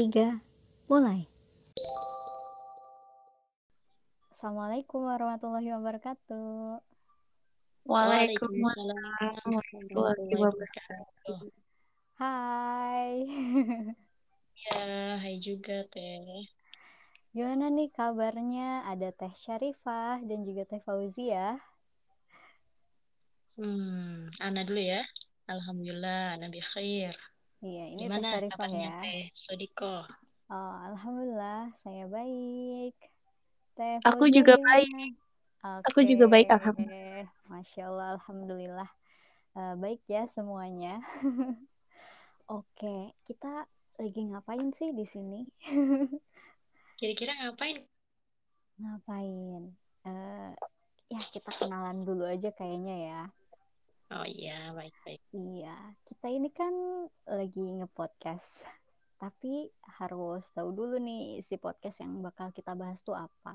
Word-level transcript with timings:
Tiga, 0.00 0.40
mulai. 0.88 1.28
Assalamualaikum 4.32 5.04
warahmatullahi 5.04 5.76
wabarakatuh. 5.76 6.80
Waalaikumsalam 7.84 9.36
warahmatullahi 9.44 10.40
wabarakatuh. 10.40 11.52
Hai. 12.16 13.28
Ya, 14.72 15.20
hai 15.20 15.36
juga 15.36 15.84
Teh. 15.92 16.48
Gimana 17.36 17.68
nih 17.68 17.92
kabarnya? 17.92 18.88
Ada 18.88 19.12
Teh 19.12 19.36
Syarifah 19.36 20.24
dan 20.24 20.48
juga 20.48 20.64
Teh 20.64 20.80
Fauzia. 20.80 21.60
Hmm, 23.60 24.32
Ana 24.40 24.64
dulu 24.64 24.80
ya. 24.80 25.04
Alhamdulillah, 25.44 26.40
Ana 26.40 26.48
bi 26.48 26.64
khair. 26.64 27.20
Iya, 27.60 27.84
ini 27.92 27.96
Teh 28.00 28.04
Gimana 28.08 28.26
Syarifah 28.32 28.56
kabarnya 28.56 28.88
ya. 28.88 28.94
Teh 29.04 29.24
Sodiko? 29.36 29.94
Oh, 30.48 30.74
alhamdulillah 30.88 31.62
saya 31.84 32.04
baik. 32.08 32.96
Teh 33.76 33.96
Aku 34.08 34.24
juga 34.32 34.56
baik. 34.56 35.12
Aku 35.60 36.00
juga 36.00 36.24
baik, 36.24 36.48
Oke. 36.48 36.56
alhamdulillah. 36.56 37.28
Masya 37.52 37.82
Allah, 37.92 38.08
alhamdulillah. 38.16 38.90
Eh, 39.60 39.74
baik 39.76 40.00
ya 40.08 40.24
semuanya. 40.24 41.04
Oke, 42.48 43.12
kita 43.28 43.68
lagi 44.00 44.20
ngapain 44.24 44.72
sih 44.72 44.96
di 44.96 45.04
sini? 45.04 45.44
Kira-kira 46.98 47.36
ngapain? 47.44 47.84
Ngapain? 48.80 49.62
Eh, 50.08 50.52
ya 51.12 51.22
kita 51.28 51.52
kenalan 51.60 52.08
dulu 52.08 52.24
aja 52.24 52.48
kayaknya 52.56 52.96
ya. 52.96 53.20
Oh 54.10 54.26
iya, 54.26 54.58
baik-baik. 54.74 55.22
Iya, 55.30 55.94
kita 56.02 56.26
ini 56.34 56.50
kan 56.50 56.74
lagi 57.30 57.62
nge-podcast. 57.62 58.66
Tapi 59.14 59.70
harus 60.02 60.50
tahu 60.50 60.74
dulu 60.74 60.98
nih 60.98 61.38
isi 61.38 61.54
podcast 61.54 62.02
yang 62.02 62.18
bakal 62.18 62.50
kita 62.50 62.74
bahas 62.74 62.98
tuh 63.06 63.14
apa. 63.14 63.54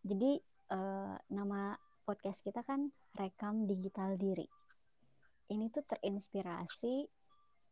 Jadi 0.00 0.40
eh, 0.72 1.16
nama 1.28 1.76
podcast 2.00 2.40
kita 2.40 2.64
kan 2.64 2.88
Rekam 3.12 3.68
Digital 3.68 4.16
Diri. 4.16 4.48
Ini 5.52 5.68
tuh 5.68 5.84
terinspirasi 5.84 7.04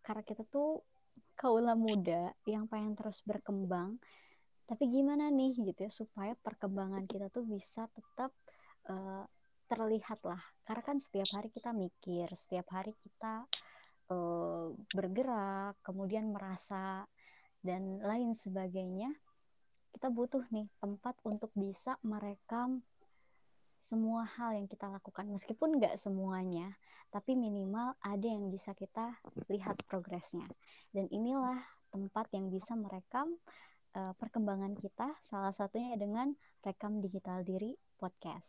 karena 0.04 0.20
kita 0.20 0.44
tuh 0.52 0.84
kaula 1.32 1.72
muda 1.72 2.36
yang 2.44 2.68
pengen 2.68 2.92
terus 2.92 3.24
berkembang. 3.24 3.96
Tapi 4.68 4.84
gimana 4.92 5.32
nih 5.32 5.56
gitu 5.64 5.88
ya 5.88 5.88
supaya 5.88 6.36
perkembangan 6.36 7.08
kita 7.08 7.32
tuh 7.32 7.48
bisa 7.48 7.88
tetap 7.88 8.36
eh, 8.92 9.24
terlihat 9.72 10.20
lah. 10.28 10.42
Karena 10.68 10.82
kan 10.84 11.00
setiap 11.00 11.32
hari 11.32 11.48
kita 11.48 11.72
mikir, 11.72 12.28
setiap 12.44 12.68
hari 12.76 12.92
kita 13.00 13.48
eh, 14.12 14.66
bergerak, 14.92 15.80
kemudian 15.80 16.28
merasa 16.28 17.08
dan 17.64 18.04
lain 18.04 18.36
sebagainya. 18.36 19.08
Kita 19.96 20.12
butuh 20.12 20.44
nih 20.52 20.68
tempat 20.80 21.16
untuk 21.24 21.48
bisa 21.56 21.96
merekam 22.04 22.84
semua 23.92 24.24
hal 24.24 24.56
yang 24.56 24.64
kita 24.64 24.88
lakukan 24.88 25.28
meskipun 25.28 25.76
nggak 25.76 26.00
semuanya 26.00 26.72
tapi 27.12 27.36
minimal 27.36 27.92
ada 28.00 28.24
yang 28.24 28.48
bisa 28.48 28.72
kita 28.72 29.20
lihat 29.52 29.76
progresnya 29.84 30.48
dan 30.96 31.12
inilah 31.12 31.60
tempat 31.92 32.32
yang 32.32 32.48
bisa 32.48 32.72
merekam 32.72 33.36
uh, 33.92 34.16
perkembangan 34.16 34.72
kita 34.80 35.12
salah 35.20 35.52
satunya 35.52 35.92
dengan 36.00 36.32
rekam 36.64 37.04
digital 37.04 37.44
diri 37.44 37.76
podcast 38.00 38.48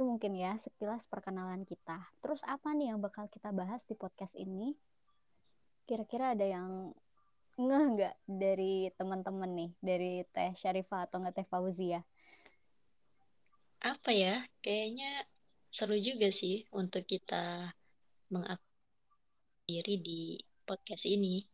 itu 0.00 0.08
mungkin 0.08 0.32
ya 0.32 0.56
sekilas 0.56 1.04
perkenalan 1.12 1.68
kita 1.68 2.00
terus 2.24 2.40
apa 2.48 2.72
nih 2.72 2.96
yang 2.96 3.04
bakal 3.04 3.28
kita 3.28 3.52
bahas 3.52 3.84
di 3.84 3.92
podcast 3.92 4.32
ini 4.32 4.72
kira-kira 5.84 6.32
ada 6.32 6.48
yang 6.48 6.96
ngeh 7.60 7.84
nggak 7.92 8.16
dari 8.24 8.88
teman-teman 8.96 9.52
nih 9.52 9.70
dari 9.84 10.24
Teh 10.32 10.56
Syarifah 10.56 11.04
atau 11.04 11.20
nggak 11.20 11.36
Teh 11.36 11.48
Fauzia 11.52 12.00
Apa 13.80 14.12
ya? 14.12 14.44
Kayaknya 14.64 15.24
seru 15.72 15.96
juga 16.00 16.28
sih 16.32 16.68
untuk 16.72 17.04
kita 17.08 17.72
mengaktifkan 18.32 19.64
diri 19.68 19.94
di 20.00 20.22
podcast 20.68 21.04
ini. 21.08 21.44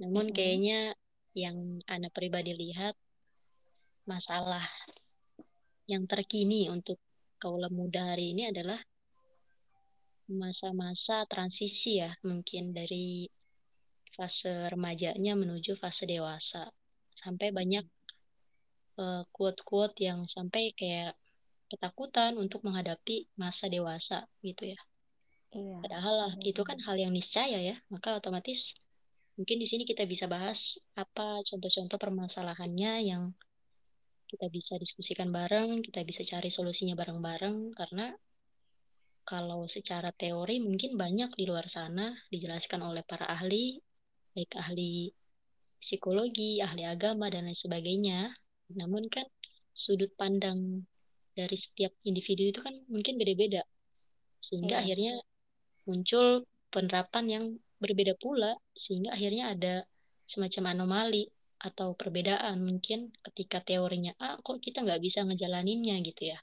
Namun 0.00 0.32
Mm-mm. 0.32 0.36
kayaknya 0.36 0.96
yang 1.36 1.80
Ana 1.88 2.08
pribadi 2.12 2.52
lihat 2.52 2.96
masalah 4.08 4.64
yang 5.88 6.08
terkini 6.08 6.72
untuk 6.72 6.96
kaula 7.42 7.66
muda 7.66 8.14
hari 8.14 8.30
ini 8.30 8.54
adalah 8.54 8.78
masa-masa 10.30 11.26
transisi 11.26 11.98
ya, 11.98 12.14
mungkin 12.22 12.70
dari 12.70 13.26
fase 14.14 14.70
remajanya 14.70 15.34
menuju 15.34 15.74
fase 15.82 16.06
dewasa. 16.06 16.70
Sampai 17.18 17.50
banyak 17.50 17.84
eh, 19.02 19.22
quote-quote 19.34 19.98
yang 19.98 20.22
sampai 20.30 20.70
kayak 20.78 21.18
ketakutan 21.66 22.38
untuk 22.38 22.62
menghadapi 22.62 23.26
masa 23.34 23.66
dewasa 23.66 24.22
gitu 24.46 24.70
ya. 24.70 24.80
iya 25.58 25.76
Padahal 25.82 26.14
lah, 26.14 26.32
itu 26.46 26.62
kan 26.62 26.78
hal 26.86 26.94
yang 26.94 27.10
niscaya 27.10 27.58
ya, 27.58 27.76
maka 27.90 28.22
otomatis 28.22 28.78
mungkin 29.34 29.56
di 29.58 29.66
sini 29.66 29.82
kita 29.88 30.04
bisa 30.04 30.28
bahas 30.28 30.76
apa 30.92 31.40
contoh-contoh 31.48 31.96
permasalahannya 31.96 32.92
yang 33.08 33.22
kita 34.32 34.48
bisa 34.48 34.80
diskusikan 34.80 35.28
bareng, 35.28 35.84
kita 35.84 36.00
bisa 36.08 36.24
cari 36.24 36.48
solusinya 36.48 36.96
bareng-bareng 36.96 37.76
karena 37.76 38.16
kalau 39.28 39.68
secara 39.70 40.10
teori 40.10 40.58
mungkin 40.58 40.96
banyak 40.98 41.36
di 41.38 41.44
luar 41.46 41.68
sana 41.68 42.16
dijelaskan 42.32 42.80
oleh 42.82 43.04
para 43.06 43.28
ahli, 43.28 43.78
baik 44.34 44.52
ahli 44.56 45.12
psikologi, 45.78 46.58
ahli 46.64 46.82
agama 46.88 47.28
dan 47.28 47.46
lain 47.46 47.58
sebagainya. 47.58 48.32
Namun 48.72 49.06
kan 49.12 49.28
sudut 49.76 50.10
pandang 50.16 50.88
dari 51.36 51.54
setiap 51.54 51.92
individu 52.08 52.50
itu 52.50 52.60
kan 52.64 52.74
mungkin 52.88 53.20
beda-beda. 53.20 53.62
Sehingga 54.42 54.80
Iya. 54.80 54.82
akhirnya 54.82 55.14
muncul 55.86 56.48
penerapan 56.72 57.24
yang 57.28 57.44
berbeda 57.82 58.16
pula 58.16 58.56
sehingga 58.72 59.12
akhirnya 59.12 59.52
ada 59.52 59.74
semacam 60.24 60.72
anomali 60.72 61.28
atau 61.68 61.88
perbedaan 62.00 62.56
mungkin 62.68 63.00
ketika 63.26 63.58
teorinya 63.68 64.12
A 64.26 64.30
kok 64.46 64.58
kita 64.66 64.78
nggak 64.84 65.02
bisa 65.06 65.20
ngejalaninnya 65.26 65.96
gitu 66.08 66.22
ya. 66.32 66.38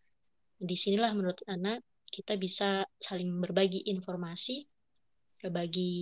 Di 0.69 0.75
sinilah 0.84 1.12
menurut 1.18 1.40
Ana 1.53 1.74
kita 2.16 2.34
bisa 2.46 2.69
saling 3.07 3.30
berbagi 3.44 3.80
informasi, 3.94 4.56
berbagi 5.41 5.94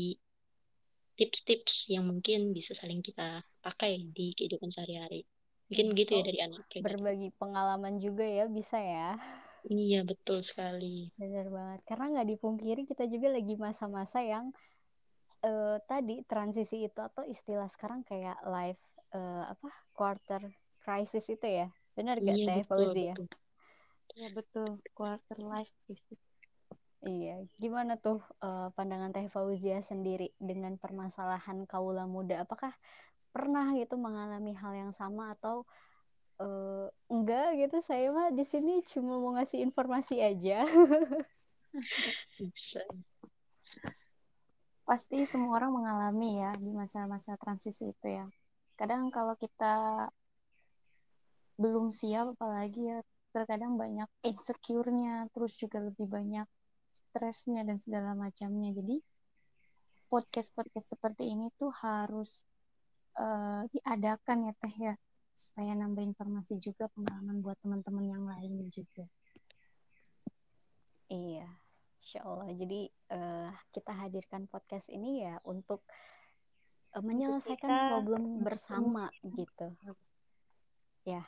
tips-tips 1.19 1.75
yang 1.93 2.03
mungkin 2.11 2.39
bisa 2.57 2.71
saling 2.79 3.01
kita 3.07 3.27
pakai 3.65 3.93
di 4.15 4.25
kehidupan 4.37 4.69
sehari-hari. 4.75 5.21
Mungkin 5.67 5.85
begitu 5.91 6.11
ya 6.17 6.23
Oh, 6.23 6.27
dari 6.27 6.39
Ana 6.45 6.59
pribadi. 6.71 6.85
berbagi 6.87 7.29
pengalaman 7.39 7.95
juga 8.03 8.23
ya 8.25 8.45
bisa 8.47 8.77
ya 8.79 9.17
Iya, 9.73 9.99
betul 10.09 10.37
sekali. 10.49 10.85
benar 11.21 11.47
banget 11.55 11.79
karena 11.89 12.05
nggak 12.13 12.29
dipungkiri 12.37 12.81
kita 12.89 13.03
juga 13.13 13.27
lagi 13.35 13.53
masa-masa 13.65 14.19
yang 14.33 14.45
eh, 15.49 15.77
tadi 15.89 16.15
transisi 16.31 16.77
itu 16.87 16.99
atau 17.09 17.23
istilah 17.35 17.69
sekarang 17.73 18.01
kayak 18.09 18.37
life 18.55 18.81
eh, 19.15 19.43
apa 19.53 19.69
quarter 19.97 20.41
crisis 20.83 21.25
itu 21.29 21.47
ya 21.47 21.67
benar 21.97 22.15
gak 22.21 22.35
Iya, 22.37 22.45
Teh 22.47 22.63
Fauzi 22.69 23.01
ya 23.11 23.15
betul. 23.15 23.27
Ya 24.17 24.27
betul, 24.33 24.69
quarter 24.97 25.37
life 25.37 25.69
crisis. 25.85 26.17
iya 27.05 27.33
gimana 27.61 27.93
tuh 28.01 28.19
eh, 28.43 28.67
pandangan 28.75 29.11
Teh 29.15 29.27
Fauzia 29.33 29.77
sendiri 29.85 30.33
dengan 30.49 30.73
permasalahan 30.81 31.63
kaula 31.69 32.03
muda 32.09 32.41
apakah 32.43 32.73
pernah 33.33 33.65
gitu 33.77 33.95
mengalami 34.01 34.51
hal 34.57 34.73
yang 34.73 34.93
sama 34.97 35.37
atau 35.37 35.63
eh, 36.41 36.87
enggak 37.13 37.47
gitu 37.61 37.77
saya 37.89 38.07
mah 38.17 38.29
di 38.33 38.43
sini 38.45 38.81
cuma 38.91 39.13
mau 39.21 39.31
ngasih 39.37 39.59
informasi 39.67 40.15
aja. 40.23 40.65
Pasti 44.87 45.17
semua 45.31 45.51
orang 45.57 45.71
mengalami 45.77 46.29
ya 46.41 46.49
di 46.63 46.69
masa-masa 46.79 47.31
transisi 47.43 47.83
itu 47.93 48.07
ya. 48.17 48.25
Kadang 48.77 49.09
kalau 49.09 49.33
kita 49.35 50.07
belum 51.57 51.89
siap 51.89 52.37
apalagi 52.37 52.93
ya 52.93 52.97
terkadang 53.33 53.75
banyak 53.75 54.05
insecure-nya, 54.21 55.25
terus 55.33 55.57
juga 55.57 55.81
lebih 55.81 56.05
banyak 56.05 56.45
stresnya 56.93 57.65
dan 57.65 57.81
segala 57.81 58.13
macamnya. 58.13 58.71
Jadi 58.77 59.01
podcast-podcast 60.07 60.97
seperti 60.97 61.33
ini 61.33 61.49
tuh 61.57 61.73
harus 61.73 62.45
eh, 63.17 63.65
diadakan 63.73 64.47
ya 64.47 64.53
Teh 64.61 64.75
ya 64.77 64.93
supaya 65.37 65.77
nambah 65.77 66.01
informasi 66.01 66.57
juga 66.57 66.89
pengalaman 66.93 67.45
buat 67.45 67.57
teman-teman 67.61 68.05
yang 68.09 68.23
lain 68.25 68.69
juga. 68.73 69.05
Iya, 71.07 71.45
Insya 72.01 72.19
Allah. 72.25 72.49
Jadi 72.57 72.81
eh, 72.89 73.51
kita 73.73 73.91
hadirkan 73.93 74.49
podcast 74.49 74.89
ini 74.89 75.25
ya 75.25 75.37
untuk 75.45 75.85
menyelesaikan 77.01 77.69
kita 77.69 77.89
problem 77.91 78.23
bersama 78.41 79.11
gitu. 79.23 79.67
Ya. 81.07 81.23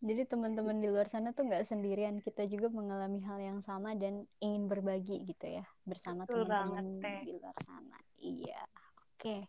Jadi 0.00 0.24
teman-teman 0.24 0.80
di 0.80 0.88
luar 0.88 1.12
sana 1.12 1.36
tuh 1.36 1.44
nggak 1.44 1.68
sendirian, 1.68 2.24
kita 2.24 2.48
juga 2.48 2.72
mengalami 2.72 3.20
hal 3.20 3.36
yang 3.36 3.60
sama 3.60 3.92
dan 3.92 4.24
ingin 4.40 4.64
berbagi 4.64 5.28
gitu 5.28 5.60
ya 5.60 5.64
bersama 5.84 6.24
teman-teman 6.24 7.04
di 7.20 7.36
luar 7.36 7.56
sana. 7.60 8.00
Iya, 8.16 8.60
oke. 8.96 9.20
Okay. 9.20 9.40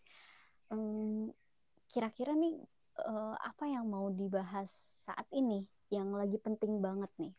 Um, 0.67 1.31
kira-kira 1.87 2.35
nih 2.35 2.59
uh, 2.99 3.35
apa 3.39 3.63
yang 3.67 3.87
mau 3.87 4.11
dibahas 4.11 4.67
saat 5.07 5.23
ini 5.31 5.63
yang 5.87 6.11
lagi 6.11 6.35
penting 6.35 6.83
banget 6.83 7.11
nih? 7.15 7.31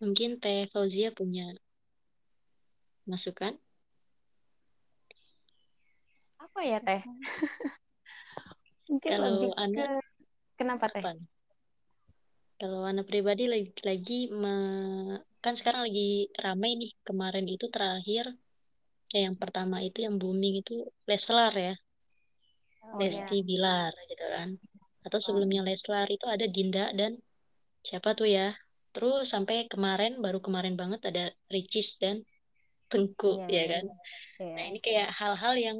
Mungkin 0.00 0.40
Teh 0.40 0.68
Fauzia 0.72 1.12
punya 1.12 1.52
masukan? 3.04 3.56
Apa 6.56 6.64
ya 6.64 6.80
Teh? 6.80 7.04
Mungkin 8.88 9.10
Kalau 9.12 9.28
lebih 9.28 9.52
Anda, 9.60 10.00
ke 10.00 10.00
Kenapa 10.56 10.88
teh? 10.88 11.04
Kalau 12.56 12.80
anak 12.88 13.04
pribadi 13.04 13.44
lagi, 13.44 13.76
lagi 13.84 14.32
me, 14.32 14.56
kan 15.44 15.52
sekarang 15.52 15.84
lagi 15.84 16.32
ramai 16.40 16.80
nih 16.80 16.96
kemarin 17.04 17.44
itu 17.44 17.68
terakhir 17.68 18.32
ya 19.12 19.28
yang 19.28 19.36
pertama 19.36 19.84
itu 19.84 20.00
yang 20.00 20.16
booming 20.16 20.64
itu 20.64 20.88
Leslar 21.04 21.52
ya 21.52 21.76
oh, 22.88 22.96
Lesti 23.04 23.36
ya. 23.36 23.44
Bilar 23.44 23.92
gitu 24.08 24.24
kan 24.24 24.48
atau 25.04 25.18
sebelumnya 25.20 25.60
oh. 25.60 25.68
Leslar 25.68 26.08
itu 26.08 26.24
ada 26.24 26.48
Dinda 26.48 26.88
dan 26.96 27.20
siapa 27.84 28.16
tuh 28.16 28.32
ya 28.32 28.56
terus 28.96 29.28
sampai 29.28 29.68
kemarin 29.68 30.24
baru 30.24 30.40
kemarin 30.40 30.72
banget 30.72 31.04
ada 31.04 31.24
Ricis 31.52 32.00
dan 32.00 32.24
Tengku 32.88 33.44
yeah, 33.44 33.52
ya 33.52 33.64
kan 33.76 33.84
yeah. 34.40 34.54
nah 34.56 34.64
ini 34.72 34.78
kayak 34.80 35.12
hal-hal 35.12 35.54
yang 35.54 35.78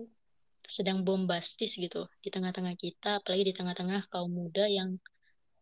sedang 0.69 1.03
bombastis 1.07 1.79
gitu 1.79 2.11
di 2.21 2.29
tengah-tengah 2.29 2.75
kita, 2.77 3.23
apalagi 3.23 3.51
di 3.51 3.55
tengah-tengah 3.57 4.11
kaum 4.13 4.31
muda 4.31 4.67
yang 4.67 4.99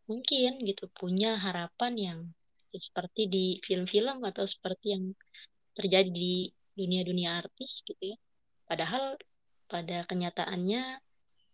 mungkin 0.05 0.61
gitu 0.65 0.89
punya 0.93 1.41
harapan 1.41 1.93
yang 1.97 2.19
ya, 2.73 2.81
seperti 2.81 3.29
di 3.31 3.47
film-film 3.65 4.21
atau 4.25 4.45
seperti 4.45 4.97
yang 4.97 5.05
terjadi 5.77 6.11
di 6.11 6.53
dunia-dunia 6.75 7.41
artis 7.41 7.81
gitu 7.87 8.15
ya. 8.15 8.17
Padahal 8.67 9.17
pada 9.71 10.05
kenyataannya 10.09 11.01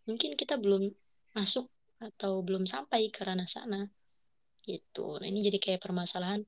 mungkin 0.08 0.35
kita 0.35 0.58
belum 0.58 0.91
masuk 1.37 1.70
atau 2.00 2.41
belum 2.41 2.64
sampai 2.64 3.12
ke 3.12 3.20
ranah 3.23 3.46
sana 3.46 3.87
gitu. 4.64 5.20
Nah, 5.20 5.26
ini 5.29 5.46
jadi 5.46 5.58
kayak 5.61 5.85
permasalahan 5.85 6.43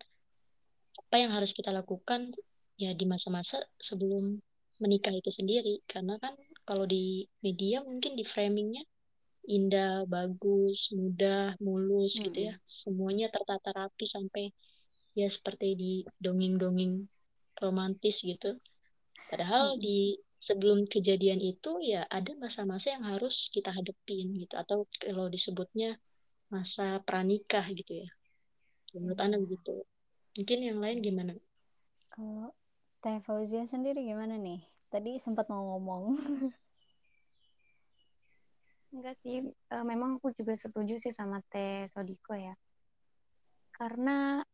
apa 0.93 1.17
yang 1.21 1.33
harus 1.33 1.53
kita 1.53 1.73
lakukan 1.73 2.33
ya 2.81 2.97
di 2.97 3.05
masa-masa 3.05 3.61
sebelum 3.81 4.41
menikah 4.81 5.13
itu 5.15 5.31
sendiri 5.31 5.85
karena 5.87 6.19
kan 6.19 6.35
kalau 6.63 6.87
di 6.87 7.27
media 7.43 7.83
mungkin 7.83 8.15
di 8.15 8.23
framingnya 8.23 8.83
indah, 9.47 10.07
bagus, 10.07 10.95
mudah, 10.95 11.59
mulus 11.59 12.19
hmm. 12.19 12.23
gitu 12.31 12.39
ya. 12.51 12.55
Semuanya 12.67 13.27
tertata 13.31 13.75
rapi 13.75 14.07
sampai 14.07 14.55
ya 15.19 15.29
seperti 15.29 15.75
di 15.75 15.93
dongeng-dongeng 16.23 17.07
romantis 17.59 18.23
gitu. 18.23 18.57
Padahal 19.29 19.77
hmm. 19.77 19.81
di 19.83 20.17
sebelum 20.43 20.91
kejadian 20.91 21.39
itu 21.39 21.79
ya 21.83 22.03
ada 22.11 22.35
masa-masa 22.35 22.95
yang 22.95 23.07
harus 23.07 23.47
kita 23.55 23.71
hadepin 23.71 24.35
gitu 24.43 24.59
atau 24.59 24.91
kalau 24.99 25.31
disebutnya 25.31 25.99
masa 26.51 26.99
pranikah 27.03 27.67
gitu 27.71 28.03
ya. 28.07 28.09
Menurut. 28.95 29.19
Anda 29.19 29.39
begitu. 29.39 29.87
Mungkin 30.37 30.59
yang 30.65 30.79
lain 30.81 30.99
gimana? 31.01 31.33
Kalau 32.13 32.53
Teh 33.03 33.19
Fauzia 33.25 33.65
sendiri 33.67 34.05
gimana 34.05 34.37
nih? 34.37 34.72
Tadi 34.93 35.17
sempat 35.17 35.49
mau 35.49 35.65
ngomong. 35.73 36.05
Enggak 38.93 39.17
sih, 39.25 39.41
uh, 39.73 39.85
memang 39.89 40.21
aku 40.21 40.37
juga 40.37 40.53
setuju 40.53 41.01
sih 41.01 41.17
sama 41.17 41.41
Teh 41.49 41.89
Sodiko 41.89 42.37
ya. 42.37 42.53
Karena 43.73 44.45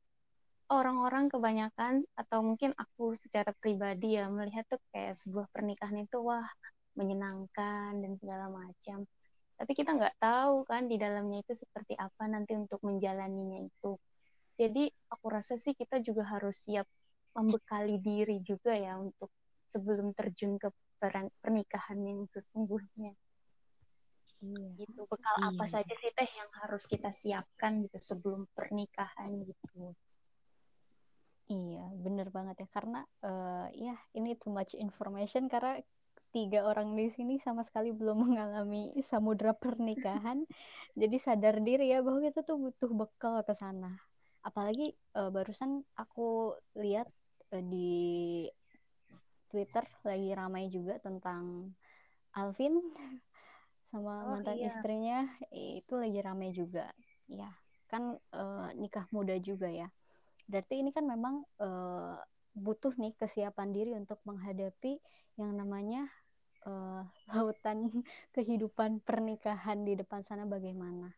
orang-orang 0.71 1.27
kebanyakan 1.27 2.07
atau 2.15 2.47
mungkin 2.47 2.71
aku 2.79 3.19
secara 3.19 3.51
pribadi 3.59 4.15
ya 4.15 4.31
melihat 4.31 4.63
tuh 4.71 4.79
kayak 4.95 5.19
sebuah 5.19 5.51
pernikahan 5.51 6.07
itu 6.07 6.23
wah 6.23 6.47
menyenangkan 6.95 7.99
dan 7.99 8.13
segala 8.23 8.47
macam. 8.47 9.11
Tapi 9.59 9.73
kita 9.75 9.91
nggak 9.99 10.23
tahu 10.23 10.63
kan 10.71 10.87
di 10.87 11.03
dalamnya 11.03 11.43
itu 11.43 11.59
seperti 11.59 11.99
apa 11.99 12.31
nanti 12.31 12.55
untuk 12.55 12.79
menjalaninya 12.87 13.67
itu. 13.67 13.99
Jadi 14.55 14.87
aku 15.11 15.27
rasa 15.35 15.59
sih 15.59 15.75
kita 15.75 15.99
juga 15.99 16.23
harus 16.31 16.63
siap 16.63 16.87
membekali 17.35 17.99
diri 17.99 18.39
juga 18.39 18.71
ya 18.79 18.95
untuk 19.03 19.35
sebelum 19.69 20.17
terjun 20.17 20.57
ke 20.57 20.69
pernikahan 21.41 21.99
yang 22.03 22.27
sesungguhnya. 22.29 23.15
Iya. 24.39 24.67
Gitu 24.79 25.01
bekal 25.07 25.37
iya. 25.39 25.51
apa 25.51 25.65
saja 25.67 25.95
sih 25.99 26.13
teh 26.15 26.31
yang 26.31 26.51
harus 26.63 26.87
kita 26.87 27.11
siapkan 27.11 27.83
gitu 27.87 27.99
sebelum 27.99 28.47
pernikahan 28.55 29.31
gitu. 29.43 29.95
Iya, 31.49 31.85
bener 31.97 32.29
banget 32.29 32.61
ya 32.61 32.69
karena 32.69 33.01
uh, 33.25 33.73
ya 33.73 33.97
ini 34.13 34.37
too 34.37 34.53
much 34.53 34.77
information 34.77 35.49
karena 35.49 35.81
tiga 36.29 36.61
orang 36.69 36.93
di 36.93 37.09
sini 37.09 37.41
sama 37.41 37.65
sekali 37.65 37.89
belum 37.89 38.21
mengalami 38.29 38.93
samudra 39.03 39.57
pernikahan. 39.57 40.45
jadi 41.01 41.17
sadar 41.19 41.65
diri 41.65 41.91
ya 41.91 42.05
bahwa 42.05 42.21
kita 42.23 42.45
tuh 42.45 42.61
butuh 42.61 42.91
bekal 42.93 43.41
ke 43.43 43.57
sana. 43.57 43.97
Apalagi 44.45 44.95
uh, 45.19 45.33
barusan 45.35 45.83
aku 45.99 46.55
lihat 46.79 47.09
uh, 47.57 47.65
di 47.65 48.47
Twitter 49.49 49.85
lagi 50.05 50.31
ramai 50.37 50.69
juga 50.69 51.01
tentang 51.01 51.73
Alvin 52.37 52.79
sama 53.89 54.29
oh, 54.29 54.37
mantan 54.37 54.61
iya. 54.61 54.69
istrinya 54.69 55.19
itu 55.53 55.97
lagi 55.97 56.21
ramai 56.21 56.53
juga. 56.53 56.93
Ya, 57.29 57.49
kan 57.89 58.21
uh, 58.37 58.69
nikah 58.77 59.09
muda 59.13 59.37
juga 59.41 59.69
ya. 59.73 59.89
Berarti 60.49 60.81
ini 60.81 60.93
kan 60.93 61.05
memang 61.09 61.45
uh, 61.61 62.17
butuh 62.57 62.93
nih 62.97 63.17
kesiapan 63.17 63.73
diri 63.73 63.93
untuk 63.97 64.21
menghadapi 64.29 65.01
yang 65.41 65.57
namanya 65.57 66.09
uh, 66.69 67.05
lautan 67.33 68.05
kehidupan 68.37 69.01
pernikahan 69.05 69.85
di 69.85 69.97
depan 69.97 70.21
sana 70.25 70.45
bagaimana. 70.45 71.13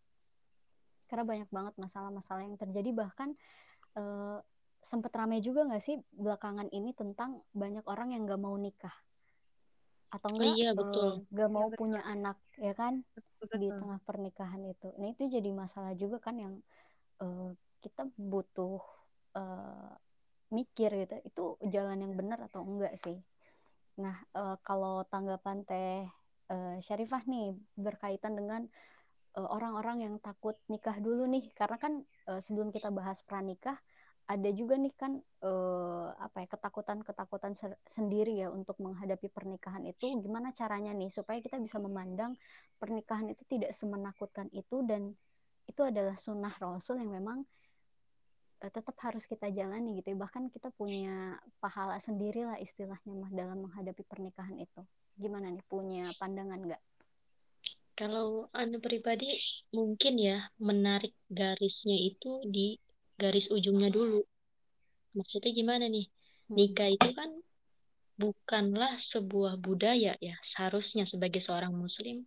Karena 1.11 1.27
banyak 1.27 1.51
banget 1.51 1.75
masalah-masalah 1.75 2.47
yang 2.47 2.55
terjadi 2.55 2.95
bahkan 2.95 3.35
uh, 3.99 4.39
sempat 4.81 5.13
ramai 5.13 5.45
juga 5.45 5.69
nggak 5.69 5.83
sih 5.85 6.01
belakangan 6.17 6.73
ini 6.73 6.97
tentang 6.97 7.45
banyak 7.53 7.85
orang 7.85 8.17
yang 8.17 8.25
nggak 8.25 8.41
mau 8.41 8.57
nikah? 8.57 8.93
Atau 10.11 10.35
oh 10.35 10.43
enggak 10.43 10.55
iya, 10.59 10.71
betul. 10.75 11.07
Uh, 11.07 11.15
gak 11.31 11.51
mau 11.55 11.67
iya, 11.71 11.77
punya 11.79 12.01
anak 12.03 12.39
ya 12.59 12.75
kan 12.75 13.07
betul, 13.15 13.57
di 13.63 13.69
tengah 13.71 14.01
pernikahan 14.03 14.63
itu. 14.67 14.91
Nah 14.99 15.15
itu 15.15 15.31
jadi 15.31 15.51
masalah 15.55 15.95
juga 15.95 16.19
kan 16.19 16.35
yang 16.35 16.55
uh, 17.23 17.55
kita 17.79 18.11
butuh 18.19 18.83
uh, 19.39 19.95
mikir 20.51 20.91
gitu. 21.07 21.15
Itu 21.23 21.45
jalan 21.63 22.03
yang 22.03 22.19
benar 22.19 22.43
atau 22.51 22.67
enggak 22.67 22.99
sih? 22.99 23.23
Nah 24.03 24.19
uh, 24.35 24.59
kalau 24.67 25.07
tanggapan 25.07 25.63
teh 25.63 26.03
uh, 26.51 26.77
Syarifah 26.83 27.23
nih 27.31 27.55
berkaitan 27.79 28.35
dengan 28.35 28.67
orang-orang 29.31 30.03
uh, 30.03 30.05
yang 30.11 30.15
takut 30.19 30.59
nikah 30.67 30.99
dulu 30.99 31.23
nih. 31.31 31.55
Karena 31.55 31.79
kan 31.79 32.03
uh, 32.27 32.43
sebelum 32.43 32.75
kita 32.75 32.91
bahas 32.91 33.23
pranikah 33.23 33.79
ada 34.31 34.51
juga 34.55 34.79
nih 34.79 34.95
kan 34.95 35.19
uh, 35.43 36.15
apa 36.15 36.47
ya 36.47 36.49
ketakutan-ketakutan 36.55 37.51
sendiri 37.83 38.39
ya 38.39 38.47
untuk 38.55 38.79
menghadapi 38.79 39.27
pernikahan 39.27 39.83
itu. 39.91 40.07
Gimana 40.23 40.55
caranya 40.55 40.95
nih 40.95 41.11
supaya 41.11 41.43
kita 41.43 41.59
bisa 41.59 41.83
memandang 41.83 42.39
pernikahan 42.79 43.27
itu 43.27 43.43
tidak 43.51 43.75
semenakutkan 43.75 44.47
itu 44.55 44.87
dan 44.87 45.19
itu 45.67 45.83
adalah 45.83 46.15
sunnah 46.15 46.55
rasul 46.63 47.03
yang 47.03 47.11
memang 47.11 47.43
uh, 48.63 48.71
tetap 48.71 48.95
harus 49.03 49.27
kita 49.27 49.51
jalani 49.51 49.99
gitu 49.99 50.15
ya. 50.15 50.17
bahkan 50.23 50.47
kita 50.47 50.71
punya 50.79 51.35
pahala 51.59 51.99
sendiri 51.99 52.47
lah 52.47 52.59
istilahnya 52.63 53.11
mah 53.19 53.31
dalam 53.35 53.67
menghadapi 53.67 54.07
pernikahan 54.07 54.55
itu. 54.63 54.87
Gimana 55.19 55.51
nih? 55.51 55.67
Punya 55.67 56.15
pandangan 56.23 56.71
nggak? 56.71 56.83
Kalau 57.99 58.47
anda 58.55 58.79
pribadi 58.79 59.43
mungkin 59.75 60.23
ya 60.23 60.49
menarik 60.57 61.13
garisnya 61.29 61.99
itu 61.99 62.41
di 62.47 62.79
garis 63.21 63.53
ujungnya 63.53 63.93
dulu. 63.93 64.25
Maksudnya 65.13 65.53
gimana 65.53 65.85
nih? 65.93 66.09
Hmm. 66.49 66.57
Nikah 66.57 66.89
itu 66.89 67.09
kan 67.13 67.31
bukanlah 68.17 68.97
sebuah 68.97 69.61
budaya 69.61 70.17
ya. 70.17 70.37
Seharusnya 70.41 71.05
sebagai 71.05 71.45
seorang 71.45 71.77
muslim 71.77 72.25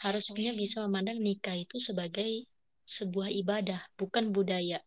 harusnya 0.00 0.56
bisa 0.56 0.80
memandang 0.86 1.20
nikah 1.20 1.52
itu 1.58 1.76
sebagai 1.76 2.48
sebuah 2.88 3.28
ibadah, 3.42 3.84
bukan 3.98 4.32
budaya. 4.32 4.80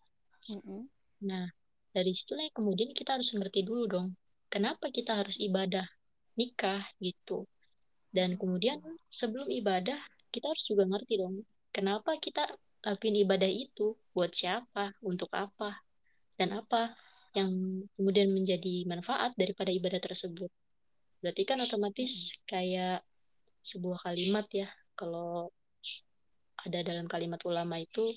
Hmm. 0.49 0.89
Nah, 1.23 1.47
dari 1.93 2.11
situlah 2.17 2.49
kemudian 2.51 2.91
kita 2.97 3.15
harus 3.15 3.31
ngerti 3.31 3.63
dulu 3.63 3.85
dong, 3.85 4.07
kenapa 4.49 4.89
kita 4.89 5.21
harus 5.21 5.37
ibadah 5.37 5.85
nikah 6.35 6.83
gitu. 6.97 7.45
Dan 8.09 8.37
kemudian 8.37 8.81
sebelum 9.13 9.49
ibadah, 9.49 9.97
kita 10.33 10.49
harus 10.49 10.65
juga 10.65 10.89
ngerti 10.89 11.21
dong, 11.21 11.45
kenapa 11.69 12.17
kita 12.17 12.49
lakuin 12.83 13.23
ibadah 13.23 13.49
itu? 13.49 13.95
Buat 14.13 14.35
siapa, 14.37 14.93
untuk 15.01 15.31
apa, 15.33 15.81
dan 16.37 16.53
apa 16.53 16.93
yang 17.33 17.49
kemudian 17.97 18.29
menjadi 18.29 18.85
manfaat 18.85 19.33
daripada 19.33 19.73
ibadah 19.73 19.97
tersebut. 19.97 20.51
Berarti 21.23 21.43
kan 21.49 21.63
otomatis 21.63 22.37
kayak 22.45 23.01
sebuah 23.65 24.05
kalimat 24.05 24.45
ya, 24.53 24.69
kalau 24.93 25.49
ada 26.63 26.79
dalam 26.85 27.09
kalimat 27.09 27.41
ulama 27.43 27.81
itu 27.81 28.13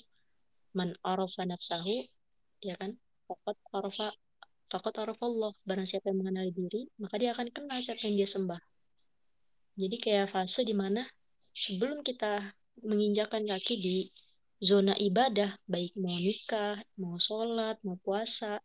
man 0.77 0.93
arafa 1.01 1.43
nafsahu 1.43 2.05
ya 2.63 2.77
kan? 2.77 2.95
Fakot 3.27 3.57
arafa 3.75 4.07
fakot 4.67 4.95
arafa 4.99 5.23
Allah 5.27 5.51
barang 5.67 5.87
siapa 5.87 6.11
yang 6.11 6.19
mengenali 6.23 6.51
diri 6.51 6.87
maka 6.99 7.15
dia 7.19 7.31
akan 7.35 7.47
kenal 7.51 7.79
siapa 7.81 8.07
yang 8.07 8.23
dia 8.23 8.29
sembah. 8.29 8.61
Jadi 9.77 9.95
kayak 10.01 10.31
fase 10.33 10.63
di 10.63 10.73
mana 10.73 11.05
sebelum 11.37 12.01
kita 12.01 12.55
menginjakan 12.85 13.45
kaki 13.45 13.75
di 13.77 13.97
zona 14.57 14.97
ibadah 14.97 15.53
baik 15.69 15.93
mau 15.97 16.13
nikah 16.17 16.81
mau 16.97 17.21
sholat 17.21 17.77
mau 17.85 17.97
puasa. 18.01 18.57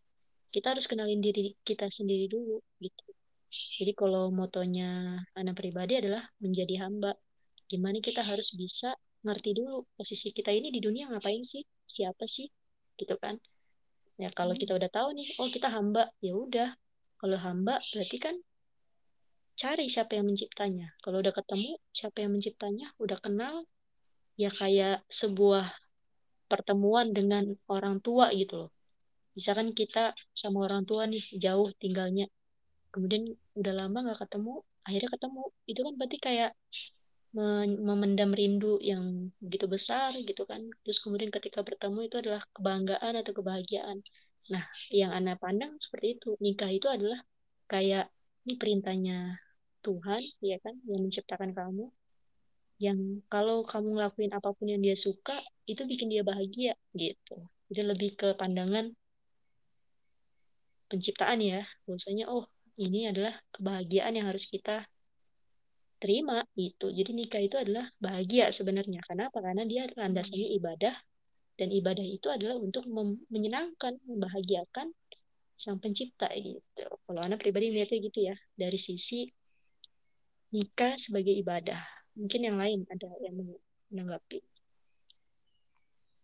Kita 0.53 0.77
harus 0.77 0.85
kenalin 0.85 1.21
diri 1.25 1.57
kita 1.65 1.89
sendiri 1.89 2.29
dulu 2.29 2.61
gitu. 2.81 3.05
Jadi 3.53 3.93
kalau 3.93 4.33
motonya 4.33 5.21
anak 5.37 5.61
pribadi 5.61 6.01
adalah 6.01 6.25
menjadi 6.41 6.89
hamba. 6.89 7.13
Gimana 7.69 8.01
kita 8.01 8.25
harus 8.25 8.53
bisa 8.57 8.97
ngerti 9.25 9.57
dulu 9.57 9.85
posisi 9.97 10.33
kita 10.33 10.53
ini 10.53 10.73
di 10.73 10.81
dunia 10.81 11.09
ngapain 11.09 11.45
sih? 11.45 11.65
Siapa 11.89 12.25
sih? 12.29 12.49
Gitu 12.97 13.17
kan. 13.21 13.37
Ya 14.21 14.29
kalau 14.33 14.57
kita 14.57 14.77
udah 14.77 14.89
tahu 14.93 15.17
nih 15.17 15.29
oh 15.41 15.49
kita 15.49 15.69
hamba 15.73 16.13
ya 16.25 16.37
udah. 16.37 16.77
Kalau 17.21 17.39
hamba 17.41 17.81
berarti 17.93 18.17
kan 18.21 18.37
cari 19.57 19.89
siapa 19.89 20.17
yang 20.17 20.29
menciptanya. 20.29 20.97
Kalau 21.05 21.21
udah 21.21 21.33
ketemu 21.33 21.77
siapa 21.93 22.25
yang 22.25 22.33
menciptanya? 22.37 22.93
Udah 22.97 23.21
kenal 23.21 23.69
ya 24.43 24.51
kayak 24.61 24.95
sebuah 25.21 25.65
pertemuan 26.51 27.07
dengan 27.17 27.45
orang 27.75 27.97
tua 28.05 28.27
gitu 28.41 28.55
loh. 28.67 28.71
Misalkan 29.37 29.73
kita 29.73 30.13
sama 30.37 30.59
orang 30.69 30.85
tua 30.89 31.03
nih 31.09 31.25
jauh 31.45 31.69
tinggalnya. 31.81 32.27
Kemudian 32.93 33.25
udah 33.57 33.73
lama 33.81 33.99
nggak 34.05 34.21
ketemu 34.29 34.53
akhirnya 34.85 35.11
ketemu. 35.17 35.43
Itu 35.71 35.81
kan 35.87 35.93
berarti 35.99 36.19
kayak 36.21 36.51
memendam 37.89 38.31
rindu 38.37 38.77
yang 38.85 39.33
begitu 39.41 39.65
besar 39.65 40.13
gitu 40.13 40.43
kan. 40.45 40.61
Terus 40.85 40.99
kemudian 41.01 41.33
ketika 41.33 41.65
bertemu 41.65 41.99
itu 42.05 42.17
adalah 42.21 42.43
kebanggaan 42.53 43.15
atau 43.17 43.33
kebahagiaan. 43.33 43.99
Nah 44.53 44.65
yang 44.93 45.17
anda 45.17 45.41
pandang 45.41 45.81
seperti 45.81 46.21
itu. 46.21 46.37
Nikah 46.45 46.69
itu 46.69 46.87
adalah 46.93 47.25
kayak 47.73 48.13
ini 48.45 48.55
perintahnya 48.61 49.41
Tuhan 49.81 50.23
ya 50.45 50.61
kan 50.61 50.77
yang 50.85 51.01
menciptakan 51.09 51.57
kamu 51.57 51.89
yang 52.83 53.23
kalau 53.31 53.63
kamu 53.63 53.95
ngelakuin 53.95 54.33
apa 54.35 54.51
pun 54.51 54.67
yang 54.67 54.83
dia 54.83 54.99
suka 54.99 55.39
itu 55.71 55.87
bikin 55.87 56.11
dia 56.11 56.27
bahagia 56.27 56.75
gitu 56.99 57.39
jadi 57.71 57.95
lebih 57.95 58.19
ke 58.19 58.35
pandangan 58.35 58.91
penciptaan 60.91 61.39
ya 61.39 61.63
bahwasanya 61.87 62.27
oh 62.27 62.51
ini 62.75 63.07
adalah 63.07 63.39
kebahagiaan 63.55 64.19
yang 64.19 64.27
harus 64.27 64.51
kita 64.51 64.83
terima 66.03 66.43
itu. 66.59 66.91
Jadi 66.91 67.11
nikah 67.15 67.39
itu 67.39 67.55
adalah 67.55 67.87
bahagia 68.03 68.51
sebenarnya. 68.51 68.99
Kenapa? 69.07 69.39
Karena 69.39 69.63
dia 69.63 69.87
landasannya 69.87 70.51
ibadah 70.59 70.99
dan 71.55 71.71
ibadah 71.71 72.03
itu 72.03 72.27
adalah 72.27 72.59
untuk 72.59 72.91
menyenangkan, 73.31 74.03
membahagiakan 74.03 74.91
sang 75.55 75.79
pencipta 75.79 76.27
gitu. 76.35 76.85
Kalau 77.07 77.23
anak 77.23 77.39
pribadi 77.39 77.71
melihatnya 77.71 78.03
gitu 78.03 78.19
ya, 78.19 78.35
dari 78.59 78.83
sisi 78.83 79.31
nikah 80.51 80.99
sebagai 80.99 81.39
ibadah. 81.39 82.02
Mungkin 82.19 82.41
yang 82.45 82.59
lain 82.61 82.85
ada 82.93 83.09
yang 83.25 83.37
menanggapi. 83.89 84.41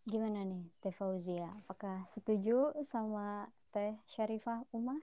Gimana 0.09 0.40
nih 0.45 0.64
Teh 0.80 0.95
Fauzia? 0.97 1.52
Apakah 1.64 2.04
setuju 2.09 2.73
sama 2.85 3.49
Teh 3.73 3.97
Syarifah 4.16 4.64
Umar? 4.73 5.00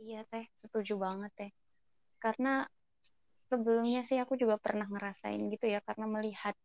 Iya 0.00 0.24
Teh, 0.28 0.48
setuju 0.56 0.96
banget 0.96 1.32
Teh. 1.36 1.52
Karena 2.16 2.64
sebelumnya 3.52 4.00
sih 4.08 4.16
aku 4.16 4.40
juga 4.40 4.56
pernah 4.56 4.88
ngerasain 4.88 5.52
gitu 5.52 5.68
ya 5.68 5.84
karena 5.84 6.08
melihat 6.08 6.56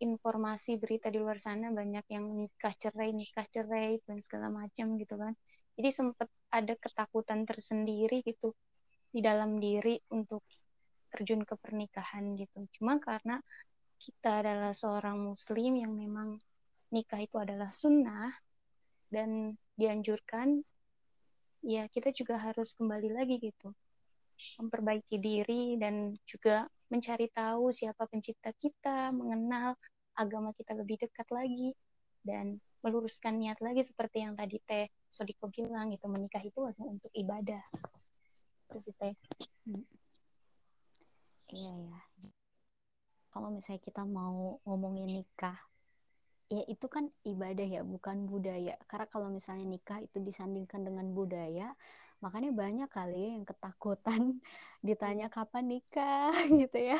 informasi 0.00 0.80
berita 0.80 1.12
di 1.12 1.20
luar 1.20 1.36
sana 1.36 1.68
banyak 1.68 2.08
yang 2.08 2.24
nikah 2.32 2.72
cerai 2.72 3.12
nikah 3.12 3.44
cerai 3.52 4.00
dan 4.08 4.18
segala 4.24 4.48
macam 4.48 4.96
gitu 4.96 5.14
kan 5.20 5.36
jadi 5.76 5.90
sempat 5.92 6.32
ada 6.48 6.74
ketakutan 6.80 7.44
tersendiri 7.44 8.24
gitu 8.24 8.56
di 9.12 9.20
dalam 9.20 9.60
diri 9.60 10.00
untuk 10.10 10.42
terjun 11.14 11.46
ke 11.46 11.54
pernikahan 11.54 12.34
gitu 12.34 12.66
cuma 12.80 12.98
karena 12.98 13.38
kita 14.02 14.42
adalah 14.42 14.74
seorang 14.74 15.22
muslim 15.22 15.78
yang 15.78 15.94
memang 15.94 16.36
nikah 16.90 17.22
itu 17.22 17.38
adalah 17.38 17.70
sunnah 17.70 18.34
dan 19.14 19.54
dianjurkan 19.78 20.58
ya 21.62 21.86
kita 21.88 22.10
juga 22.10 22.36
harus 22.36 22.74
kembali 22.74 23.14
lagi 23.14 23.38
gitu 23.38 23.70
memperbaiki 24.58 25.16
diri 25.22 25.78
dan 25.78 26.14
juga 26.26 26.66
mencari 26.92 27.26
tahu 27.32 27.72
siapa 27.74 28.06
pencipta 28.06 28.52
kita, 28.54 29.10
mengenal 29.10 29.74
agama 30.14 30.54
kita 30.54 30.78
lebih 30.78 31.00
dekat 31.00 31.26
lagi 31.34 31.74
dan 32.22 32.60
meluruskan 32.84 33.40
niat 33.40 33.58
lagi 33.64 33.82
seperti 33.82 34.22
yang 34.22 34.36
tadi 34.36 34.60
Teh 34.62 34.86
Sodiko 35.08 35.48
bilang 35.48 35.90
itu 35.90 36.04
menikah 36.06 36.44
itu 36.44 36.60
untuk 36.84 37.10
ibadah. 37.16 37.64
Terus 38.68 38.92
Teh. 39.00 39.14
Iya 41.52 41.70
ya. 41.88 41.98
Kalau 43.32 43.48
misalnya 43.56 43.82
kita 43.82 44.02
mau 44.06 44.62
ngomongin 44.66 45.08
nikah, 45.16 45.58
ya 46.54 46.62
itu 46.72 46.86
kan 46.94 47.04
ibadah 47.32 47.66
ya, 47.76 47.80
bukan 47.92 48.16
budaya. 48.30 48.74
Karena 48.90 49.06
kalau 49.12 49.28
misalnya 49.36 49.66
nikah 49.74 49.98
itu 50.06 50.18
disandingkan 50.28 50.80
dengan 50.88 51.06
budaya, 51.18 51.64
makanya 52.24 52.50
banyak 52.62 52.88
kali 52.96 53.36
yang 53.36 53.44
ketakutan 53.50 54.22
ditanya 54.88 55.26
kapan 55.34 55.64
nikah 55.72 56.32
gitu 56.60 56.78
ya. 56.90 56.96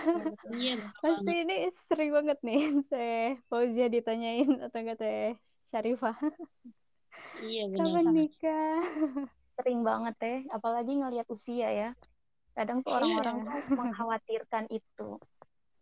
Iya, 0.53 0.73
pasti 1.03 1.31
ini 1.45 1.55
sering 1.89 2.11
banget 2.17 2.39
nih 2.47 2.61
teh 2.91 3.39
Fauzia 3.49 3.87
ditanyain 3.95 4.49
atau 4.67 4.79
enggak 4.83 4.99
teh 5.03 5.21
Syarifah. 5.71 6.17
Iya 7.45 7.63
benar 7.73 7.95
kapan 8.05 8.15
nikah? 8.15 8.83
Sering 9.57 9.81
banget 9.89 10.15
teh. 10.23 10.39
Apalagi 10.57 10.93
ngelihat 11.01 11.27
usia 11.37 11.69
ya 11.81 11.89
kadang 12.55 12.81
tuh 12.87 12.91
iya. 12.91 12.99
orang-orang 13.03 13.37
iya. 13.37 13.47
tuh 13.47 13.63
mengkhawatirkan 13.75 14.65
itu 14.71 15.09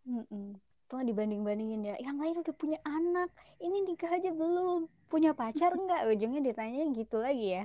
Mm-mm. 0.03 0.57
tuh 0.89 0.99
dibanding-bandingin 1.05 1.81
ya 1.93 1.95
yang 2.01 2.17
lain 2.19 2.41
udah 2.41 2.55
punya 2.57 2.81
anak 2.83 3.29
ini 3.61 3.85
nikah 3.87 4.11
aja 4.11 4.33
belum 4.33 4.89
punya 5.07 5.31
pacar 5.37 5.73
enggak 5.77 6.09
ujungnya 6.09 6.41
ditanya 6.41 6.83
gitu 6.91 7.17
lagi 7.21 7.61
ya 7.61 7.63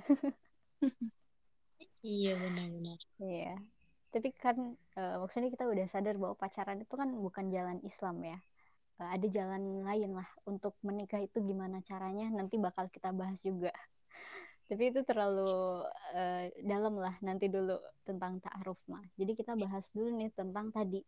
Iya 2.07 2.31
benar-benar. 2.39 2.99
Iya. 3.19 3.59
Tapi 4.15 4.29
kan 4.39 4.57
uh, 4.99 5.15
maksudnya 5.21 5.51
kita 5.51 5.65
udah 5.67 5.87
sadar 5.91 6.15
bahwa 6.17 6.35
pacaran 6.39 6.79
itu 6.81 6.95
kan 6.95 7.11
bukan 7.11 7.47
jalan 7.51 7.79
Islam 7.83 8.17
ya. 8.23 8.39
Uh, 8.99 9.11
ada 9.15 9.27
jalan 9.27 9.83
lain 9.83 10.11
lah 10.15 10.29
untuk 10.47 10.75
menikah 10.87 11.21
itu 11.23 11.39
gimana 11.43 11.83
caranya 11.83 12.31
nanti 12.31 12.55
bakal 12.57 12.87
kita 12.95 13.11
bahas 13.11 13.39
juga. 13.43 13.75
Tapi 14.69 14.93
itu 14.93 15.01
terlalu 15.01 15.81
uh, 16.13 16.45
dalam 16.61 17.01
lah 17.01 17.17
nanti 17.25 17.49
dulu 17.49 17.81
tentang 18.05 18.37
ta'aruf 18.45 18.77
mah. 18.93 19.01
Jadi 19.17 19.33
kita 19.33 19.57
bahas 19.57 19.89
dulu 19.97 20.13
nih 20.13 20.29
tentang 20.37 20.69
tadi 20.69 21.01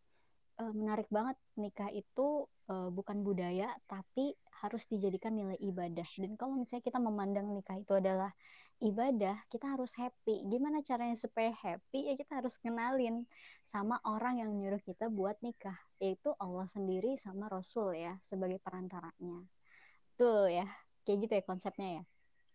uh, 0.64 0.72
menarik 0.72 1.08
banget 1.12 1.36
nikah 1.60 1.92
itu 1.92 2.48
uh, 2.72 2.88
bukan 2.88 3.20
budaya 3.20 3.68
tapi 3.84 4.32
harus 4.64 4.84
dijadikan 4.88 5.36
nilai 5.36 5.60
ibadah. 5.60 6.08
Dan 6.16 6.40
kalau 6.40 6.56
misalnya 6.56 6.84
kita 6.88 7.00
memandang 7.00 7.52
nikah 7.52 7.76
itu 7.76 7.92
adalah 7.96 8.32
ibadah, 8.80 9.36
kita 9.52 9.76
harus 9.76 9.92
happy. 9.96 10.44
Gimana 10.48 10.80
caranya 10.80 11.16
supaya 11.16 11.52
happy? 11.52 12.12
Ya 12.12 12.14
kita 12.16 12.40
harus 12.40 12.56
kenalin 12.60 13.28
sama 13.68 14.00
orang 14.08 14.40
yang 14.40 14.50
nyuruh 14.56 14.80
kita 14.80 15.08
buat 15.12 15.36
nikah, 15.44 15.76
yaitu 16.00 16.32
Allah 16.40 16.68
sendiri 16.68 17.16
sama 17.20 17.48
Rasul 17.48 17.96
ya 17.96 18.16
sebagai 18.28 18.56
perantaranya. 18.60 19.44
Tuh 20.16 20.48
ya, 20.48 20.68
kayak 21.04 21.28
gitu 21.28 21.32
ya 21.40 21.44
konsepnya 21.44 21.88
ya. 22.00 22.04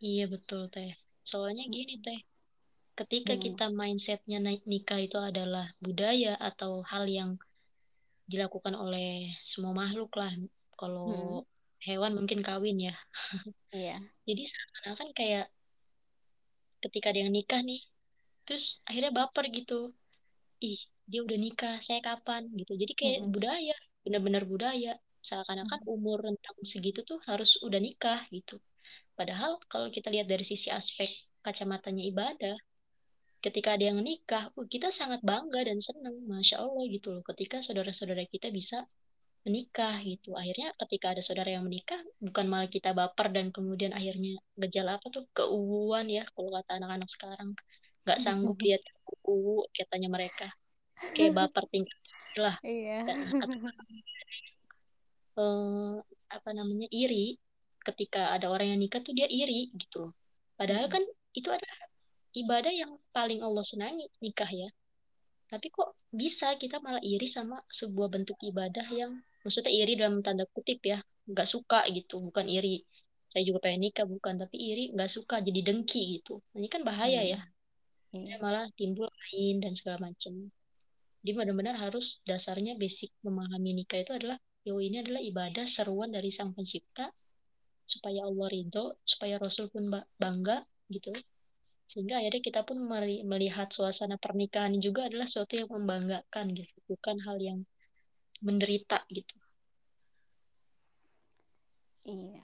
Iya 0.01 0.25
betul 0.27 0.67
teh. 0.71 0.95
Soalnya 1.25 1.65
gini 1.67 1.99
teh, 1.99 2.19
ketika 2.95 3.33
hmm. 3.35 3.41
kita 3.41 3.65
mindsetnya 3.71 4.39
nikah 4.65 4.99
itu 5.01 5.17
adalah 5.19 5.71
budaya 5.81 6.35
atau 6.39 6.83
hal 6.85 7.07
yang 7.09 7.39
dilakukan 8.25 8.73
oleh 8.75 9.31
semua 9.45 9.73
makhluk 9.73 10.11
lah. 10.17 10.31
Kalau 10.75 11.07
hmm. 11.43 11.47
hewan 11.87 12.13
mungkin 12.17 12.43
kawin 12.43 12.91
ya. 12.91 12.95
Iya. 13.71 13.99
Jadi 14.27 14.41
seakan-akan 14.43 15.09
kayak 15.15 15.47
ketika 16.85 17.09
dia 17.09 17.25
nikah 17.25 17.65
nih 17.65 17.81
terus 18.45 18.77
akhirnya 18.85 19.09
baper 19.09 19.49
gitu 19.49 19.89
ih 20.61 20.77
dia 21.09 21.25
udah 21.25 21.37
nikah 21.37 21.75
saya 21.81 21.97
kapan 22.01 22.45
gitu 22.53 22.77
jadi 22.77 22.93
kayak 22.93 23.17
mm 23.19 23.23
-hmm. 23.25 23.33
budaya 23.33 23.75
benar-benar 24.05 24.43
budaya 24.45 24.93
seakan-akan 25.25 25.81
mm 25.81 25.85
-hmm. 25.85 25.95
umur 25.97 26.17
rentang 26.21 26.57
segitu 26.61 27.01
tuh 27.01 27.17
harus 27.25 27.57
udah 27.65 27.81
nikah 27.81 28.21
gitu 28.29 28.61
padahal 29.15 29.57
kalau 29.71 29.87
kita 29.89 30.11
lihat 30.11 30.27
dari 30.27 30.43
sisi 30.43 30.69
aspek 30.69 31.09
kacamatanya 31.41 32.03
ibadah 32.11 32.57
ketika 33.41 33.77
ada 33.77 33.93
yang 33.93 34.01
nikah 34.01 34.49
kita 34.67 34.89
sangat 34.89 35.21
bangga 35.21 35.65
dan 35.65 35.77
senang 35.79 36.17
masya 36.25 36.61
allah 36.61 36.85
gitu 36.89 37.13
loh 37.13 37.23
ketika 37.33 37.61
saudara-saudara 37.61 38.25
kita 38.29 38.49
bisa 38.49 38.85
menikah 39.45 40.01
gitu. 40.01 40.33
Akhirnya 40.33 40.73
ketika 40.81 41.13
ada 41.13 41.21
saudara 41.21 41.53
yang 41.53 41.69
menikah 41.69 42.01
bukan 42.17 42.49
malah 42.49 42.65
kita 42.65 42.97
baper 42.97 43.29
dan 43.29 43.53
kemudian 43.53 43.93
akhirnya 43.93 44.41
gejala 44.57 44.97
apa 44.97 45.05
tuh 45.13 45.29
keuuan 45.37 46.09
ya 46.09 46.25
kalau 46.33 46.49
kata 46.49 46.81
anak-anak 46.81 47.09
sekarang. 47.13 47.53
Nggak 48.09 48.19
sanggup 48.25 48.57
lihat 48.57 48.81
uu 49.29 49.69
katanya 49.69 50.09
mereka. 50.09 50.49
Kayak 51.13 51.37
baper 51.37 51.69
tingkat 51.69 51.99
lah 52.35 52.55
iya. 52.63 53.03
eh, 55.39 55.95
apa 56.27 56.49
namanya 56.51 56.87
iri 56.91 57.39
ketika 57.85 58.33
ada 58.35 58.49
orang 58.49 58.73
yang 58.73 58.79
nikah 58.81 58.99
tuh 59.05 59.13
dia 59.13 59.29
iri 59.29 59.69
gitu 59.77 60.11
padahal 60.57 60.89
kan 60.89 61.03
itu 61.35 61.49
adalah 61.51 61.85
ibadah 62.35 62.73
yang 62.75 62.91
paling 63.15 63.39
Allah 63.39 63.63
senangi 63.63 64.11
nikah 64.19 64.51
ya. 64.51 64.69
Tapi 65.47 65.71
kok 65.71 65.95
bisa 66.11 66.59
kita 66.59 66.83
malah 66.83 66.99
iri 66.99 67.25
sama 67.31 67.63
sebuah 67.71 68.11
bentuk 68.11 68.35
ibadah 68.43 68.83
yang 68.91 69.23
maksudnya 69.47 69.71
iri 69.71 69.95
dalam 69.95 70.19
tanda 70.19 70.43
kutip 70.51 70.83
ya 70.83 70.99
nggak 71.31 71.47
suka 71.47 71.87
gitu. 71.95 72.19
Bukan 72.19 72.51
iri 72.51 72.83
saya 73.31 73.43
juga 73.47 73.63
pengen 73.63 73.87
nikah. 73.87 74.03
Bukan 74.03 74.35
tapi 74.35 74.57
iri 74.59 74.83
nggak 74.91 75.11
suka 75.11 75.39
jadi 75.39 75.63
dengki 75.63 76.19
gitu. 76.19 76.43
Ini 76.53 76.67
kan 76.67 76.83
bahaya 76.83 77.23
ya. 77.23 77.39
Iya. 78.15 78.39
malah 78.39 78.71
timbul 78.79 79.11
lain 79.11 79.59
dan 79.59 79.75
segala 79.75 80.07
macam. 80.11 80.47
Jadi 81.19 81.31
benar-benar 81.35 81.75
harus 81.75 82.23
dasarnya 82.23 82.79
basic 82.79 83.11
memahami 83.27 83.83
nikah 83.83 83.99
itu 83.99 84.15
adalah 84.15 84.39
yo 84.63 84.79
ini 84.79 85.03
adalah 85.03 85.19
ibadah 85.19 85.67
seruan 85.67 86.15
dari 86.15 86.31
sang 86.31 86.55
pencipta 86.55 87.11
supaya 87.85 88.25
Allah 88.25 88.47
ridho 88.49 88.97
supaya 89.05 89.37
Rasul 89.37 89.69
pun 89.69 89.87
bangga 90.17 90.65
gitu. 90.89 91.13
Sehingga 91.85 92.17
akhirnya 92.17 92.41
kita 92.41 92.61
pun 92.65 92.81
melihat 93.23 93.69
suasana 93.69 94.17
pernikahan 94.17 94.73
juga 94.81 95.05
adalah 95.05 95.29
sesuatu 95.29 95.53
yang 95.53 95.69
membanggakan 95.69 96.51
gitu. 96.57 96.73
Bukan 96.89 97.21
hal 97.23 97.37
yang 97.37 97.59
menderita 98.41 99.05
gitu. 99.13 99.37
Iya. 102.05 102.41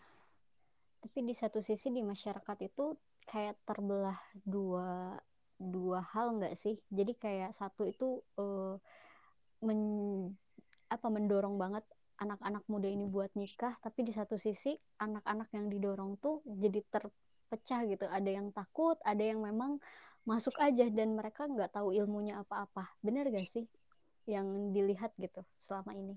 Tapi 1.01 1.19
di 1.25 1.33
satu 1.33 1.61
sisi 1.61 1.89
di 1.89 2.05
masyarakat 2.05 2.57
itu 2.61 2.93
kayak 3.25 3.57
terbelah 3.65 4.17
dua 4.45 5.17
dua 5.57 6.05
hal 6.13 6.37
nggak 6.37 6.57
sih? 6.57 6.77
Jadi 6.89 7.13
kayak 7.17 7.53
satu 7.53 7.85
itu 7.85 8.21
uh, 8.37 8.77
men, 9.61 9.81
apa 10.89 11.07
mendorong 11.09 11.57
banget 11.57 11.85
anak-anak 12.21 12.63
muda 12.69 12.85
ini 12.85 13.09
buat 13.09 13.33
nikah 13.33 13.73
tapi 13.81 14.05
di 14.05 14.13
satu 14.13 14.37
sisi 14.37 14.77
anak-anak 15.01 15.49
yang 15.57 15.73
didorong 15.73 16.21
tuh 16.21 16.45
jadi 16.45 16.85
terpecah 16.93 17.81
gitu. 17.89 18.05
Ada 18.05 18.29
yang 18.29 18.53
takut 18.53 19.01
ada 19.01 19.21
yang 19.25 19.41
memang 19.41 19.81
masuk 20.21 20.53
aja 20.61 20.85
dan 20.93 21.17
mereka 21.17 21.49
nggak 21.49 21.73
tahu 21.73 21.97
ilmunya 21.97 22.45
apa-apa. 22.45 22.93
Bener 23.01 23.25
gak 23.33 23.49
sih 23.49 23.65
yang 24.29 24.69
dilihat 24.69 25.17
gitu 25.17 25.41
selama 25.57 25.97
ini? 25.97 26.15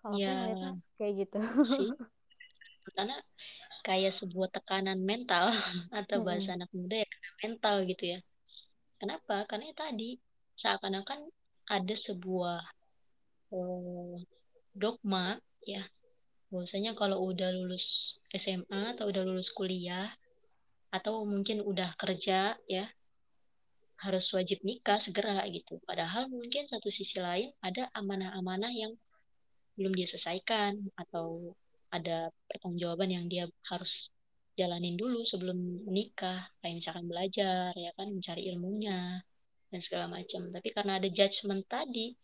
Kalau 0.00 0.16
ya, 0.16 0.52
aku 0.52 0.80
kayak 1.00 1.14
gitu. 1.24 1.40
Sih. 1.64 1.88
Karena 2.96 3.16
kayak 3.84 4.12
sebuah 4.12 4.48
tekanan 4.52 5.00
mental 5.00 5.52
atau 6.00 6.20
bahasa 6.20 6.52
hmm. 6.52 6.58
anak 6.60 6.70
muda 6.76 6.96
ya 7.00 7.10
mental 7.40 7.76
gitu 7.88 8.04
ya. 8.16 8.18
Kenapa? 9.00 9.48
Karena 9.48 9.72
ya 9.72 9.76
tadi 9.76 10.10
seakan-akan 10.60 11.20
ada 11.72 11.94
sebuah 11.96 12.60
oh, 13.54 14.18
dogma 14.74 15.38
ya. 15.66 15.86
Bahwasanya 16.50 16.98
kalau 16.98 17.30
udah 17.30 17.54
lulus 17.54 18.18
SMA 18.34 18.98
atau 18.98 19.06
udah 19.06 19.22
lulus 19.22 19.54
kuliah 19.54 20.10
atau 20.90 21.22
mungkin 21.22 21.62
udah 21.62 21.94
kerja 21.94 22.58
ya 22.66 22.86
harus 24.02 24.26
wajib 24.32 24.64
nikah 24.66 24.98
segera 24.98 25.44
gitu. 25.52 25.78
Padahal 25.86 26.26
mungkin 26.26 26.66
satu 26.66 26.88
sisi 26.90 27.20
lain 27.20 27.52
ada 27.62 27.86
amanah-amanah 27.94 28.72
yang 28.72 28.96
belum 29.78 29.92
dia 29.94 30.08
selesaikan 30.08 30.76
atau 30.98 31.54
ada 31.92 32.32
pertanggungjawaban 32.48 33.10
yang 33.12 33.26
dia 33.30 33.44
harus 33.68 34.10
jalanin 34.58 34.98
dulu 34.98 35.22
sebelum 35.24 35.56
menikah 35.86 36.50
kayak 36.60 36.82
misalkan 36.82 37.06
belajar 37.06 37.70
ya 37.72 37.90
kan 37.96 38.10
mencari 38.10 38.50
ilmunya 38.50 39.22
dan 39.70 39.80
segala 39.84 40.10
macam. 40.10 40.50
Tapi 40.50 40.68
karena 40.74 40.98
ada 40.98 41.08
judgement 41.12 41.62
tadi 41.68 42.16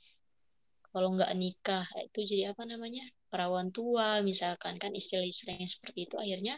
kalau 0.97 1.13
nggak 1.13 1.29
nikah 1.37 1.85
itu 2.09 2.25
jadi 2.25 2.57
apa 2.57 2.65
namanya 2.65 3.05
perawan 3.29 3.69
tua 3.69 4.25
misalkan 4.25 4.81
kan 4.81 4.97
istilah-istilah 4.97 5.61
yang 5.61 5.69
seperti 5.69 6.09
itu 6.09 6.17
akhirnya 6.17 6.57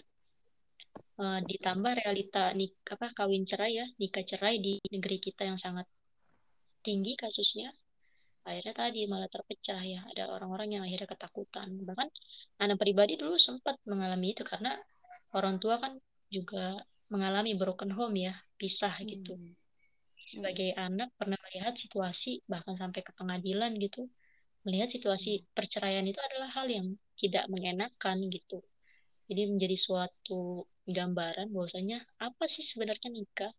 uh, 1.19 1.43
ditambah 1.43 1.99
realita 1.99 2.55
nik 2.55 2.79
apa 2.87 3.11
kawin 3.19 3.43
cerai 3.43 3.83
ya 3.83 3.87
nikah 3.99 4.23
cerai 4.23 4.63
di 4.63 4.79
negeri 4.95 5.19
kita 5.19 5.43
yang 5.43 5.59
sangat 5.59 5.91
tinggi 6.87 7.19
kasusnya 7.19 7.75
akhirnya 8.47 8.79
tadi 8.79 9.11
malah 9.11 9.27
terpecah 9.27 9.83
ya 9.83 10.07
ada 10.07 10.31
orang-orang 10.31 10.79
yang 10.79 10.83
akhirnya 10.87 11.11
ketakutan 11.11 11.75
bahkan 11.83 12.07
anak 12.63 12.79
pribadi 12.79 13.19
dulu 13.19 13.43
sempat 13.43 13.75
mengalami 13.91 14.39
itu 14.39 14.47
karena 14.47 14.79
orang 15.35 15.59
tua 15.59 15.83
kan 15.83 15.99
juga 16.31 16.79
mengalami 17.11 17.59
broken 17.59 17.91
home 17.91 18.23
ya 18.23 18.39
pisah 18.55 18.95
gitu 19.03 19.35
hmm. 19.35 19.51
sebagai 20.31 20.79
hmm. 20.79 20.87
anak 20.87 21.11
pernah 21.19 21.35
melihat 21.43 21.75
situasi 21.75 22.47
bahkan 22.47 22.79
sampai 22.79 23.03
ke 23.03 23.11
pengadilan 23.19 23.75
gitu 23.83 24.07
melihat 24.69 24.93
situasi 24.93 25.41
hmm. 25.41 25.57
perceraian 25.57 26.05
itu 26.05 26.21
adalah 26.21 26.53
hal 26.53 26.69
yang 26.69 26.93
tidak 27.17 27.49
mengenakan 27.49 28.29
gitu 28.29 28.61
jadi 29.29 29.49
menjadi 29.49 29.77
suatu 29.81 30.69
gambaran 30.85 31.49
bahwasanya 31.53 32.05
apa 32.21 32.45
sih 32.53 32.69
sebenarnya 32.69 33.09
nikah 33.09 33.53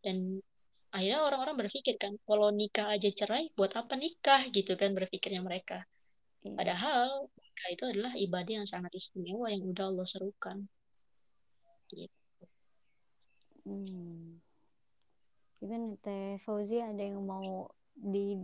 dan 0.00 0.40
akhirnya 0.88 1.20
orang-orang 1.20 1.68
berpikir 1.68 2.00
kan 2.00 2.16
kalau 2.24 2.48
nikah 2.48 2.88
aja 2.88 3.12
cerai 3.12 3.52
buat 3.52 3.76
apa 3.76 3.92
nikah 4.00 4.48
gitu 4.52 4.72
kan 4.80 4.96
berpikirnya 4.96 5.44
mereka 5.44 5.84
iya. 6.44 6.56
padahal 6.56 7.28
nikah 7.28 7.68
itu 7.72 7.84
adalah 7.84 8.12
ibadah 8.16 8.52
yang 8.64 8.68
sangat 8.68 8.92
istimewa 8.96 9.52
yang 9.52 9.64
udah 9.68 9.92
Allah 9.92 10.06
serukan 10.08 10.64
gitu 11.92 12.44
hmm. 13.68 14.40
Even 15.64 15.96
Teh 16.04 16.36
Fauzi 16.44 16.84
ada 16.84 17.00
yang 17.00 17.24
mau 17.24 17.72
di 17.96 18.36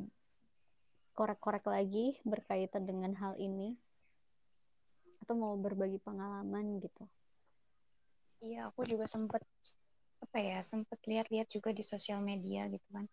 korek-korek 1.21 1.69
lagi 1.69 2.17
berkaitan 2.25 2.89
dengan 2.89 3.13
hal 3.21 3.37
ini? 3.37 3.77
Atau 5.21 5.37
mau 5.37 5.53
berbagi 5.61 6.01
pengalaman 6.01 6.81
gitu? 6.81 7.05
Iya 8.41 8.73
aku 8.73 8.89
juga 8.89 9.05
sempat 9.05 9.45
apa 10.25 10.37
ya 10.41 10.65
sempat 10.65 10.97
lihat-lihat 11.05 11.53
juga 11.53 11.77
di 11.77 11.85
sosial 11.85 12.25
media 12.25 12.65
gitu 12.73 12.89
kan. 12.89 13.05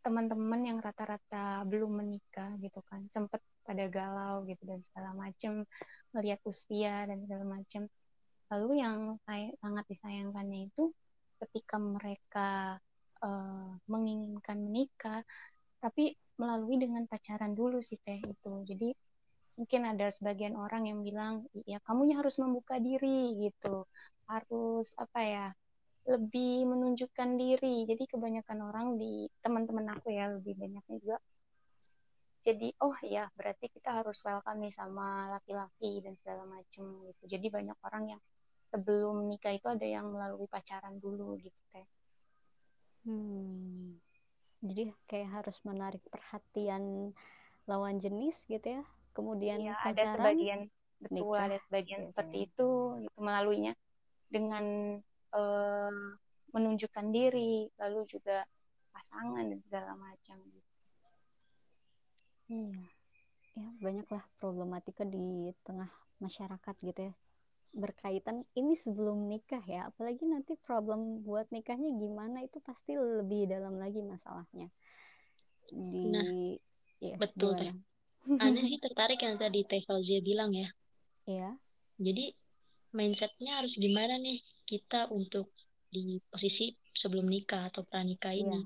Teman-teman 0.00 0.64
yang 0.64 0.80
rata-rata 0.80 1.68
belum 1.68 2.00
menikah 2.00 2.56
gitu 2.64 2.80
kan 2.88 3.04
sempat 3.12 3.44
pada 3.60 3.92
galau 3.92 4.48
gitu 4.48 4.64
dan 4.64 4.80
segala 4.80 5.12
macam 5.12 5.68
melihat 6.16 6.40
usia 6.48 7.04
dan 7.04 7.20
segala 7.28 7.44
macam 7.44 7.92
lalu 8.52 8.80
yang 8.80 9.16
sangat 9.60 9.84
disayangkannya 9.88 10.72
itu 10.72 10.92
ketika 11.44 11.76
mereka 11.80 12.80
uh, 13.24 13.72
menginginkan 13.88 14.60
menikah 14.64 15.24
tapi 15.80 16.16
melalui 16.40 16.76
dengan 16.82 17.04
pacaran 17.10 17.52
dulu 17.54 17.78
sih 17.78 17.98
teh 18.04 18.18
itu 18.18 18.52
jadi 18.70 18.88
mungkin 19.58 19.80
ada 19.86 20.06
sebagian 20.10 20.54
orang 20.58 20.90
yang 20.90 21.00
bilang 21.06 21.46
ya 21.54 21.78
kamunya 21.86 22.18
harus 22.18 22.36
membuka 22.42 22.74
diri 22.82 23.38
gitu 23.38 23.86
harus 24.26 24.86
apa 24.98 25.20
ya 25.22 25.46
lebih 26.04 26.68
menunjukkan 26.68 27.40
diri. 27.40 27.88
Jadi 27.88 28.04
kebanyakan 28.12 28.58
orang 28.68 28.86
di 29.00 29.24
teman-teman 29.40 29.88
aku 29.96 30.12
ya 30.12 30.28
lebih 30.36 30.52
banyaknya 30.60 30.96
juga 31.00 31.16
jadi 32.44 32.68
oh 32.84 32.96
ya 33.00 33.24
berarti 33.32 33.72
kita 33.72 34.04
harus 34.04 34.20
welcome 34.20 34.60
nih 34.60 34.74
sama 34.76 35.32
laki-laki 35.32 36.04
dan 36.04 36.12
segala 36.20 36.44
macem 36.44 36.84
gitu. 37.08 37.22
Jadi 37.24 37.46
banyak 37.48 37.78
orang 37.80 38.04
yang 38.12 38.20
sebelum 38.68 39.16
nikah 39.32 39.56
itu 39.56 39.64
ada 39.64 39.86
yang 39.88 40.12
melalui 40.12 40.44
pacaran 40.44 41.00
dulu 41.00 41.40
gitu 41.40 41.60
teh. 41.72 41.86
Hmm. 43.08 43.96
Jadi 44.64 44.96
kayak 45.04 45.44
harus 45.44 45.60
menarik 45.68 46.00
perhatian 46.08 47.12
lawan 47.68 48.00
jenis 48.00 48.36
gitu 48.48 48.80
ya. 48.80 48.82
Kemudian 49.12 49.60
ya, 49.60 49.76
pacaran. 49.76 49.92
Ada 49.92 50.04
sebagian 50.16 50.60
betul 51.04 51.36
nikah. 51.36 51.44
ada 51.44 51.58
sebagian 51.68 52.00
gitu. 52.00 52.10
seperti 52.12 52.36
itu 52.48 52.68
gitu 53.04 53.18
melaluinya 53.20 53.72
dengan 54.32 54.64
uh, 55.36 55.92
menunjukkan 56.54 57.06
diri 57.12 57.68
lalu 57.76 58.00
juga 58.08 58.46
pasangan 58.94 59.42
dan 59.52 59.58
segala 59.66 59.92
macam 59.98 60.38
iya 62.46 62.86
ya 63.54 63.68
banyaklah 63.82 64.24
problematika 64.38 65.02
di 65.06 65.50
tengah 65.66 65.90
masyarakat 66.22 66.74
gitu 66.82 67.00
ya 67.10 67.14
berkaitan 67.74 68.46
ini 68.54 68.78
sebelum 68.78 69.26
nikah 69.26 69.62
ya 69.66 69.90
apalagi 69.90 70.22
nanti 70.24 70.54
problem 70.62 71.26
buat 71.26 71.50
nikahnya 71.50 71.90
gimana 71.98 72.46
itu 72.46 72.62
pasti 72.62 72.94
lebih 72.94 73.50
dalam 73.50 73.82
lagi 73.82 73.98
masalahnya 73.98 74.70
di 75.66 76.06
nah, 76.06 76.24
ya, 77.02 77.18
betul 77.18 77.58
ya 77.58 77.74
aneh 78.38 78.62
sih 78.70 78.78
tertarik 78.78 79.18
yang 79.18 79.36
tadi 79.36 79.66
Teh 79.66 79.82
Fauzia 79.82 80.22
bilang 80.22 80.54
ya 80.54 80.70
Iya. 81.24 81.56
jadi 81.98 82.36
mindsetnya 82.94 83.58
harus 83.58 83.74
gimana 83.80 84.20
nih 84.20 84.44
kita 84.68 85.10
untuk 85.10 85.50
di 85.90 86.20
posisi 86.30 86.74
sebelum 86.94 87.26
nikah 87.26 87.72
atau 87.72 87.82
pranikah 87.82 88.30
iya. 88.30 88.42
ini 88.44 88.60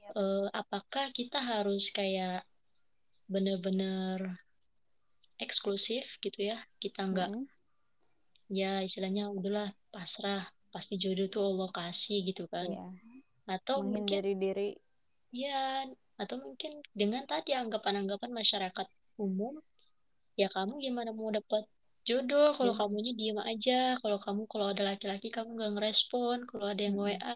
yeah. 0.00 0.12
uh, 0.16 0.46
apakah 0.56 1.12
kita 1.12 1.42
harus 1.42 1.92
kayak 1.92 2.46
bener-bener 3.26 4.40
eksklusif 5.36 6.06
gitu 6.22 6.54
ya 6.54 6.62
kita 6.80 7.04
nggak 7.04 7.28
mm 7.34 7.44
-hmm. 7.44 7.55
Ya 8.46 8.82
istilahnya 8.82 9.30
udahlah 9.30 9.74
pasrah 9.90 10.46
pasti 10.70 11.00
jodoh 11.00 11.26
tuh 11.32 11.42
Allah 11.42 11.68
kasih 11.72 12.22
gitu 12.26 12.46
kan 12.46 12.68
yeah. 12.68 12.90
atau 13.48 13.82
menghindari 13.82 14.34
mungkin, 14.36 14.44
diri 14.44 14.70
ya 15.34 15.86
atau 16.16 16.36
mungkin 16.40 16.80
dengan 16.94 17.24
tadi 17.26 17.52
anggapan-anggapan 17.52 18.30
masyarakat 18.32 18.86
umum 19.18 19.58
ya 20.36 20.52
kamu 20.52 20.78
gimana 20.84 21.10
mau 21.16 21.32
dapat 21.32 21.64
jodoh 22.06 22.54
kalau 22.54 22.72
Iya. 22.76 22.80
kamunya 22.86 23.12
diem 23.18 23.38
aja 23.42 23.80
kalau 23.98 24.18
kamu 24.22 24.42
kalau 24.46 24.66
ada 24.70 24.82
laki-laki 24.94 25.28
kamu 25.32 25.58
nggak 25.58 25.72
ngerespon 25.74 26.46
kalau 26.46 26.70
ada 26.70 26.82
yang 26.86 26.94
Mm-mm. 26.94 27.18
WA 27.18 27.32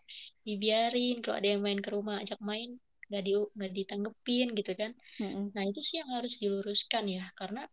dibiarin 0.46 1.16
kalau 1.24 1.36
ada 1.42 1.48
yang 1.56 1.62
main 1.64 1.80
ke 1.82 1.90
rumah 1.90 2.22
ajak 2.22 2.38
main 2.38 2.78
nggak 3.10 3.22
di 3.26 3.32
nggak 3.34 3.72
ditanggepin 3.74 4.48
gitu 4.54 4.72
kan 4.78 4.92
Mm-mm. 5.18 5.50
nah 5.50 5.62
itu 5.66 5.80
sih 5.82 5.98
yang 5.98 6.10
harus 6.14 6.38
diluruskan 6.38 7.04
ya 7.10 7.26
karena 7.34 7.66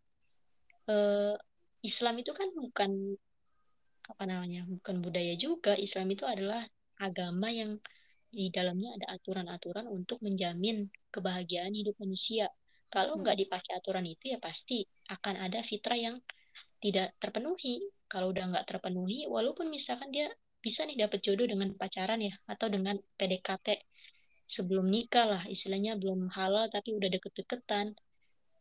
eh, 0.90 1.38
Islam 1.86 2.16
itu 2.18 2.34
kan 2.34 2.50
bukan 2.58 2.92
apa 4.08 4.24
namanya 4.24 4.64
bukan 4.68 5.04
budaya 5.04 5.36
juga 5.36 5.76
Islam 5.76 6.08
itu 6.16 6.24
adalah 6.24 6.64
agama 6.98 7.52
yang 7.52 7.78
di 8.28 8.52
dalamnya 8.52 8.96
ada 9.00 9.20
aturan-aturan 9.20 9.88
untuk 9.88 10.20
menjamin 10.20 10.92
kebahagiaan 11.12 11.72
hidup 11.72 11.96
manusia. 12.00 12.52
Kalau 12.88 13.20
nggak 13.20 13.36
dipakai 13.36 13.72
aturan 13.76 14.08
itu 14.08 14.36
ya 14.36 14.40
pasti 14.40 14.84
akan 15.12 15.48
ada 15.48 15.60
fitrah 15.64 16.00
yang 16.00 16.16
tidak 16.80 17.16
terpenuhi. 17.20 17.84
Kalau 18.08 18.32
udah 18.32 18.52
nggak 18.52 18.66
terpenuhi 18.68 19.28
walaupun 19.28 19.68
misalkan 19.68 20.12
dia 20.12 20.32
bisa 20.64 20.84
nih 20.84 21.08
dapat 21.08 21.20
jodoh 21.24 21.48
dengan 21.48 21.72
pacaran 21.76 22.20
ya 22.20 22.36
atau 22.48 22.68
dengan 22.68 22.96
PDKT 23.20 23.68
sebelum 24.48 24.88
nikah 24.88 25.28
lah 25.28 25.44
istilahnya 25.52 26.00
belum 26.00 26.32
halal 26.32 26.72
tapi 26.72 26.96
udah 26.96 27.12
deket-deketan. 27.12 27.96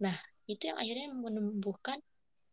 Nah 0.03 0.19
itu 0.47 0.71
yang 0.71 0.79
akhirnya 0.79 1.11
menumbuhkan 1.15 2.03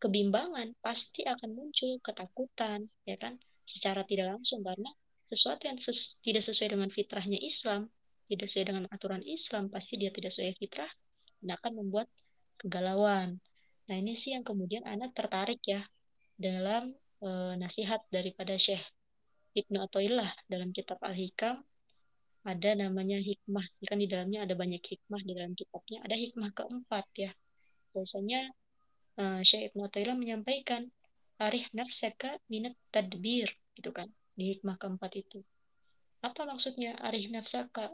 kebimbangan 0.04 0.76
pasti 0.84 1.24
akan 1.24 1.56
muncul 1.56 1.96
ketakutan 2.04 2.92
ya 3.08 3.16
kan? 3.16 3.40
Secara 3.64 4.04
tidak 4.04 4.36
langsung 4.36 4.60
karena 4.60 4.92
sesuatu 5.32 5.64
yang 5.66 5.80
ses 5.80 6.20
tidak 6.20 6.44
sesuai 6.44 6.76
dengan 6.76 6.90
fitrahnya 6.92 7.40
Islam 7.40 7.88
tidak 8.28 8.48
sesuai 8.50 8.68
dengan 8.74 8.86
aturan 8.92 9.24
Islam 9.24 9.68
pasti 9.68 10.00
dia 10.00 10.12
tidak 10.12 10.32
sesuai 10.32 10.56
fitrah 10.60 10.92
dan 11.44 11.60
akan 11.60 11.72
membuat 11.84 12.08
kegalauan. 12.60 13.40
Nah 13.92 13.96
ini 14.00 14.16
sih 14.16 14.32
yang 14.32 14.48
kemudian 14.48 14.88
anak 14.88 15.12
tertarik 15.12 15.60
ya 15.68 15.84
dalam 16.40 16.96
e, 17.20 17.30
nasihat 17.60 18.00
daripada 18.08 18.56
Syekh 18.56 18.84
Ibnu 19.54 19.84
Athaillah 19.84 20.32
dalam 20.48 20.72
kitab 20.72 20.98
Al-Hikam. 21.04 21.62
Ada 22.44 22.76
namanya 22.76 23.24
hikmah 23.24 23.64
kan? 23.88 23.96
Di 24.04 24.08
dalamnya 24.12 24.44
ada 24.44 24.52
banyak 24.52 24.84
hikmah 24.84 25.22
di 25.24 25.32
dalam 25.32 25.56
kitabnya 25.56 26.04
ada 26.04 26.16
hikmah 26.20 26.52
keempat 26.52 27.06
ya. 27.16 27.32
Bahwasanya 27.96 28.52
uh, 29.20 29.42
Syekh 29.46 29.74
Ibnu 29.74 29.90
Athaillah 29.90 30.18
menyampaikan 30.18 30.90
arih 31.42 31.66
nafsaka 31.74 32.38
minat 32.48 32.78
tadbir 32.94 33.50
gitu 33.74 33.90
kan 33.90 34.10
di 34.38 34.56
hikmah 34.56 34.78
keempat 34.78 35.12
itu. 35.18 35.42
Apa 36.24 36.48
maksudnya 36.48 36.96
arih 37.04 37.30
nafsaka? 37.30 37.92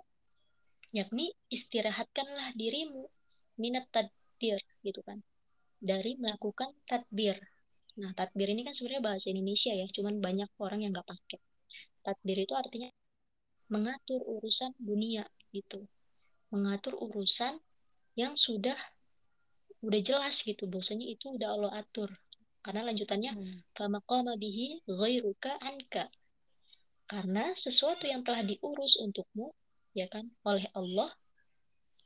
Yakni 0.90 1.34
istirahatkanlah 1.54 2.58
dirimu 2.58 3.06
minat 3.62 3.86
tadbir 3.94 4.58
gitu 4.82 5.02
kan 5.06 5.22
dari 5.80 6.18
melakukan 6.20 6.74
tadbir. 6.90 7.38
Nah 8.00 8.12
tadbir 8.16 8.50
ini 8.52 8.66
kan 8.68 8.74
sebenarnya 8.74 9.04
bahasa 9.04 9.28
Indonesia 9.32 9.72
ya 9.72 9.88
cuman 9.92 10.20
banyak 10.20 10.50
orang 10.60 10.84
yang 10.84 10.92
nggak 10.96 11.08
pakai. 11.08 11.40
Tadbir 12.04 12.38
itu 12.42 12.54
artinya 12.56 12.90
mengatur 13.70 14.24
urusan 14.26 14.74
dunia 14.82 15.24
gitu. 15.54 15.86
Mengatur 16.50 16.98
urusan 16.98 17.62
yang 18.18 18.34
sudah 18.34 18.76
udah 19.80 20.00
jelas 20.04 20.44
gitu 20.44 20.68
bahwasanya 20.68 21.08
itu 21.08 21.36
udah 21.36 21.50
Allah 21.56 21.72
atur. 21.84 22.12
Karena 22.60 22.92
lanjutannya 22.92 23.32
kama 23.72 24.04
qama 24.04 24.36
bihi 24.36 24.84
ghairuka 24.84 25.56
anka. 25.63 26.12
Karena 27.08 27.56
sesuatu 27.56 28.06
yang 28.06 28.22
telah 28.22 28.44
diurus 28.44 29.00
untukmu 29.00 29.56
ya 29.98 30.06
kan 30.12 30.30
oleh 30.46 30.68
Allah 30.76 31.10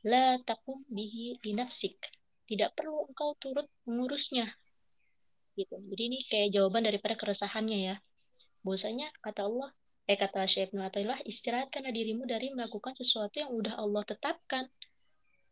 la 0.05 0.37
takum 0.45 0.85
bihi 0.87 1.41
linafsik. 1.41 1.97
Tidak 2.45 2.77
perlu 2.77 3.09
engkau 3.09 3.33
turut 3.41 3.67
mengurusnya. 3.89 4.51
Gitu. 5.57 5.73
Jadi 5.73 6.03
ini 6.05 6.19
kayak 6.29 6.49
jawaban 6.53 6.85
daripada 6.85 7.17
keresahannya 7.17 7.79
ya. 7.93 7.95
Bahwasanya 8.61 9.09
kata 9.19 9.49
Allah 9.49 9.69
eh 10.03 10.19
kata 10.19 10.43
Syekh 10.45 10.71
Ibnu 10.71 10.83
Athaillah 10.83 11.19
istirahatkanlah 11.23 11.95
dirimu 11.95 12.27
dari 12.27 12.51
melakukan 12.51 12.91
sesuatu 12.99 13.39
yang 13.39 13.51
udah 13.55 13.79
Allah 13.79 14.03
tetapkan 14.03 14.67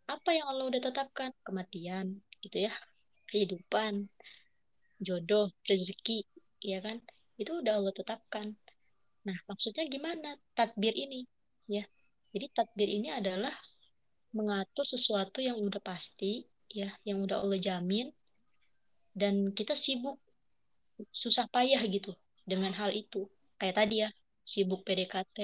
apa 0.07 0.29
yang 0.33 0.45
Allah 0.49 0.65
udah 0.71 0.81
tetapkan? 0.81 1.29
Kematian 1.45 2.21
gitu 2.41 2.57
ya. 2.67 2.73
Kehidupan 3.29 4.07
jodoh 5.01 5.49
rezeki 5.65 6.25
ya 6.61 6.79
kan? 6.81 7.01
Itu 7.37 7.61
udah 7.61 7.81
Allah 7.81 7.93
tetapkan. 7.93 8.53
Nah 9.25 9.37
maksudnya 9.49 9.85
gimana? 9.89 10.37
Tadbir 10.53 10.93
ini 10.93 11.25
ya. 11.69 11.85
Jadi 12.31 12.45
tadbir 12.55 12.87
ini 12.87 13.11
adalah 13.11 13.53
mengatur 14.31 14.87
sesuatu 14.87 15.43
yang 15.43 15.59
udah 15.59 15.83
pasti 15.83 16.47
ya 16.71 16.95
yang 17.03 17.19
udah 17.19 17.43
Allah 17.43 17.59
jamin 17.59 18.07
dan 19.11 19.51
kita 19.51 19.75
sibuk 19.75 20.15
susah 21.11 21.51
payah 21.51 21.83
gitu 21.91 22.15
dengan 22.47 22.71
hal 22.71 22.95
itu. 22.95 23.27
Kayak 23.59 23.75
tadi 23.75 23.95
ya 24.07 24.09
sibuk 24.47 24.81
PDKT 24.87 25.37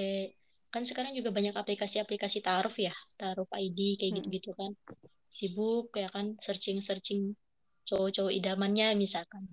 kan 0.78 0.86
sekarang 0.86 1.18
juga 1.18 1.34
banyak 1.34 1.58
aplikasi-aplikasi 1.58 2.46
taruh 2.46 2.74
ya 2.78 2.94
taruh 3.18 3.50
ID 3.50 3.98
kayak 3.98 4.12
hmm. 4.14 4.18
gitu-gitu 4.22 4.52
kan. 4.54 4.72
Sibuk 5.26 5.90
ya 5.98 6.14
kan 6.14 6.38
searching-searching 6.38 7.34
cowok-cowok 7.90 8.30
idamannya 8.30 8.94
misalkan. 8.94 9.50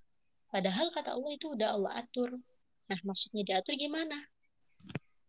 Padahal 0.52 0.92
kata 0.92 1.16
Allah 1.16 1.32
itu 1.32 1.56
udah 1.56 1.68
Allah 1.72 1.92
atur. 2.04 2.36
Nah 2.92 3.00
maksudnya 3.08 3.40
diatur 3.40 3.72
gimana? 3.80 4.20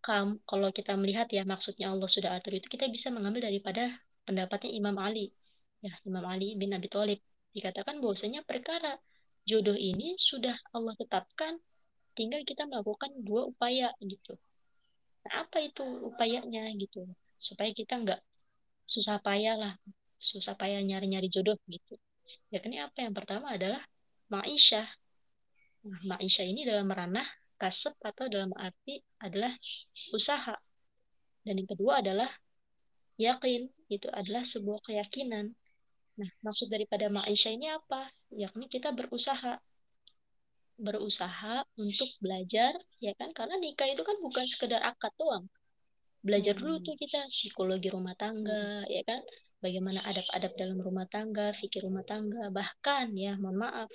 Kam, 0.04 0.44
kalau 0.44 0.70
kita 0.76 1.00
melihat 1.00 1.32
ya 1.32 1.48
maksudnya 1.48 1.96
Allah 1.96 2.12
sudah 2.12 2.36
atur 2.36 2.60
itu 2.60 2.68
kita 2.68 2.92
bisa 2.92 3.08
mengambil 3.10 3.48
daripada 3.48 3.96
pendapatnya 4.28 4.76
Imam 4.76 5.00
Ali. 5.00 5.32
Ya 5.80 5.96
Imam 6.04 6.28
Ali 6.28 6.60
bin 6.60 6.76
Abi 6.76 6.92
Thalib. 6.92 7.24
Dikatakan 7.56 8.04
bahwasanya 8.04 8.44
perkara 8.44 9.00
jodoh 9.48 9.80
ini 9.80 10.20
sudah 10.20 10.60
Allah 10.76 10.92
tetapkan 11.00 11.56
tinggal 12.20 12.44
kita 12.44 12.68
melakukan 12.68 13.16
dua 13.24 13.48
upaya 13.48 13.96
gitu 14.04 14.36
Nah, 15.26 15.34
apa 15.46 15.58
itu 15.62 15.84
upayanya 16.10 16.70
gitu? 16.78 17.06
Supaya 17.42 17.74
kita 17.74 17.98
nggak 18.02 18.22
susah 18.86 19.18
payah 19.22 19.56
lah. 19.58 19.74
Susah 20.22 20.54
payah 20.54 20.82
nyari-nyari 20.82 21.28
jodoh 21.34 21.58
gitu. 21.70 21.98
Ya 22.54 22.62
kan 22.62 22.72
apa? 22.74 22.98
Yang 23.06 23.16
pertama 23.20 23.48
adalah 23.58 23.82
maisha. 24.30 24.86
Nah, 25.86 26.02
maisha 26.18 26.42
ini 26.46 26.66
dalam 26.66 26.90
ranah 26.90 27.26
kasep 27.58 27.94
atau 28.02 28.26
dalam 28.30 28.52
arti 28.58 29.02
adalah 29.22 29.54
usaha. 30.14 30.56
Dan 31.46 31.62
yang 31.62 31.70
kedua 31.70 32.02
adalah 32.02 32.30
yakin. 33.18 33.70
Itu 33.90 34.10
adalah 34.10 34.42
sebuah 34.42 34.82
keyakinan. 34.86 35.54
Nah 36.16 36.30
maksud 36.42 36.72
daripada 36.72 37.12
maisha 37.12 37.52
ini 37.52 37.70
apa? 37.70 38.10
Yakni 38.32 38.72
kita 38.72 38.96
berusaha 38.96 39.60
berusaha 40.76 41.64
untuk 41.80 42.10
belajar 42.20 42.76
ya 43.00 43.16
kan? 43.16 43.32
Karena 43.32 43.56
nikah 43.60 43.88
itu 43.88 44.04
kan 44.04 44.18
bukan 44.20 44.46
sekedar 44.48 44.82
akad 44.84 45.14
doang. 45.20 45.46
Belajar 46.26 46.58
dulu 46.58 46.82
tuh 46.82 46.98
kita 46.98 47.30
psikologi 47.30 47.88
rumah 47.94 48.18
tangga 48.18 48.84
ya 48.90 49.02
kan? 49.06 49.22
Bagaimana 49.64 50.04
adab-adab 50.06 50.54
dalam 50.60 50.78
rumah 50.78 51.08
tangga 51.10 51.56
fikir 51.58 51.86
rumah 51.86 52.04
tangga. 52.06 52.52
Bahkan 52.52 53.16
ya 53.16 53.38
mohon 53.40 53.58
maaf 53.62 53.90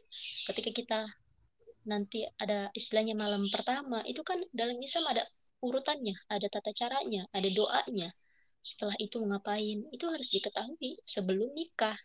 ketika 0.51 0.71
kita 0.73 1.01
nanti 1.89 2.29
ada 2.37 2.69
istilahnya 2.77 3.17
malam 3.17 3.49
pertama 3.49 4.05
itu 4.05 4.21
kan 4.21 4.37
dalam 4.53 4.77
Islam 4.85 5.05
ada 5.17 5.25
urutannya 5.65 6.17
ada 6.29 6.47
tata 6.49 6.73
caranya 6.73 7.29
ada 7.33 7.49
doanya. 7.53 8.11
Setelah 8.61 8.97
itu 9.01 9.17
ngapain? 9.21 9.89
Itu 9.89 10.09
harus 10.13 10.29
diketahui 10.33 11.01
sebelum 11.09 11.53
nikah 11.57 11.97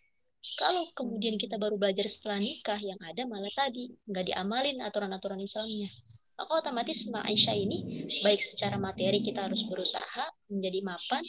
kalau 0.54 0.86
kemudian 0.94 1.42
kita 1.42 1.58
baru 1.58 1.76
belajar 1.82 2.06
setelah 2.06 2.38
nikah, 2.38 2.78
yang 2.78 3.02
ada 3.02 3.26
malah 3.26 3.50
tadi 3.50 3.90
nggak 4.06 4.32
diamalin 4.32 4.78
aturan-aturan 4.86 5.42
Islamnya. 5.42 5.90
Maka 6.36 6.52
otomatis 6.62 7.08
Aisyah 7.08 7.56
ini 7.56 8.06
baik 8.22 8.44
secara 8.44 8.76
materi 8.76 9.24
kita 9.24 9.48
harus 9.48 9.64
berusaha 9.66 10.26
menjadi 10.52 10.80
mapan 10.84 11.24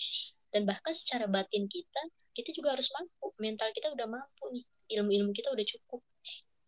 dan 0.51 0.67
bahkan 0.67 0.93
secara 0.93 1.31
batin 1.31 1.71
kita 1.71 2.03
kita 2.37 2.53
juga 2.53 2.77
harus 2.77 2.91
mampu. 2.93 3.33
Mental 3.41 3.73
kita 3.73 3.97
udah 3.97 4.05
mampu 4.05 4.45
nih, 4.53 4.65
ilmu-ilmu 4.99 5.33
kita 5.33 5.49
udah 5.55 5.65
cukup 5.65 6.05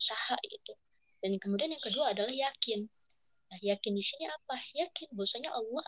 usaha 0.00 0.36
gitu. 0.48 0.72
Dan 1.20 1.36
kemudian 1.36 1.74
yang 1.74 1.82
kedua 1.82 2.14
adalah 2.14 2.32
yakin. 2.32 2.88
Nah, 3.48 3.58
yakin 3.60 3.92
di 3.92 4.04
sini 4.04 4.24
apa? 4.30 4.56
Yakin 4.72 5.12
bahwasanya 5.12 5.50
Allah 5.52 5.84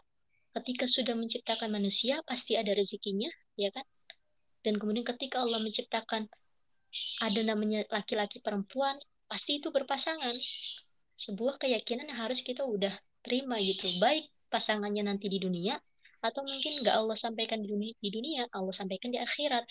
ketika 0.61 0.90
sudah 0.90 1.14
menciptakan 1.14 1.70
manusia 1.70 2.18
pasti 2.27 2.59
ada 2.59 2.75
rezekinya, 2.75 3.31
ya 3.55 3.70
kan? 3.70 3.87
Dan 4.61 4.77
kemudian 4.77 5.07
ketika 5.07 5.40
Allah 5.40 5.62
menciptakan 5.62 6.29
ada 7.22 7.40
namanya 7.46 7.87
laki-laki 7.88 8.42
perempuan 8.42 8.98
pasti 9.31 9.62
itu 9.62 9.70
berpasangan. 9.70 10.35
Sebuah 11.20 11.61
keyakinan 11.61 12.09
yang 12.11 12.20
harus 12.26 12.40
kita 12.40 12.64
udah 12.64 12.92
terima 13.22 13.61
gitu. 13.61 13.87
Baik 14.00 14.29
pasangannya 14.50 15.07
nanti 15.07 15.31
di 15.31 15.38
dunia 15.38 15.79
atau 16.20 16.44
mungkin 16.44 16.85
nggak 16.85 16.96
Allah 17.00 17.16
sampaikan 17.16 17.64
di 17.64 17.68
dunia, 17.72 17.92
di 17.96 18.11
dunia 18.12 18.42
Allah 18.53 18.74
sampaikan 18.74 19.09
di 19.14 19.18
akhirat. 19.20 19.64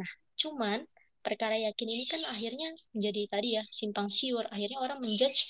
Nah 0.00 0.10
cuman 0.38 0.86
perkara 1.20 1.58
yakin 1.58 1.88
ini 1.90 2.04
kan 2.08 2.22
akhirnya 2.30 2.72
menjadi 2.94 3.20
tadi 3.28 3.48
ya 3.58 3.64
simpang 3.74 4.08
siur. 4.08 4.46
Akhirnya 4.48 4.78
orang 4.80 5.02
menjudge 5.02 5.44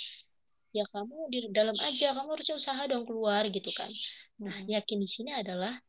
ya 0.74 0.84
kamu 0.92 1.16
di 1.32 1.38
dalam 1.50 1.76
aja 1.80 2.12
kamu 2.12 2.28
harusnya 2.36 2.56
usaha 2.56 2.82
dong 2.86 3.08
keluar 3.08 3.48
gitu 3.48 3.70
kan 3.72 3.88
nah 4.38 4.54
hmm. 4.62 4.68
yakin 4.68 4.98
di 5.00 5.08
sini 5.08 5.30
adalah 5.34 5.80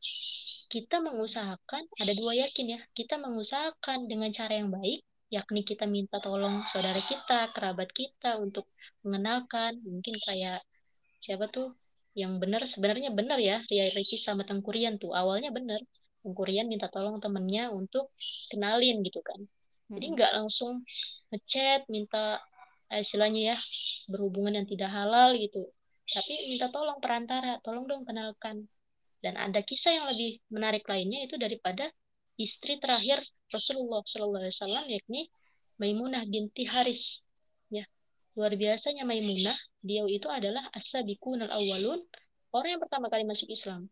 kita 0.70 1.02
mengusahakan 1.02 1.82
ada 1.98 2.12
dua 2.14 2.32
yakin 2.46 2.78
ya 2.78 2.80
kita 2.94 3.18
mengusahakan 3.18 4.06
dengan 4.06 4.30
cara 4.30 4.56
yang 4.56 4.70
baik 4.70 5.04
yakni 5.30 5.62
kita 5.62 5.86
minta 5.86 6.18
tolong 6.18 6.66
saudara 6.66 6.98
kita, 7.06 7.54
kerabat 7.54 7.94
kita 7.94 8.34
untuk 8.42 8.66
mengenalkan, 9.06 9.78
mungkin 9.86 10.18
kayak 10.26 10.58
siapa 11.22 11.46
tuh 11.46 11.78
yang 12.18 12.42
benar 12.42 12.66
sebenarnya 12.66 13.14
benar 13.14 13.38
ya 13.38 13.62
Ria 13.70 13.94
Ricky 13.94 14.18
sama 14.18 14.42
Tengkurian 14.42 14.98
tuh 14.98 15.14
awalnya 15.14 15.54
benar 15.54 15.78
Tengkurian 16.26 16.66
minta 16.66 16.90
tolong 16.90 17.22
temennya 17.22 17.70
untuk 17.70 18.10
kenalin 18.50 19.06
gitu 19.06 19.22
kan 19.22 19.38
jadi 19.90 20.06
Hmm. 20.10 20.14
nggak 20.18 20.32
langsung 20.42 20.72
ngechat 21.30 21.86
minta 21.86 22.42
eh, 22.90 23.00
istilahnya 23.00 23.54
ya 23.54 23.56
berhubungan 24.10 24.58
yang 24.62 24.68
tidak 24.68 24.90
halal 24.90 25.34
gitu. 25.38 25.70
Tapi 26.10 26.50
minta 26.50 26.66
tolong 26.74 26.98
perantara 26.98 27.62
tolong 27.62 27.86
dong 27.86 28.02
kenalkan. 28.02 28.66
Dan 29.20 29.36
ada 29.36 29.60
kisah 29.60 29.94
yang 29.94 30.06
lebih 30.10 30.40
menarik 30.48 30.82
lainnya 30.88 31.28
itu 31.28 31.36
daripada 31.36 31.92
istri 32.40 32.80
terakhir 32.80 33.20
Rasulullah 33.52 34.00
Shallallahu 34.00 34.42
Alaihi 34.42 34.56
Wasallam 34.56 34.86
yakni 34.88 35.22
Maimunah 35.76 36.24
binti 36.24 36.64
Haris. 36.64 37.20
Ya 37.68 37.84
luar 38.34 38.56
biasanya 38.56 39.04
Maimunah 39.04 39.54
dia 39.84 40.02
itu 40.08 40.26
adalah 40.26 40.66
as-sabiqun 40.72 41.44
al-awwalun 41.46 42.00
orang 42.56 42.78
yang 42.78 42.82
pertama 42.82 43.06
kali 43.12 43.28
masuk 43.28 43.52
Islam. 43.52 43.86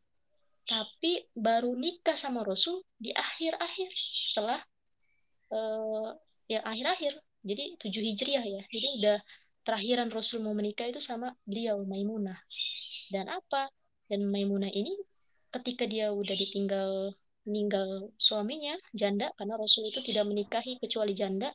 Tapi 0.69 1.29
baru 1.33 1.73
nikah 1.77 2.17
sama 2.17 2.45
Rasul 2.45 2.85
di 3.01 3.13
akhir-akhir 3.13 3.91
setelah 3.97 4.61
eh, 5.53 6.09
ya 6.49 6.61
akhir-akhir 6.65 7.21
jadi 7.49 7.65
tujuh 7.81 8.03
hijriah 8.13 8.45
ya. 8.45 8.63
Jadi 8.69 8.87
udah 9.01 9.17
terakhiran 9.65 10.09
Rasul 10.13 10.45
mau 10.45 10.53
menikah 10.53 10.87
itu 10.89 11.01
sama 11.01 11.33
beliau 11.49 11.81
Maimunah. 11.85 12.39
Dan 13.13 13.27
apa? 13.33 13.73
Dan 14.09 14.29
Maimunah 14.29 14.73
ini 14.73 14.93
ketika 15.49 15.85
dia 15.89 16.13
udah 16.13 16.37
ditinggal 16.37 17.17
meninggal 17.49 18.13
suaminya 18.21 18.77
janda 18.93 19.33
karena 19.41 19.57
Rasul 19.57 19.89
itu 19.89 20.05
tidak 20.05 20.29
menikahi 20.29 20.77
kecuali 20.77 21.17
janda 21.17 21.49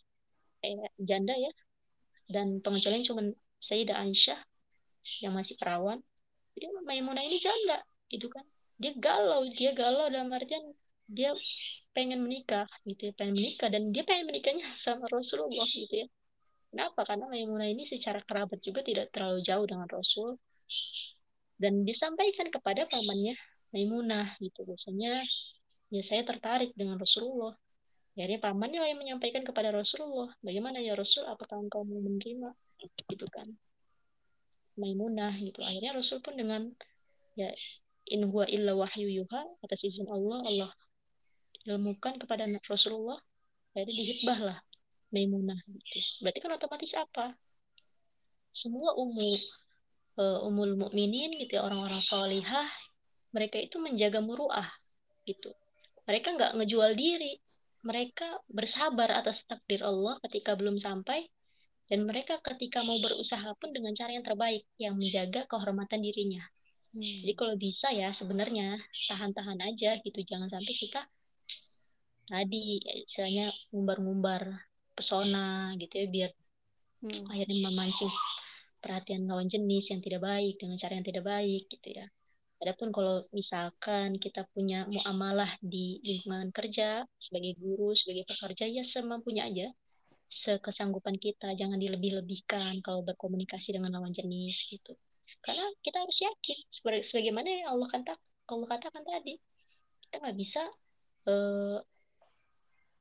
eh, 0.66 0.90
janda 0.98 1.34
ya. 1.38 1.52
Dan 2.26 2.62
pengecualian 2.66 3.06
cuma 3.06 3.22
Sayyidah 3.62 3.98
Aisyah 4.02 4.40
yang 5.24 5.34
masih 5.38 5.56
perawan. 5.62 6.02
Jadi 6.58 6.66
Maimunah 6.90 7.22
ini 7.22 7.38
janda 7.38 7.86
itu 8.10 8.26
kan. 8.30 8.46
Dia 8.82 8.92
galau 8.98 9.46
dia 9.54 9.72
galau 9.78 10.10
dalam 10.10 10.34
artian 10.34 10.74
dia 11.08 11.32
pengen 11.92 12.24
menikah 12.24 12.66
gitu 12.88 13.12
ya 13.12 13.14
pengen 13.14 13.36
menikah 13.38 13.70
dan 13.70 13.92
dia 13.92 14.04
pengen 14.08 14.26
menikahnya 14.30 14.66
sama 14.86 15.06
Rasulullah 15.12 15.68
gitu 15.68 16.06
ya 16.06 16.08
kenapa 16.74 17.06
karena 17.06 17.26
Maimunah 17.30 17.70
ini 17.70 17.84
secara 17.86 18.24
kerabat 18.26 18.60
juga 18.64 18.82
tidak 18.82 19.14
terlalu 19.14 19.44
jauh 19.46 19.66
dengan 19.68 19.88
Rasul 19.90 20.40
dan 21.60 21.86
disampaikan 21.86 22.50
kepada 22.50 22.90
pamannya 22.90 23.38
Maimunah 23.76 24.38
gitu 24.42 24.66
biasanya 24.66 25.22
ya 25.94 26.02
saya 26.02 26.26
tertarik 26.26 26.74
dengan 26.74 26.98
Rasulullah 26.98 27.54
Akhirnya 28.14 28.46
pamannya 28.46 28.78
yang 28.78 29.02
menyampaikan 29.02 29.42
kepada 29.42 29.74
Rasulullah, 29.74 30.30
bagaimana 30.46 30.78
ya 30.78 30.94
Rasul, 30.94 31.26
apakah 31.26 31.58
engkau 31.58 31.82
mau 31.82 31.98
menerima? 31.98 32.54
Gitu 33.10 33.26
kan. 33.34 33.50
Maimunah 34.78 35.34
gitu. 35.34 35.66
Akhirnya 35.66 35.98
Rasul 35.98 36.22
pun 36.22 36.38
dengan 36.38 36.70
ya 37.34 37.50
in 38.14 38.30
huwa 38.30 38.46
illa 38.46 38.78
wahyu 38.78 39.10
yuha 39.10 39.42
atas 39.66 39.82
izin 39.82 40.06
Allah 40.06 40.46
Allah 40.46 40.72
ilmukan 41.64 42.20
kepada 42.20 42.44
Rasulullah 42.68 43.20
akhirnya 43.74 43.96
dihitbah 43.96 44.40
lah 44.40 44.60
Maimunah 45.14 45.62
gitu. 45.70 46.00
Berarti 46.26 46.40
kan 46.42 46.52
otomatis 46.58 46.94
apa? 46.98 47.38
Semua 48.54 48.98
umum 48.98 49.38
uh, 50.18 50.46
umul 50.46 50.74
mukminin 50.78 51.38
gitu 51.42 51.58
ya 51.58 51.66
orang-orang 51.66 52.02
solihah 52.02 52.70
mereka 53.34 53.58
itu 53.58 53.82
menjaga 53.82 54.22
muruah 54.22 54.70
gitu. 55.26 55.54
Mereka 56.06 56.36
nggak 56.38 56.52
ngejual 56.60 56.92
diri, 56.94 57.40
mereka 57.82 58.42
bersabar 58.46 59.10
atas 59.10 59.48
takdir 59.50 59.82
Allah 59.82 60.22
ketika 60.30 60.54
belum 60.54 60.78
sampai 60.78 61.26
dan 61.90 62.06
mereka 62.08 62.40
ketika 62.42 62.82
mau 62.86 62.96
berusaha 63.02 63.54
pun 63.60 63.74
dengan 63.76 63.92
cara 63.94 64.16
yang 64.16 64.24
terbaik 64.24 64.64
yang 64.80 64.96
menjaga 64.96 65.50
kehormatan 65.50 66.00
dirinya. 66.00 66.46
Hmm. 66.94 67.26
Jadi 67.26 67.34
kalau 67.34 67.56
bisa 67.58 67.90
ya 67.90 68.14
sebenarnya 68.14 68.78
tahan-tahan 69.10 69.60
aja 69.66 69.98
gitu 70.00 70.20
jangan 70.24 70.48
sampai 70.48 70.74
kita 70.78 71.02
tadi 72.30 72.80
istilahnya 73.08 73.52
ngumbar-ngumbar 73.72 74.42
pesona 74.94 75.74
gitu 75.82 75.94
ya 76.04 76.08
biar 76.08 76.32
hmm. 77.04 77.30
akhirnya 77.32 77.58
memancing 77.68 78.14
perhatian 78.84 79.24
lawan 79.28 79.48
jenis 79.48 79.96
yang 79.96 80.04
tidak 80.04 80.22
baik 80.24 80.60
dengan 80.60 80.76
cara 80.76 80.94
yang 81.00 81.08
tidak 81.08 81.24
baik 81.24 81.64
gitu 81.72 81.90
ya. 81.96 82.06
Adapun 82.64 82.96
kalau 82.96 83.20
misalkan 83.36 84.16
kita 84.20 84.48
punya 84.56 84.88
muamalah 84.88 85.60
di 85.60 86.00
lingkungan 86.04 86.52
kerja 86.56 87.04
sebagai 87.20 87.60
guru, 87.60 87.92
sebagai 87.92 88.24
pekerja 88.24 88.68
ya 88.72 88.84
semampunya 88.88 89.48
aja, 89.48 89.68
sekesanggupan 90.32 91.20
kita, 91.20 91.52
jangan 91.60 91.76
dilebih-lebihkan 91.76 92.80
kalau 92.80 93.04
berkomunikasi 93.04 93.76
dengan 93.76 94.00
lawan 94.00 94.16
jenis 94.16 94.64
gitu. 94.72 94.96
Karena 95.44 95.64
kita 95.84 96.08
harus 96.08 96.18
yakin 96.24 96.58
sebagaimana 97.04 97.48
yang 97.52 97.68
Allah 97.76 97.88
kata 97.92 98.14
Allah 98.48 98.68
katakan 98.68 99.04
tadi, 99.04 99.36
kita 100.08 100.24
nggak 100.24 100.38
bisa 100.40 100.64
uh, 101.28 101.84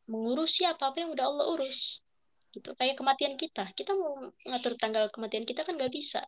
mengurusi 0.06 0.66
apa-apa 0.66 1.06
yang 1.06 1.10
udah 1.14 1.26
Allah 1.28 1.46
urus. 1.54 2.02
Gitu. 2.52 2.68
Kayak 2.76 3.00
kematian 3.00 3.34
kita, 3.40 3.72
kita 3.72 3.96
mau 3.96 4.28
ngatur 4.44 4.76
tanggal 4.76 5.08
kematian 5.08 5.48
kita 5.48 5.64
kan 5.64 5.76
nggak 5.78 5.92
bisa. 5.92 6.22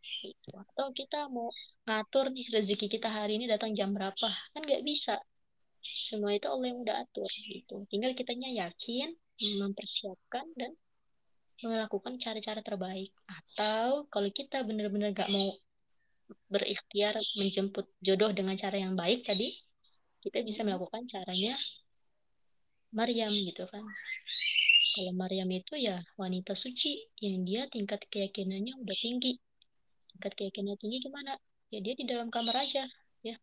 Gitu. 0.00 0.56
atau 0.56 0.96
kita 0.96 1.28
mau 1.28 1.52
ngatur 1.84 2.32
nih 2.32 2.48
rezeki 2.56 2.88
kita 2.88 3.12
hari 3.12 3.36
ini 3.36 3.44
datang 3.44 3.76
jam 3.76 3.92
berapa. 3.92 4.28
Kan 4.56 4.62
nggak 4.64 4.80
bisa. 4.80 5.20
Semua 5.84 6.32
itu 6.32 6.48
Allah 6.48 6.72
yang 6.72 6.80
udah 6.80 6.96
atur 7.04 7.28
gitu. 7.28 7.84
Tinggal 7.92 8.16
kitanya 8.16 8.48
yakin 8.64 9.12
mempersiapkan 9.60 10.44
dan 10.56 10.72
melakukan 11.60 12.16
cara-cara 12.16 12.64
terbaik. 12.64 13.12
Atau 13.28 14.08
kalau 14.08 14.28
kita 14.32 14.64
benar-benar 14.64 15.12
gak 15.12 15.28
mau 15.28 15.52
berikhtiar 16.48 17.18
menjemput 17.36 17.90
jodoh 17.98 18.30
dengan 18.30 18.54
cara 18.54 18.78
yang 18.78 18.94
baik 18.94 19.26
tadi 19.26 19.50
kita 20.22 20.44
bisa 20.46 20.62
melakukan 20.62 21.06
caranya 21.10 21.58
Maryam 22.90 23.30
gitu 23.30 23.64
kan. 23.70 23.84
Kalau 24.90 25.12
Maryam 25.14 25.46
itu 25.54 25.78
ya 25.78 26.02
wanita 26.18 26.58
suci 26.58 27.06
yang 27.22 27.46
dia 27.46 27.70
tingkat 27.70 28.02
keyakinannya 28.10 28.74
udah 28.82 28.96
tinggi. 28.98 29.38
Tingkat 30.10 30.32
keyakinan 30.34 30.74
tinggi 30.82 30.98
gimana? 30.98 31.38
Ya 31.70 31.78
dia 31.78 31.94
di 31.94 32.04
dalam 32.10 32.26
kamar 32.34 32.66
aja 32.66 32.90
ya. 33.22 33.36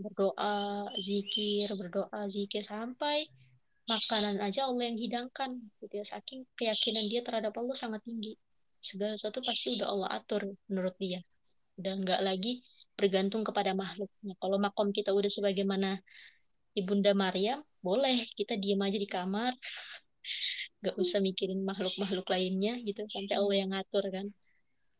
Berdoa 0.00 0.88
zikir 0.96 1.68
berdoa 1.76 2.26
zikir 2.32 2.64
sampai 2.64 3.28
makanan 3.84 4.40
aja 4.40 4.64
Allah 4.64 4.88
yang 4.88 4.96
hidangkan 4.96 5.60
gitu 5.84 6.00
ya. 6.00 6.04
Saking 6.08 6.48
keyakinan 6.56 7.04
dia 7.12 7.20
terhadap 7.20 7.52
Allah 7.60 7.76
sangat 7.76 8.00
tinggi. 8.08 8.40
Segala 8.80 9.20
sesuatu 9.20 9.44
pasti 9.44 9.76
udah 9.76 9.88
Allah 9.92 10.08
atur 10.16 10.48
menurut 10.72 10.96
dia. 10.96 11.20
Udah 11.76 11.92
nggak 12.00 12.20
lagi 12.24 12.64
bergantung 12.96 13.44
kepada 13.44 13.76
makhluknya. 13.76 14.32
Kalau 14.40 14.56
makom 14.56 14.88
kita 14.96 15.12
udah 15.12 15.28
sebagaimana 15.28 16.00
ibunda 16.72 17.12
Maryam 17.12 17.60
boleh 17.84 18.24
kita 18.32 18.56
diem 18.56 18.80
aja 18.80 18.96
di 18.96 19.04
kamar. 19.04 19.52
Nggak 20.80 20.96
usah 20.96 21.20
mikirin 21.20 21.60
makhluk-makhluk 21.68 22.24
lainnya 22.32 22.80
gitu 22.80 23.04
sampai 23.12 23.34
Allah 23.36 23.56
yang 23.60 23.70
ngatur 23.76 24.04
kan. 24.08 24.26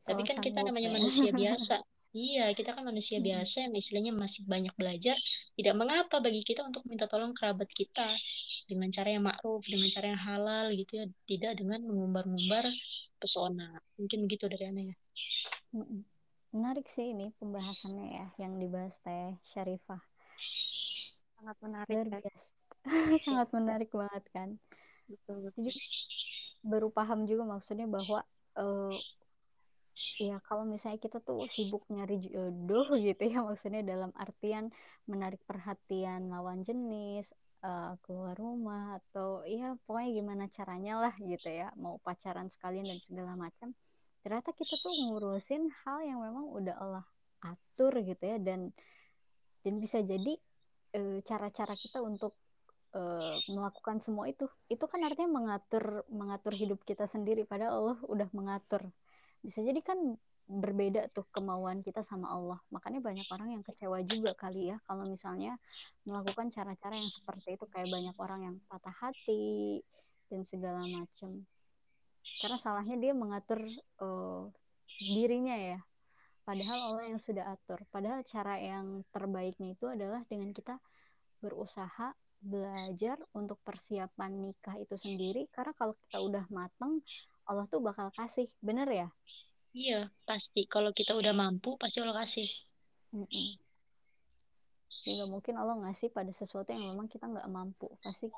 Tapi 0.05 0.23
kan 0.29 0.37
kita 0.45 0.61
namanya 0.61 0.93
ya. 0.93 0.97
manusia 1.01 1.31
biasa. 1.41 1.81
Iya 2.15 2.55
kita 2.55 2.79
kan 2.79 2.87
manusia 2.87 3.19
hmm. 3.19 3.27
biasa 3.27 3.57
yang 3.67 3.75
istilahnya 3.75 4.13
masih 4.15 4.47
banyak 4.47 4.71
belajar. 4.79 5.19
Tidak 5.59 5.75
mengapa 5.75 6.23
bagi 6.23 6.47
kita 6.47 6.63
untuk 6.63 6.87
minta 6.87 7.11
tolong 7.11 7.35
kerabat 7.35 7.67
kita 7.75 8.15
dengan 8.71 8.87
cara 8.95 9.09
yang 9.11 9.27
ma'ruf 9.27 9.67
dengan 9.67 9.91
cara 9.91 10.07
yang 10.15 10.23
halal 10.23 10.67
gitu 10.79 10.93
ya. 11.03 11.07
Tidak 11.27 11.53
dengan 11.59 11.83
mengumbar-ngumbar 11.83 12.71
pesona. 13.19 13.83
Mungkin 13.99 14.31
begitu 14.31 14.47
dari 14.47 14.65
Ana 14.71 14.83
ya. 14.95 14.97
Menarik 16.55 16.87
sih 16.95 17.11
ini 17.11 17.35
pembahasannya 17.43 18.07
ya 18.15 18.27
yang 18.39 18.63
dibahas 18.63 18.95
teh 19.03 19.35
Syarifah. 19.51 19.99
Sangat 21.35 21.57
menarik 21.67 21.99
Luar 21.99 22.09
biasa 22.15 22.54
sangat 23.25 23.49
menarik 23.51 23.91
banget 23.91 24.25
kan 24.33 24.49
betul, 25.09 25.37
betul. 25.49 25.61
jadi 25.69 25.81
baru 26.65 26.89
paham 26.89 27.29
juga 27.29 27.45
maksudnya 27.45 27.85
bahwa 27.89 28.25
uh, 28.57 28.97
ya 30.19 30.43
kalau 30.43 30.67
misalnya 30.67 30.99
kita 30.99 31.23
tuh 31.23 31.47
sibuk 31.47 31.87
nyari 31.93 32.19
jodoh 32.25 32.89
gitu 33.07 33.23
ya 33.23 33.45
maksudnya 33.45 33.85
dalam 33.85 34.11
artian 34.17 34.73
menarik 35.07 35.41
perhatian 35.47 36.33
lawan 36.33 36.67
jenis 36.67 37.31
uh, 37.63 37.95
keluar 38.03 38.35
rumah 38.35 38.99
atau 39.01 39.45
ya 39.47 39.77
pokoknya 39.87 40.11
gimana 40.19 40.45
caranya 40.51 40.95
lah 40.99 41.15
gitu 41.21 41.49
ya 41.49 41.71
mau 41.79 42.01
pacaran 42.03 42.51
sekalian 42.51 42.89
dan 42.89 42.99
segala 43.01 43.33
macam 43.39 43.71
ternyata 44.25 44.57
kita 44.57 44.75
tuh 44.81 44.93
ngurusin 45.05 45.69
hal 45.85 46.01
yang 46.01 46.25
memang 46.25 46.49
udah 46.49 46.75
Allah 46.81 47.07
atur 47.45 47.93
gitu 48.01 48.25
ya 48.25 48.41
dan 48.41 48.73
dan 49.65 49.75
bisa 49.81 50.01
jadi 50.01 50.37
uh, 50.97 51.19
cara-cara 51.25 51.77
kita 51.77 52.01
untuk 52.01 52.33
uh, 52.95 53.37
melakukan 53.51 53.99
semua 53.99 54.31
itu. 54.31 54.47
Itu 54.71 54.87
kan 54.87 55.03
artinya 55.03 55.31
mengatur 55.43 56.07
mengatur 56.09 56.55
hidup 56.55 56.81
kita 56.87 57.05
sendiri. 57.11 57.43
Padahal 57.45 57.73
Allah 57.83 57.99
udah 58.07 58.29
mengatur. 58.33 58.89
Bisa 59.45 59.61
jadi 59.61 59.83
kan 59.85 60.17
berbeda 60.45 61.09
tuh 61.13 61.25
kemauan 61.33 61.81
kita 61.83 62.05
sama 62.05 62.31
Allah. 62.31 62.61
Makanya 62.71 63.01
banyak 63.01 63.27
orang 63.33 63.59
yang 63.59 63.63
kecewa 63.67 64.01
juga 64.07 64.33
kali 64.39 64.73
ya. 64.73 64.77
Kalau 64.87 65.05
misalnya 65.05 65.59
melakukan 66.07 66.49
cara-cara 66.55 66.95
yang 66.97 67.11
seperti 67.11 67.59
itu. 67.59 67.65
Kayak 67.69 67.91
banyak 67.93 68.17
orang 68.17 68.41
yang 68.47 68.57
patah 68.71 68.95
hati 68.95 69.83
dan 70.31 70.47
segala 70.47 70.87
macam. 70.87 71.45
Karena 72.41 72.57
salahnya 72.57 72.97
dia 72.97 73.13
mengatur 73.13 73.61
uh, 74.01 74.49
dirinya 74.97 75.57
ya. 75.59 75.81
Padahal 76.45 76.93
Allah 76.93 77.05
yang 77.09 77.21
sudah 77.21 77.57
atur. 77.57 77.81
Padahal 77.89 78.21
cara 78.25 78.61
yang 78.61 79.01
terbaiknya 79.09 79.73
itu 79.73 79.89
adalah 79.89 80.21
dengan 80.29 80.53
kita 80.53 80.77
berusaha 81.41 82.13
belajar 82.45 83.17
untuk 83.33 83.57
persiapan 83.65 84.31
nikah 84.37 84.77
itu 84.77 85.01
sendiri 85.01 85.49
karena 85.49 85.73
kalau 85.73 85.97
kita 85.97 86.21
udah 86.21 86.45
mateng 86.53 87.01
Allah 87.49 87.65
tuh 87.73 87.81
bakal 87.81 88.13
kasih 88.13 88.53
bener 88.61 88.85
ya 88.93 89.09
iya 89.73 90.13
pasti 90.29 90.69
kalau 90.69 90.93
kita 90.93 91.17
udah 91.17 91.33
mampu 91.33 91.81
pasti 91.81 92.05
Allah 92.05 92.21
kasih 92.21 92.49
mm 93.17 93.25
-mm. 93.25 93.49
Mungkin 95.05 95.59
Allah 95.59 95.75
ngasih 95.85 96.15
pada 96.15 96.31
sesuatu 96.31 96.71
yang 96.71 96.95
memang 96.95 97.11
kita 97.11 97.27
nggak 97.27 97.49
mampu 97.51 97.89
pasti 98.05 98.29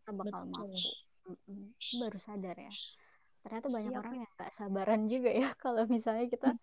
kita 0.00 0.10
bakal 0.14 0.46
Betul. 0.46 0.54
mampu 0.54 0.90
mm 1.26 1.36
-mm. 1.50 2.00
baru 2.06 2.18
sadar 2.22 2.56
ya 2.56 2.74
ternyata 3.44 3.68
banyak 3.68 3.92
Siap. 3.92 4.00
orang 4.00 4.14
yang 4.24 4.30
nggak 4.38 4.52
sabaran 4.54 5.02
juga 5.10 5.30
ya 5.34 5.48
kalau 5.64 5.82
misalnya 5.90 6.26
kita 6.30 6.54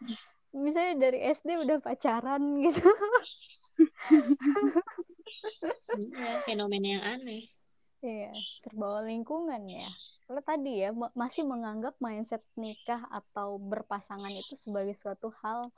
misalnya 0.52 0.96
dari 0.98 1.20
SD 1.32 1.50
udah 1.68 1.78
pacaran 1.84 2.42
gitu 2.64 2.82
iya 5.98 6.42
fenomena 6.46 6.88
yang 6.96 7.04
aneh 7.04 7.44
Iya, 8.02 8.34
terbawa 8.66 9.06
lingkungan 9.06 9.62
ya. 9.70 9.86
Kalau 10.26 10.42
tadi 10.42 10.82
ya 10.82 10.90
masih 11.14 11.46
menganggap 11.46 11.94
mindset 12.02 12.42
nikah 12.58 13.06
atau 13.14 13.62
berpasangan 13.62 14.34
itu 14.34 14.58
sebagai 14.58 14.98
suatu 14.98 15.30
hal 15.46 15.70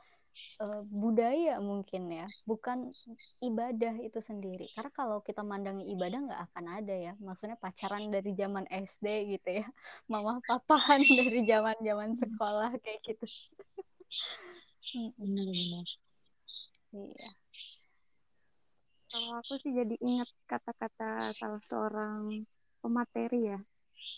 uh, 0.63 0.81
budaya 0.87 1.59
mungkin 1.59 2.07
ya, 2.07 2.23
bukan 2.47 2.95
ibadah 3.43 3.99
itu 3.99 4.23
sendiri. 4.23 4.71
Karena 4.71 4.91
kalau 4.95 5.19
kita 5.19 5.43
mandangi 5.43 5.83
ibadah 5.91 6.19
nggak 6.23 6.41
akan 6.47 6.65
ada 6.79 6.95
ya. 6.95 7.13
Maksudnya 7.19 7.59
pacaran 7.59 8.07
dari 8.07 8.31
zaman 8.39 8.71
SD 8.71 9.05
gitu 9.35 9.49
ya, 9.59 9.67
mama 10.07 10.39
papahan 10.47 11.03
dari 11.19 11.43
zaman 11.43 11.75
zaman 11.83 12.15
sekolah 12.23 12.71
kayak 12.79 12.99
gitu. 13.03 13.25
Benar-benar. 15.19 15.87
Iya. 16.95 17.42
Kalau 19.13 19.37
aku 19.37 19.61
sih 19.61 19.69
jadi 19.77 19.93
ingat 20.01 20.25
kata-kata 20.49 21.37
salah 21.37 21.61
seorang 21.61 22.33
pemateri 22.81 23.53
ya, 23.53 23.61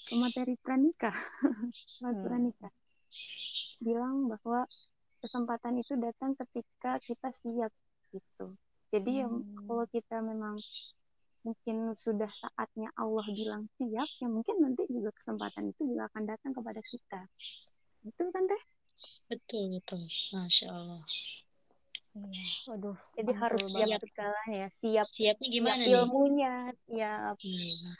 pemateri 0.08 0.55
pranikah, 0.55 1.12
hmm. 1.99 2.23
pranikah, 2.23 2.71
bilang 3.84 4.31
bahwa 4.31 4.63
kesempatan 5.19 5.84
itu 5.84 5.99
datang 5.99 6.31
ketika 6.39 6.95
kita 7.03 7.27
siap 7.27 7.75
gitu. 8.15 8.55
Jadi 8.88 9.19
hmm. 9.19 9.19
ya 9.19 9.27
kalau 9.67 9.86
kita 9.91 10.23
memang 10.23 10.55
mungkin 11.43 11.91
sudah 11.91 12.31
saatnya 12.31 12.88
Allah 12.95 13.27
bilang 13.36 13.67
siap, 13.75 14.08
ya 14.23 14.27
mungkin 14.31 14.63
nanti 14.63 14.88
juga 14.88 15.12
kesempatan 15.12 15.75
itu 15.75 15.91
juga 15.91 16.08
akan 16.08 16.23
datang 16.23 16.55
kepada 16.55 16.79
kita. 16.79 17.19
Betul 17.99 18.31
kan 18.31 18.47
teh? 18.47 18.63
Betul, 19.27 19.75
betul. 19.75 20.08
Masya 20.08 20.71
Allah. 20.71 21.03
Iya, 22.15 22.43
waduh. 22.71 22.97
Jadi 23.19 23.32
harus 23.36 23.62
siap 23.67 23.99
segalanya 23.99 24.56
ya. 24.56 24.69
Siap. 24.71 25.08
Siapnya 25.12 25.47
gimana 25.51 25.84
siap 25.84 25.88
nih? 25.88 25.91
Ilmunya, 25.99 26.56
siap. 26.88 27.36
Iya. 27.43 27.91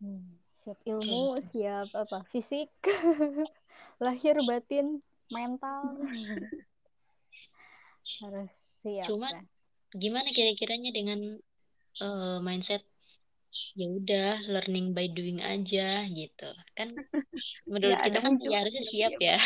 Hmm. 0.00 0.28
Siap 0.60 0.78
ilmu, 0.84 1.24
siap 1.40 1.88
apa? 1.96 2.18
Fisik, 2.28 2.68
lahir 4.04 4.36
batin, 4.44 5.00
mental. 5.32 5.96
harus 8.20 8.52
siap. 8.84 9.08
Cuma 9.08 9.32
ya. 9.32 9.40
gimana 9.96 10.28
kira-kiranya 10.36 10.90
dengan 10.92 11.40
uh, 12.04 12.38
mindset 12.44 12.84
ya 13.74 13.86
udah 13.90 14.46
learning 14.46 14.94
by 14.94 15.10
doing 15.10 15.42
aja 15.42 16.06
gitu 16.06 16.50
kan 16.78 16.94
menurut 17.70 17.98
ya, 17.98 18.06
kita 18.06 18.18
kan 18.22 18.34
ya 18.38 18.56
harusnya 18.62 18.84
siap 18.86 19.12
ya, 19.18 19.42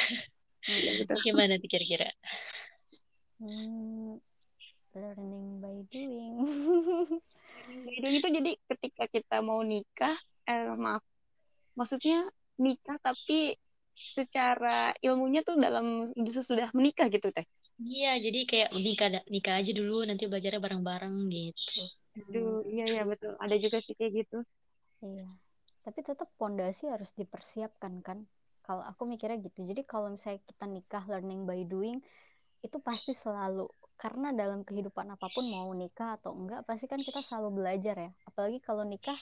ya. 0.68 1.16
gimana 1.24 1.56
tuh 1.56 1.68
kira-kira 1.72 2.12
hmm, 3.44 4.16
learning 4.96 5.46
by 5.60 5.76
doing 5.92 6.34
by 7.68 7.96
doing 8.00 8.16
itu 8.18 8.28
jadi 8.32 8.50
ketika 8.72 9.04
kita 9.12 9.36
mau 9.44 9.60
nikah 9.60 10.16
eh 10.48 10.72
maaf 10.72 11.04
maksudnya 11.76 12.24
nikah 12.56 12.96
tapi 13.04 13.60
secara 13.94 14.96
ilmunya 15.04 15.44
tuh 15.44 15.60
dalam 15.60 16.08
sudah 16.40 16.72
menikah 16.72 17.12
gitu 17.12 17.28
teh 17.30 17.44
iya 17.78 18.16
jadi 18.16 18.40
kayak 18.48 18.70
nikah 18.74 19.08
nikah 19.28 19.54
aja 19.60 19.70
dulu 19.76 20.02
nanti 20.08 20.24
belajarnya 20.24 20.60
bareng-bareng 20.62 21.14
gitu 21.28 21.84
Aduh, 22.14 22.62
iya 22.70 22.86
ya 22.86 23.02
betul. 23.02 23.34
Ada 23.42 23.56
juga 23.58 23.82
sih 23.82 23.94
kayak 23.98 24.12
gitu. 24.22 24.38
Iya. 25.02 25.26
Tapi 25.82 26.00
tetap 26.06 26.28
pondasi 26.38 26.86
harus 26.86 27.10
dipersiapkan 27.18 28.00
kan. 28.06 28.18
Kalau 28.64 28.80
aku 28.86 29.02
mikirnya 29.04 29.42
gitu. 29.42 29.66
Jadi 29.66 29.82
kalau 29.84 30.14
misalnya 30.14 30.40
kita 30.46 30.64
nikah 30.70 31.04
learning 31.10 31.44
by 31.44 31.66
doing 31.66 31.98
itu 32.64 32.80
pasti 32.80 33.12
selalu 33.12 33.68
karena 34.00 34.32
dalam 34.32 34.64
kehidupan 34.64 35.06
apa 35.12 35.28
pun 35.30 35.44
mau 35.46 35.70
nikah 35.76 36.16
atau 36.18 36.32
enggak 36.34 36.64
pasti 36.64 36.88
kan 36.88 36.98
kita 37.04 37.20
selalu 37.20 37.62
belajar 37.62 37.94
ya. 37.94 38.10
Apalagi 38.24 38.58
kalau 38.64 38.82
nikah 38.82 39.16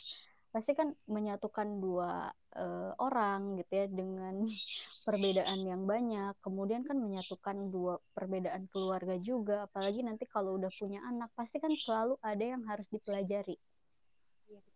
pasti 0.53 0.77
kan 0.77 0.93
menyatukan 1.09 1.81
dua 1.81 2.29
uh, 2.61 2.93
orang 3.01 3.57
gitu 3.57 3.73
ya 3.73 3.87
dengan 3.89 4.45
perbedaan 5.09 5.65
yang 5.65 5.89
banyak 5.89 6.37
kemudian 6.45 6.85
kan 6.85 7.01
menyatukan 7.01 7.73
dua 7.73 7.97
perbedaan 8.13 8.69
keluarga 8.69 9.17
juga 9.17 9.65
apalagi 9.65 10.05
nanti 10.05 10.29
kalau 10.29 10.61
udah 10.61 10.69
punya 10.77 11.01
anak 11.09 11.33
pasti 11.33 11.57
kan 11.57 11.73
selalu 11.73 12.21
ada 12.21 12.45
yang 12.45 12.63
harus 12.69 12.85
dipelajari 12.93 13.57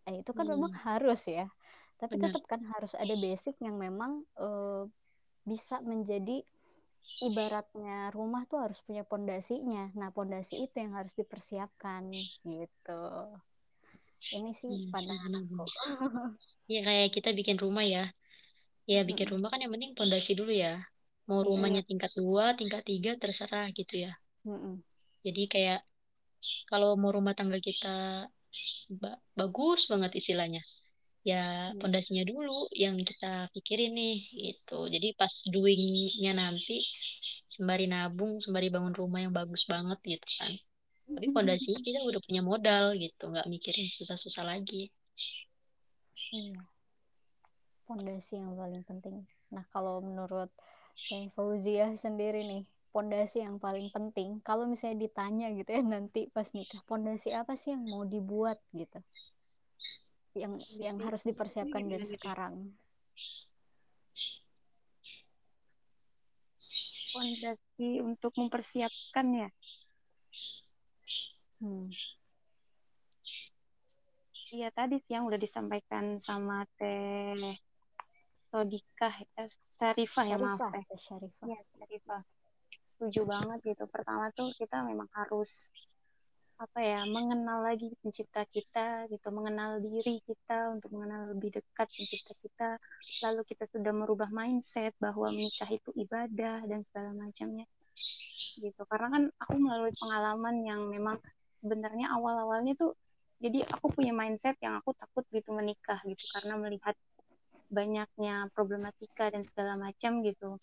eh, 0.09 0.17
itu 0.25 0.33
kan 0.33 0.49
hmm. 0.49 0.53
memang 0.57 0.73
harus 0.81 1.21
ya 1.29 1.45
tapi 2.01 2.17
Benar. 2.17 2.33
tetap 2.33 2.45
kan 2.49 2.61
harus 2.73 2.97
ada 2.97 3.13
basic 3.13 3.61
yang 3.61 3.77
memang 3.77 4.25
uh, 4.41 4.89
bisa 5.45 5.85
menjadi 5.85 6.41
ibaratnya 7.23 8.13
rumah 8.13 8.45
tuh 8.51 8.61
harus 8.61 8.79
punya 8.85 9.03
pondasinya. 9.07 9.91
Nah 9.97 10.13
pondasi 10.13 10.69
itu 10.69 10.77
yang 10.77 10.93
harus 10.99 11.17
dipersiapkan 11.17 12.11
gitu. 12.45 13.03
Ini 14.35 14.51
sih 14.59 14.71
hmm, 14.71 14.91
pandangan 14.91 15.33
aku. 15.45 15.65
ya 16.73 16.81
kayak 16.83 17.09
kita 17.15 17.31
bikin 17.33 17.57
rumah 17.57 17.87
ya. 17.87 18.11
Ya 18.87 19.03
bikin 19.03 19.31
rumah 19.31 19.51
kan 19.51 19.63
yang 19.63 19.73
penting 19.75 19.95
pondasi 19.99 20.35
dulu 20.39 20.53
ya. 20.53 20.83
Mau 21.27 21.43
iya. 21.43 21.49
rumahnya 21.51 21.83
tingkat 21.83 22.13
dua 22.15 22.55
tingkat 22.55 22.83
tiga 22.87 23.19
terserah 23.19 23.71
gitu 23.75 24.07
ya. 24.07 24.13
Jadi 25.27 25.43
kayak 25.51 25.83
kalau 26.71 26.95
mau 26.95 27.11
rumah 27.11 27.35
tangga 27.35 27.59
kita 27.59 28.27
ba 28.89 29.11
bagus 29.37 29.91
banget 29.91 30.17
istilahnya 30.17 30.63
ya 31.27 31.75
iya. 31.75 31.81
pondasinya 31.83 32.23
dulu 32.23 32.71
yang 32.71 32.95
kita 33.03 33.51
pikirin 33.51 33.99
nih 33.99 34.17
itu 34.55 34.79
jadi 34.87 35.11
pas 35.19 35.35
doingnya 35.51 36.33
nanti 36.39 36.79
sembari 37.51 37.91
nabung 37.91 38.39
sembari 38.39 38.71
bangun 38.71 38.95
rumah 38.95 39.27
yang 39.27 39.35
bagus 39.35 39.67
banget 39.67 39.99
gitu 40.07 40.29
kan. 40.39 40.53
Tapi 41.07 41.27
fondasi 41.35 41.71
kita 41.83 42.03
udah 42.07 42.21
punya 42.23 42.43
modal 42.47 42.95
gitu. 42.95 43.31
Nggak 43.31 43.47
mikirin 43.51 43.87
susah-susah 43.91 44.47
lagi. 44.47 44.91
Iya. 46.31 46.63
Fondasi 47.91 48.39
yang 48.39 48.55
paling 48.55 48.83
penting. 48.87 49.27
Nah 49.51 49.67
kalau 49.75 49.99
menurut 50.03 50.51
Teh 51.11 51.27
Fauzia 51.35 51.91
sendiri 51.99 52.47
nih 52.47 52.63
fondasi 52.95 53.43
yang 53.43 53.59
paling 53.59 53.91
penting. 53.91 54.39
Kalau 54.47 54.67
misalnya 54.67 55.11
ditanya 55.11 55.51
gitu 55.59 55.71
ya 55.75 55.83
nanti 55.83 56.31
pas 56.31 56.47
nikah 56.55 56.83
fondasi 56.87 57.35
apa 57.35 57.59
sih 57.59 57.75
yang 57.75 57.83
mau 57.87 58.03
dibuat 58.07 58.59
gitu 58.75 58.99
yang 60.37 60.61
yang 60.77 60.97
harus 61.01 61.25
dipersiapkan 61.25 61.89
dari 61.89 62.07
sekarang 62.07 62.55
fondasi 67.17 68.05
untuk 68.05 68.33
mempersiapkan 68.37 69.27
ya 69.33 69.49
Hmm. 71.57 71.89
Iya 74.53 74.69
tadi 74.69 75.01
siang 75.01 75.25
udah 75.25 75.41
disampaikan 75.41 76.21
sama 76.21 76.69
Teh 76.77 77.57
Sodikah 78.53 79.15
ya, 79.37 79.45
Syarifah 79.73 80.25
ya 80.29 80.37
maaf 80.39 80.61
Teh. 80.71 80.85
Syarifah. 80.97 81.47
Iya, 81.49 81.61
Syarifah. 81.75 82.23
Setuju 82.87 83.27
banget 83.27 83.59
gitu. 83.75 83.85
Pertama 83.91 84.31
tuh 84.37 84.55
kita 84.55 84.87
memang 84.87 85.11
harus 85.17 85.73
apa 86.57 86.81
ya 86.81 87.05
mengenal 87.05 87.61
lagi 87.61 87.93
pencipta 88.01 88.49
kita 88.49 89.05
gitu 89.13 89.29
mengenal 89.29 89.77
diri 89.77 90.25
kita 90.25 90.73
untuk 90.73 90.89
mengenal 90.97 91.37
lebih 91.37 91.53
dekat 91.53 91.85
pencipta 91.93 92.33
kita 92.41 92.69
lalu 93.21 93.45
kita 93.45 93.69
sudah 93.69 93.93
merubah 93.93 94.33
mindset 94.33 94.97
bahwa 94.97 95.29
menikah 95.29 95.69
itu 95.69 95.93
ibadah 95.93 96.65
dan 96.65 96.81
segala 96.89 97.13
macamnya 97.13 97.69
gitu 98.57 98.83
karena 98.89 99.09
kan 99.13 99.23
aku 99.37 99.55
melalui 99.61 99.93
pengalaman 100.01 100.65
yang 100.65 100.81
memang 100.89 101.21
sebenarnya 101.61 102.09
awal-awalnya 102.17 102.73
tuh 102.73 102.97
jadi 103.37 103.69
aku 103.69 103.93
punya 103.93 104.17
mindset 104.17 104.57
yang 104.65 104.81
aku 104.81 104.97
takut 104.97 105.29
gitu 105.29 105.53
menikah 105.53 106.01
gitu 106.09 106.25
karena 106.33 106.57
melihat 106.57 106.97
banyaknya 107.69 108.49
problematika 108.55 109.29
dan 109.29 109.43
segala 109.45 109.77
macam 109.77 110.23
gitu. 110.23 110.57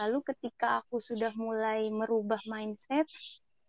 Lalu 0.00 0.18
ketika 0.24 0.80
aku 0.80 0.96
sudah 0.96 1.34
mulai 1.36 1.92
merubah 1.92 2.40
mindset, 2.48 3.04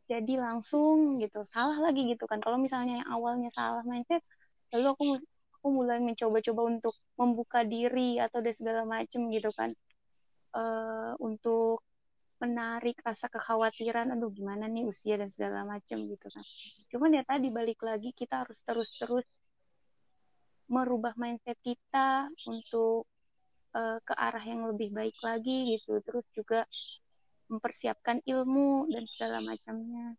jadi 0.07 0.33
langsung 0.39 1.19
gitu 1.21 1.43
salah 1.43 1.77
lagi 1.83 2.07
gitu 2.07 2.23
kan. 2.31 2.39
Kalau 2.39 2.57
misalnya 2.59 3.03
yang 3.03 3.09
awalnya 3.11 3.49
salah 3.51 3.83
mindset, 3.83 4.23
lalu 4.71 4.87
aku 4.93 5.03
aku 5.59 5.67
mulai 5.73 5.99
mencoba-coba 5.99 6.61
untuk 6.71 6.95
membuka 7.19 7.59
diri 7.67 8.17
atau 8.23 8.39
dan 8.39 8.55
segala 8.55 8.81
macam 8.87 9.27
gitu 9.29 9.51
kan. 9.51 9.71
Uh, 10.55 11.13
untuk 11.19 11.83
menarik 12.37 12.97
rasa 13.01 13.27
kekhawatiran 13.27 14.13
aduh 14.13 14.29
gimana 14.29 14.69
nih 14.69 14.85
usia 14.85 15.17
dan 15.17 15.27
segala 15.27 15.65
macam 15.65 15.97
gitu 16.05 16.27
kan. 16.29 16.45
Cuman 16.93 17.17
ya 17.17 17.23
tadi 17.25 17.49
balik 17.49 17.81
lagi 17.81 18.13
kita 18.13 18.45
harus 18.45 18.61
terus-terus 18.63 19.25
merubah 20.69 21.15
mindset 21.17 21.57
kita 21.63 22.29
untuk 22.45 23.07
uh, 23.73 23.97
ke 24.03 24.13
arah 24.13 24.43
yang 24.43 24.69
lebih 24.69 24.93
baik 24.93 25.17
lagi 25.25 25.75
gitu. 25.77 25.99
Terus 26.05 26.25
juga 26.35 26.59
mempersiapkan 27.47 28.23
ilmu 28.27 28.91
dan 28.91 29.03
segala 29.07 29.43
macamnya 29.43 30.15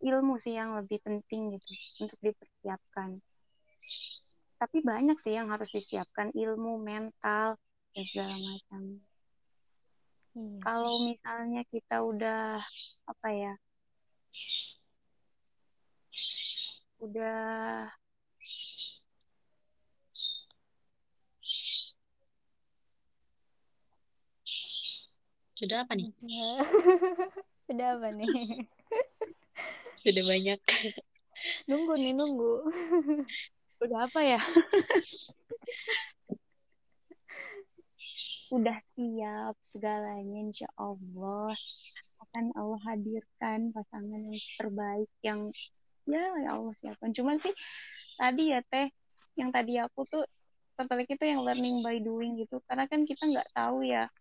ilmu 0.00 0.38
sih 0.38 0.54
yang 0.54 0.78
lebih 0.78 1.02
penting 1.02 1.58
gitu 1.58 1.72
untuk 2.06 2.18
dipersiapkan 2.22 3.18
tapi 4.56 4.78
banyak 4.78 5.18
sih 5.18 5.34
yang 5.34 5.50
harus 5.50 5.74
disiapkan 5.74 6.30
ilmu 6.32 6.78
mental 6.78 7.58
dan 7.92 8.04
segala 8.06 8.36
macam 8.38 9.02
Iya. 10.32 10.64
Kalau 10.64 10.94
misalnya 11.04 11.62
kita 11.68 12.00
udah 12.00 12.56
apa 13.04 13.28
ya? 13.36 13.52
Udah 17.04 17.36
Sudah 25.62 25.86
apa 25.86 25.94
nih? 25.94 26.10
Sudah 27.70 27.94
apa 27.94 28.10
nih? 28.10 28.66
Sudah 30.02 30.24
banyak. 30.26 30.58
Nunggu 31.70 31.94
nih, 32.02 32.10
nunggu. 32.18 32.66
Udah 33.78 34.10
apa 34.10 34.20
ya? 34.26 34.42
udah 38.52 38.76
siap 38.92 39.56
segalanya 39.64 40.44
insya 40.44 40.68
Allah 40.76 41.56
akan 42.20 42.52
Allah 42.52 42.80
hadirkan 42.84 43.72
pasangan 43.72 44.20
yang 44.28 44.44
terbaik 44.60 45.08
yang 45.24 45.48
ya 46.04 46.36
ya 46.36 46.60
Allah 46.60 46.76
siapkan 46.76 47.16
cuman 47.16 47.40
sih 47.40 47.56
tadi 48.20 48.52
ya 48.52 48.60
teh 48.68 48.92
yang 49.40 49.48
tadi 49.56 49.80
aku 49.80 50.04
tuh 50.04 50.28
tertarik 50.76 51.08
itu 51.08 51.24
yang 51.24 51.40
learning 51.40 51.80
by 51.80 51.96
doing 51.96 52.36
gitu 52.36 52.60
karena 52.68 52.84
kan 52.84 53.08
kita 53.08 53.24
nggak 53.24 53.48
tahu 53.56 53.88
ya 53.88 54.12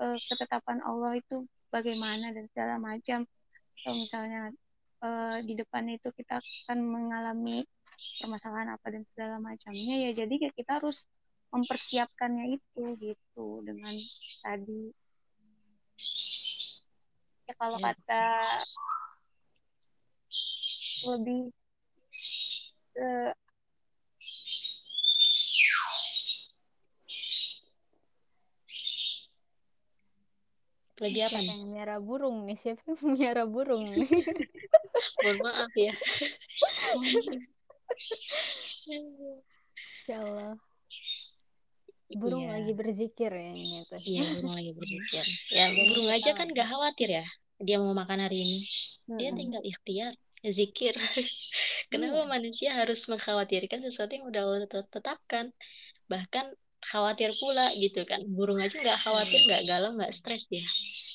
uh, 0.00 0.16
ketetapan 0.16 0.80
Allah 0.82 1.20
itu 1.20 1.44
bagaimana 1.68 2.32
dan 2.32 2.48
segala 2.50 2.80
macam 2.80 3.28
kalau 3.80 3.96
misalnya 3.96 4.50
uh, 5.04 5.38
di 5.44 5.54
depan 5.56 5.88
itu 5.92 6.08
kita 6.16 6.40
akan 6.40 6.78
mengalami 6.82 7.64
permasalahan 8.20 8.74
apa 8.74 8.86
dan 8.88 9.04
segala 9.12 9.36
macamnya 9.36 10.08
ya 10.08 10.10
jadi 10.24 10.50
kita 10.56 10.80
harus 10.80 11.04
mempersiapkannya 11.52 12.56
itu 12.56 12.84
gitu 12.96 13.46
dengan 13.66 13.94
tadi 14.40 14.94
ya 17.50 17.54
kalau 17.58 17.76
ya. 17.82 17.92
kata 17.92 18.26
lebih 21.10 21.50
uh, 23.00 23.32
lagi 31.00 31.20
apa 31.24 31.38
nih? 31.40 31.64
Miara 31.64 31.96
burung 31.98 32.44
nih, 32.44 32.58
siapa 32.60 32.82
yang 32.84 33.16
miara 33.16 33.44
burung 33.48 33.88
nih? 33.88 34.04
Mohon 35.24 35.38
maaf 35.42 35.72
ya. 35.74 35.94
Insya 38.90 40.16
Allah 40.22 40.54
burung 42.10 42.50
iya. 42.50 42.58
lagi 42.58 42.72
berzikir 42.74 43.30
ya 43.30 43.52
ini 43.54 43.86
tuh. 43.86 44.00
Iya 44.02 44.22
burung 44.38 44.54
lagi 44.58 44.72
berzikir. 44.74 45.24
Ya 45.58 45.64
burung 45.70 46.08
aja 46.10 46.30
kan 46.34 46.50
gak 46.50 46.68
khawatir 46.70 47.08
ya 47.22 47.26
dia 47.60 47.76
mau 47.76 47.92
makan 47.92 48.24
hari 48.26 48.36
ini. 48.40 48.58
Dia 49.20 49.30
tinggal 49.36 49.62
ikhtiar 49.62 50.16
zikir. 50.40 50.96
Kenapa 51.92 52.24
iya. 52.24 52.26
manusia 52.26 52.70
harus 52.72 53.04
mengkhawatirkan 53.06 53.84
sesuatu 53.84 54.16
yang 54.16 54.26
udah 54.26 54.40
Allah 54.42 54.66
tetapkan? 54.66 55.52
Bahkan 56.08 56.56
khawatir 56.80 57.30
pula 57.36 57.70
gitu 57.76 58.02
kan. 58.08 58.24
Burung 58.32 58.58
aja 58.58 58.74
nggak 58.74 58.98
khawatir 59.04 59.44
nggak 59.44 59.62
galau 59.68 59.92
nggak 59.94 60.16
stres 60.16 60.48
dia 60.48 60.64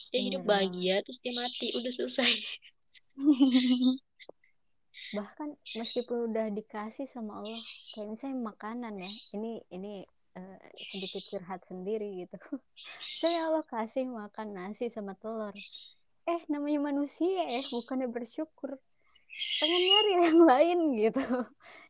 dia 0.10 0.22
hidup 0.22 0.44
bahagia 0.46 1.02
terus 1.06 1.20
dia 1.22 1.34
mati. 1.34 1.74
Udah 1.76 1.92
selesai. 1.94 2.32
Bahkan 5.16 5.50
meskipun 5.80 6.34
udah 6.34 6.52
dikasih 6.52 7.08
sama 7.08 7.40
Allah 7.40 7.64
kayak 7.96 8.08
misalnya 8.12 8.40
makanan 8.52 8.94
ya 9.00 9.12
ini 9.32 9.64
ini 9.72 10.04
uh, 10.36 10.60
sedikit 10.92 11.24
curhat 11.32 11.64
sendiri 11.64 12.28
gitu. 12.28 12.38
Saya 13.22 13.48
Allah 13.48 13.64
kasih 13.64 14.10
makan 14.12 14.52
nasi 14.52 14.92
sama 14.92 15.16
telur. 15.16 15.56
Eh 16.26 16.42
namanya 16.52 16.92
manusia 16.92 17.44
ya 17.48 17.62
bukannya 17.72 18.12
bersyukur. 18.12 18.76
Pengen 19.62 19.82
nyari 19.88 20.12
yang 20.28 20.40
lain 20.44 20.80
gitu. 21.00 21.24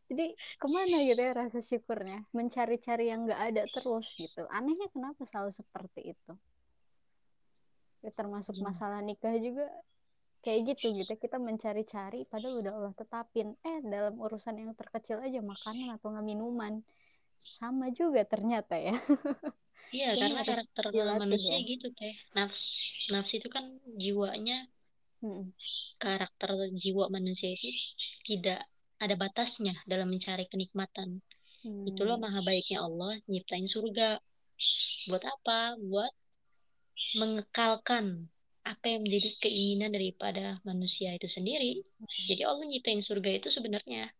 Jadi 0.06 0.38
ke 0.38 0.66
mana 0.70 1.02
gitu 1.02 1.18
ya 1.18 1.32
rasa 1.34 1.58
syukurnya? 1.58 2.22
Mencari-cari 2.30 3.10
yang 3.10 3.26
nggak 3.26 3.42
ada 3.42 3.62
terus 3.74 4.06
gitu. 4.14 4.46
Anehnya 4.54 4.86
kenapa 4.94 5.26
selalu 5.26 5.50
seperti 5.50 6.14
itu 6.14 6.32
ya, 8.06 8.12
termasuk 8.14 8.54
masalah 8.62 9.02
nikah 9.02 9.34
juga 9.36 9.66
kayak 10.46 10.78
gitu 10.78 10.94
gitu. 10.94 11.12
Kita 11.18 11.42
mencari-cari 11.42 12.22
padahal 12.30 12.62
udah 12.62 12.72
Allah 12.78 12.94
tetapin. 12.94 13.58
Eh 13.66 13.82
dalam 13.82 14.14
urusan 14.22 14.54
yang 14.62 14.70
terkecil 14.78 15.18
aja 15.18 15.42
makanan 15.42 15.98
atau 15.98 16.14
nggak 16.14 16.26
minuman. 16.26 16.86
Sama 17.36 17.90
juga 17.90 18.22
ternyata 18.22 18.78
ya. 18.78 18.94
Iya 19.90 20.14
karena 20.22 20.40
karakter 20.46 20.84
manusia 21.18 21.58
ya? 21.58 21.66
gitu 21.66 21.90
teh. 21.98 22.14
Nafs 22.38 22.62
nafs 23.10 23.34
itu 23.34 23.50
kan 23.50 23.66
jiwanya 23.98 24.70
hmm. 25.20 25.50
karakter 25.98 26.54
jiwa 26.78 27.10
manusia 27.10 27.50
itu 27.50 27.68
tidak 28.24 28.62
ada 28.96 29.14
batasnya 29.18 29.74
dalam 29.90 30.08
mencari 30.08 30.46
kenikmatan. 30.46 31.20
Hmm. 31.66 31.82
itulah 31.82 32.14
maha 32.14 32.46
baiknya 32.46 32.86
Allah 32.86 33.18
nyiptain 33.26 33.66
surga. 33.66 34.22
Buat 35.10 35.24
apa? 35.26 35.74
Buat 35.82 36.14
mengekalkan 37.16 38.28
apa 38.66 38.84
yang 38.90 39.06
menjadi 39.06 39.30
keinginan 39.46 39.94
daripada 39.94 40.58
manusia 40.66 41.14
itu 41.14 41.30
sendiri. 41.30 41.86
Jadi 42.10 42.42
Allah 42.42 42.66
nyiptain 42.66 42.98
surga 42.98 43.30
itu 43.38 43.48
sebenarnya 43.52 44.10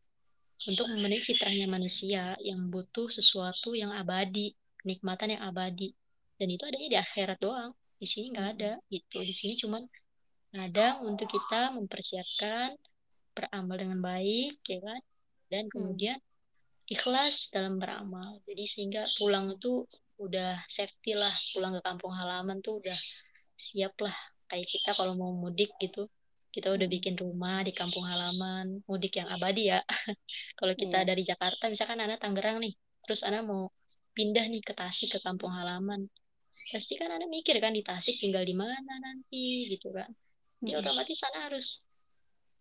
untuk 0.64 0.86
memenuhi 0.88 1.20
fitrahnya 1.26 1.66
manusia 1.66 2.38
yang 2.40 2.70
butuh 2.70 3.10
sesuatu 3.10 3.74
yang 3.74 3.90
abadi, 3.90 4.54
nikmatan 4.86 5.34
yang 5.34 5.42
abadi. 5.50 5.92
Dan 6.38 6.52
itu 6.52 6.62
adanya 6.62 6.88
di 6.88 6.98
akhirat 7.00 7.38
doang. 7.42 7.74
Di 7.96 8.06
sini 8.06 8.30
nggak 8.32 8.48
ada 8.56 8.72
gitu. 8.88 9.18
Di 9.20 9.34
sini 9.34 9.58
cuman 9.58 9.82
ada 10.56 11.02
untuk 11.02 11.28
kita 11.28 11.74
mempersiapkan 11.74 12.78
beramal 13.36 13.76
dengan 13.76 14.00
baik, 14.00 14.62
ya 14.64 14.78
kan? 14.80 15.00
Dan 15.50 15.68
kemudian 15.68 16.16
ikhlas 16.86 17.50
dalam 17.50 17.76
beramal. 17.82 18.40
Jadi 18.46 18.64
sehingga 18.64 19.10
pulang 19.18 19.52
itu 19.58 19.84
udah 20.16 20.64
safety 20.66 21.12
lah, 21.12 21.32
pulang 21.52 21.76
ke 21.76 21.82
kampung 21.84 22.12
halaman 22.12 22.60
tuh 22.64 22.80
udah 22.80 22.98
siap 23.56 23.96
lah. 24.00 24.16
Kayak 24.46 24.68
kita 24.70 24.90
kalau 24.94 25.18
mau 25.18 25.32
mudik 25.34 25.74
gitu, 25.82 26.06
kita 26.56 26.72
udah 26.72 26.88
hmm. 26.88 26.96
bikin 26.96 27.14
rumah 27.20 27.60
di 27.60 27.76
kampung 27.76 28.08
halaman 28.08 28.80
mudik 28.88 29.20
yang 29.20 29.28
abadi 29.28 29.68
ya 29.68 29.84
kalau 30.58 30.72
kita 30.72 31.04
hmm. 31.04 31.08
dari 31.12 31.22
Jakarta 31.28 31.68
misalkan 31.68 32.00
anak 32.00 32.24
Tangerang 32.24 32.64
nih 32.64 32.72
terus 33.04 33.20
anak 33.20 33.44
mau 33.44 33.68
pindah 34.16 34.48
nih 34.48 34.64
ke 34.64 34.72
Tasik 34.72 35.12
ke 35.12 35.18
kampung 35.20 35.52
halaman 35.52 36.08
pasti 36.72 36.96
kan 36.96 37.12
anak 37.12 37.28
mikir 37.28 37.60
kan 37.60 37.76
di 37.76 37.84
Tasik 37.84 38.16
tinggal 38.16 38.40
di 38.48 38.56
mana 38.56 38.96
nanti 39.04 39.68
gitu 39.68 39.92
kan 39.92 40.08
dia 40.64 40.80
hmm. 40.80 40.82
otomatis 40.82 41.20
sana 41.20 41.52
harus 41.52 41.84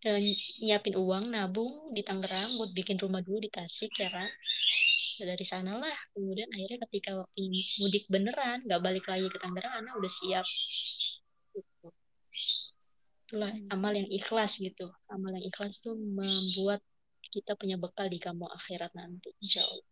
uh, 0.04 0.20
nyiapin 0.60 1.00
uang 1.00 1.32
nabung 1.32 1.96
di 1.96 2.04
Tangerang 2.04 2.60
buat 2.60 2.76
bikin 2.76 3.00
rumah 3.00 3.24
dulu 3.24 3.48
di 3.48 3.48
Tasik 3.48 3.96
ya 3.96 4.12
kan 4.12 4.28
dari 5.24 5.46
sanalah. 5.48 5.96
Kemudian 6.12 6.52
akhirnya 6.52 6.80
ketika 6.90 7.16
waktu 7.16 7.42
mudik 7.80 8.04
beneran 8.12 8.60
nggak 8.68 8.82
balik 8.84 9.06
lagi 9.08 9.32
ke 9.32 9.40
Tangerang 9.40 9.74
anak 9.80 9.94
udah 9.96 10.12
siap. 10.12 10.46
Gitu 11.56 11.88
itulah 13.26 13.52
amal 13.74 13.92
yang 13.92 14.08
ikhlas 14.08 14.62
gitu. 14.62 14.94
Amal 15.10 15.34
yang 15.34 15.46
ikhlas 15.50 15.82
tuh 15.82 15.98
membuat 15.98 16.80
kita 17.34 17.58
punya 17.58 17.76
bekal 17.76 18.06
di 18.08 18.22
kampung 18.22 18.48
akhirat 18.48 18.94
nanti 18.94 19.34
insya 19.42 19.66
Allah. 19.66 19.90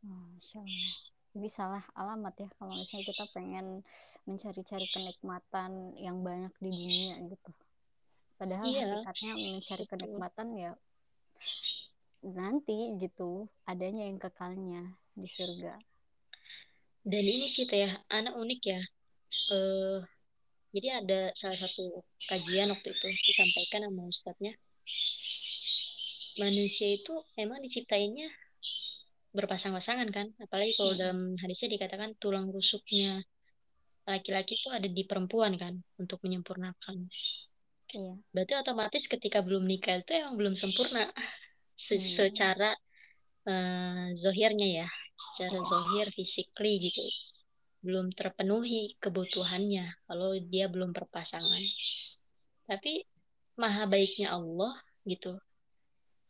Masya 0.00 0.58
Allah. 0.64 0.96
Jadi 1.30 1.48
salah 1.52 1.84
alamat 1.94 2.34
ya 2.40 2.48
kalau 2.58 2.74
misalnya 2.74 3.06
kita 3.14 3.24
pengen 3.30 3.66
mencari-cari 4.26 4.86
kenikmatan 4.90 5.94
yang 6.00 6.18
banyak 6.24 6.50
di 6.58 6.70
dunia 6.72 7.14
gitu. 7.30 7.50
Padahal 8.40 8.66
iya. 8.66 9.04
hakikatnya 9.04 9.32
mencari 9.38 9.84
kenikmatan 9.86 10.48
ya 10.56 10.72
nanti 12.20 13.00
gitu 13.00 13.48
adanya 13.64 14.06
yang 14.08 14.20
kekalnya 14.20 14.82
di 15.16 15.28
surga. 15.28 15.74
Dan 17.00 17.24
ini 17.24 17.48
sih 17.48 17.64
teh 17.64 17.88
anak 18.12 18.36
unik 18.36 18.60
ya. 18.60 18.80
Uh, 19.50 20.04
jadi 20.70 21.02
ada 21.02 21.20
salah 21.34 21.58
satu 21.58 22.04
kajian 22.28 22.70
waktu 22.70 22.92
itu 22.92 23.06
disampaikan 23.24 23.88
sama 23.88 24.02
ustadznya. 24.06 24.52
Manusia 26.38 26.88
itu 26.94 27.14
emang 27.40 27.58
diciptainnya 27.64 28.28
berpasang-pasangan 29.34 30.08
kan? 30.12 30.30
Apalagi 30.38 30.76
kalau 30.76 30.92
Mm-mm. 30.94 31.00
dalam 31.00 31.20
hadisnya 31.40 31.74
dikatakan 31.74 32.14
tulang 32.20 32.52
rusuknya 32.52 33.24
laki-laki 34.04 34.58
itu 34.58 34.68
ada 34.70 34.88
di 34.90 35.02
perempuan 35.06 35.54
kan 35.56 35.74
untuk 35.96 36.20
menyempurnakan. 36.22 37.08
Iya. 37.90 38.14
berarti 38.30 38.54
otomatis 38.54 39.10
ketika 39.10 39.42
belum 39.42 39.66
nikah 39.66 39.98
itu 39.98 40.14
emang 40.14 40.38
belum 40.38 40.54
sempurna 40.54 41.10
Se- 41.84 41.96
Hmm. 41.96 42.12
secara 42.18 42.70
eh, 43.48 44.06
zohirnya 44.20 44.68
ya 44.84 44.88
secara 45.20 45.58
zohir 45.64 46.06
physically 46.16 46.74
gitu. 46.86 47.02
Belum 47.80 48.12
terpenuhi 48.12 49.00
kebutuhannya 49.00 49.84
kalau 50.04 50.36
dia 50.52 50.68
belum 50.68 50.92
berpasangan. 50.92 51.62
Tapi 52.68 52.92
maha 53.56 53.88
baiknya 53.88 54.36
Allah 54.36 54.76
gitu. 55.08 55.40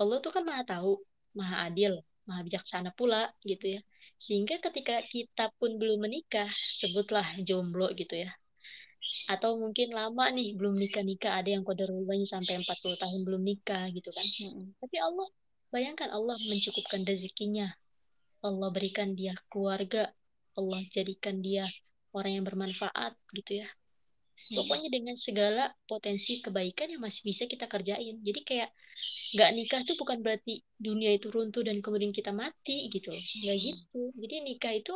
Allah 0.01 0.17
tuh 0.25 0.33
kan 0.35 0.47
maha 0.47 0.63
tahu 0.63 1.03
maha 1.35 1.67
adil 1.69 1.99
maha 2.31 2.41
bijaksana 2.47 2.91
pula 2.95 3.27
gitu 3.43 3.67
ya. 3.79 3.81
Sehingga 4.23 4.63
ketika 4.63 5.03
kita 5.03 5.51
pun 5.59 5.75
belum 5.81 5.99
menikah 6.07 6.49
sebutlah 6.79 7.27
jomblo 7.43 7.91
gitu 7.99 8.15
ya. 8.25 8.31
Atau 9.27 9.59
mungkin 9.59 9.91
lama 9.91 10.31
nih 10.31 10.55
belum 10.55 10.79
nikah 10.79 11.03
nikah 11.03 11.43
ada 11.43 11.51
yang 11.51 11.67
kodarullahnya 11.67 12.27
sampai 12.31 12.63
40 12.63 12.97
tahun 13.03 13.21
belum 13.27 13.43
nikah 13.43 13.91
gitu 13.91 14.11
kan. 14.15 14.27
Mm-mm. 14.47 14.79
tapi 14.79 14.97
Allah 15.03 15.29
bayangkan 15.71 16.11
Allah 16.11 16.37
mencukupkan 16.47 17.03
rezekinya. 17.07 17.71
Allah 18.45 18.69
berikan 18.71 19.15
dia 19.15 19.35
keluarga. 19.51 20.11
Allah 20.59 20.81
jadikan 20.91 21.41
dia 21.41 21.65
orang 22.11 22.43
yang 22.43 22.45
bermanfaat 22.47 23.15
gitu 23.33 23.65
ya. 23.65 23.69
Mm-mm. 24.41 24.57
pokoknya 24.57 24.89
dengan 24.89 25.17
segala 25.21 25.69
potensi 25.85 26.41
kebaikan 26.41 26.89
yang 26.89 27.05
masih 27.05 27.29
bisa 27.29 27.45
kita 27.45 27.69
kerjain. 27.69 28.17
Jadi 28.25 28.41
kayak 28.41 28.71
nggak 29.37 29.51
nikah 29.53 29.81
tuh 29.85 29.97
bukan 30.01 30.25
berarti 30.25 30.65
dunia 30.81 31.13
itu 31.13 31.29
runtuh 31.29 31.61
dan 31.61 31.77
kemudian 31.85 32.13
kita 32.13 32.33
mati 32.33 32.89
gitu. 32.89 33.13
Nggak 33.13 33.57
gitu. 33.61 34.01
Jadi 34.17 34.37
nikah 34.41 34.73
itu 34.73 34.95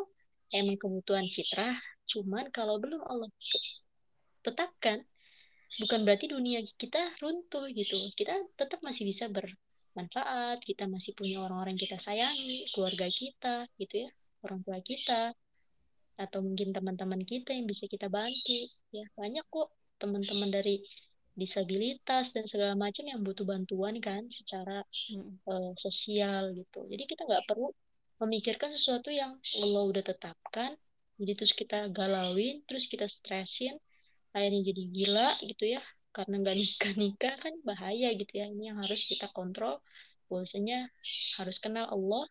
emang 0.49 0.81
kebutuhan 0.81 1.29
fitrah. 1.29 1.77
Cuman 2.09 2.49
kalau 2.49 2.81
belum 2.81 3.05
Allah 3.05 3.29
tetapkan 4.45 5.05
bukan 5.81 6.01
berarti 6.09 6.33
dunia 6.33 6.65
kita 6.81 7.13
runtuh 7.21 7.69
gitu. 7.77 8.01
Kita 8.17 8.33
tetap 8.57 8.81
masih 8.81 9.05
bisa 9.05 9.29
bermanfaat 9.95 10.59
kita 10.67 10.91
masih 10.91 11.15
punya 11.15 11.39
orang-orang 11.47 11.79
kita 11.79 12.03
sayangi 12.03 12.67
keluarga 12.75 13.07
kita 13.07 13.71
gitu 13.79 14.05
ya 14.05 14.11
orang 14.43 14.61
tua 14.67 14.83
kita 14.83 15.31
atau 16.19 16.43
mungkin 16.43 16.75
teman-teman 16.75 17.23
kita 17.23 17.55
yang 17.55 17.67
bisa 17.71 17.87
kita 17.87 18.07
bantu 18.11 18.55
ya. 18.95 19.07
Banyak 19.15 19.47
kok 19.51 19.71
teman-teman 19.99 20.51
dari 20.51 20.83
disabilitas 21.35 22.31
dan 22.35 22.47
segala 22.47 22.79
macam 22.79 23.03
yang 23.03 23.19
butuh 23.23 23.43
bantuan 23.43 23.99
kan 23.99 24.27
secara 24.31 24.87
Mm-mm. 25.11 25.43
eh, 25.43 25.73
sosial 25.79 26.55
gitu. 26.55 26.87
Jadi 26.87 27.03
kita 27.11 27.27
nggak 27.27 27.47
perlu 27.51 27.71
memikirkan 28.23 28.71
sesuatu 28.71 29.11
yang 29.11 29.35
Allah 29.59 29.83
udah 29.91 30.05
tetapkan 30.07 30.79
jadi 31.19 31.33
terus 31.39 31.55
kita 31.55 31.91
galauin 31.91 32.63
terus 32.67 32.87
kita 32.91 33.07
stresin 33.07 33.75
akhirnya 34.35 34.71
jadi 34.71 34.83
gila 34.91 35.29
gitu 35.47 35.65
ya 35.79 35.83
karena 36.17 36.35
nggak 36.43 36.57
nikah 36.63 36.93
nikah 37.03 37.35
kan 37.45 37.55
bahaya 37.69 38.09
gitu 38.21 38.33
ya. 38.41 38.47
Ini 38.55 38.63
yang 38.75 38.79
harus 38.85 39.01
kita 39.11 39.27
kontrol. 39.37 39.83
Bahwasanya 40.31 40.89
harus 41.39 41.57
kenal 41.65 41.87
Allah. 41.91 42.25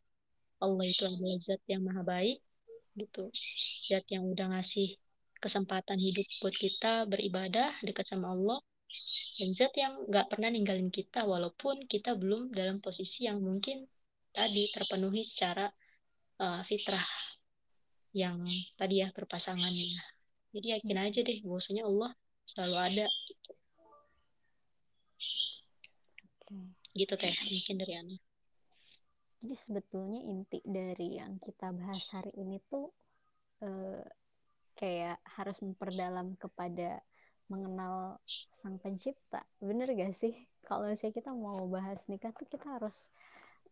Allah 0.63 0.85
itu 0.87 1.03
adalah 1.03 1.37
zat 1.43 1.61
yang 1.67 1.83
maha 1.87 2.01
baik 2.07 2.39
gitu. 2.95 3.29
Zat 3.89 4.05
yang 4.13 4.23
udah 4.31 4.47
ngasih 4.55 4.95
kesempatan 5.43 5.99
hidup 5.99 6.23
buat 6.39 6.55
kita 6.55 7.03
beribadah 7.11 7.75
dekat 7.83 8.05
sama 8.07 8.31
Allah. 8.31 8.59
Dan 9.37 9.51
zat 9.51 9.73
yang 9.75 9.93
nggak 10.07 10.31
pernah 10.31 10.49
ninggalin 10.53 10.89
kita 10.93 11.25
walaupun 11.27 11.83
kita 11.91 12.15
belum 12.15 12.53
dalam 12.55 12.79
posisi 12.79 13.27
yang 13.27 13.43
mungkin 13.43 13.83
tadi 14.33 14.71
terpenuhi 14.73 15.21
secara 15.21 15.69
uh, 16.41 16.61
fitrah 16.65 17.05
yang 18.13 18.45
tadi 18.77 19.01
ya 19.01 19.09
berpasangannya 19.09 20.13
jadi 20.53 20.67
yakin 20.77 20.97
aja 21.01 21.19
deh 21.25 21.37
bahwasanya 21.41 21.83
Allah 21.89 22.11
selalu 22.45 22.77
ada 22.77 23.05
gitu. 23.25 23.51
Gitu 26.93 27.13
teh 27.17 27.33
mungkin 27.33 27.75
dari 27.81 27.93
Ana 27.97 28.15
Jadi 29.43 29.55
sebetulnya 29.59 30.21
inti 30.23 30.63
dari 30.63 31.19
yang 31.19 31.35
kita 31.41 31.73
bahas 31.75 32.07
hari 32.15 32.31
ini 32.39 32.63
tuh 32.71 32.87
eh, 33.59 34.05
kayak 34.79 35.19
harus 35.35 35.59
memperdalam 35.59 36.39
kepada 36.39 37.03
mengenal 37.51 38.23
sang 38.55 38.79
pencipta. 38.79 39.43
Bener 39.59 39.91
gak 39.91 40.15
sih? 40.15 40.31
Kalau 40.63 40.87
misalnya 40.87 41.19
kita 41.19 41.31
mau 41.35 41.59
bahas 41.67 42.07
nikah 42.07 42.31
tuh 42.31 42.47
kita 42.47 42.79
harus 42.79 42.95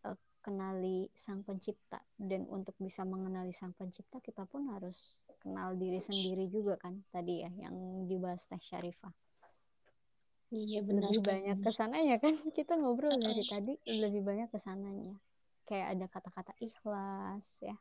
eh, 0.04 0.18
kenali 0.44 1.08
sang 1.16 1.48
pencipta. 1.48 2.04
Dan 2.20 2.52
untuk 2.52 2.76
bisa 2.76 3.08
mengenali 3.08 3.56
sang 3.56 3.72
pencipta 3.72 4.20
kita 4.20 4.44
pun 4.52 4.68
harus 4.76 5.24
kenal 5.40 5.74
diri 5.80 6.04
sendiri 6.04 6.52
juga 6.52 6.78
kan 6.78 7.00
tadi 7.10 7.48
ya 7.48 7.52
yang 7.56 8.06
dibahas 8.12 8.44
Teh 8.46 8.60
Syarifah. 8.60 9.31
Iya 10.52 10.80
benar 10.84 11.10
Lebih 11.10 11.24
banyak 11.24 11.58
ke 11.64 11.72
sananya 11.72 12.16
kan 12.20 12.36
kita 12.58 12.76
ngobrol 12.76 13.16
dari 13.16 13.44
tadi 13.48 13.74
lebih 13.88 14.22
banyak 14.22 14.48
ke 14.52 14.60
sananya. 14.60 15.16
Kayak 15.66 15.88
ada 15.98 16.06
kata-kata 16.12 16.54
ikhlas 16.60 17.46
ya. 17.64 17.76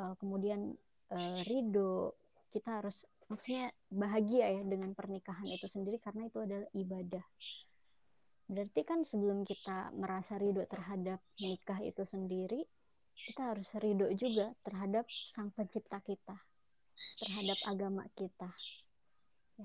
Eh, 0.00 0.14
kemudian 0.18 0.74
eh, 1.12 1.40
ridho. 1.44 2.16
Kita 2.50 2.80
harus 2.80 3.02
maksudnya 3.26 3.74
bahagia 3.90 4.46
ya 4.46 4.62
dengan 4.62 4.94
pernikahan 4.94 5.48
itu 5.50 5.66
sendiri 5.66 5.98
karena 5.98 6.30
itu 6.30 6.38
adalah 6.38 6.68
ibadah. 6.72 7.26
Berarti 8.44 8.80
kan 8.84 9.02
sebelum 9.02 9.42
kita 9.42 9.90
merasa 9.96 10.36
ridho 10.36 10.62
terhadap 10.68 11.18
nikah 11.40 11.80
itu 11.80 12.04
sendiri, 12.04 12.62
kita 13.16 13.54
harus 13.54 13.72
ridho 13.80 14.12
juga 14.14 14.52
terhadap 14.62 15.08
sang 15.32 15.48
pencipta 15.50 15.98
kita, 16.04 16.36
terhadap 17.24 17.58
agama 17.66 18.04
kita, 18.12 18.52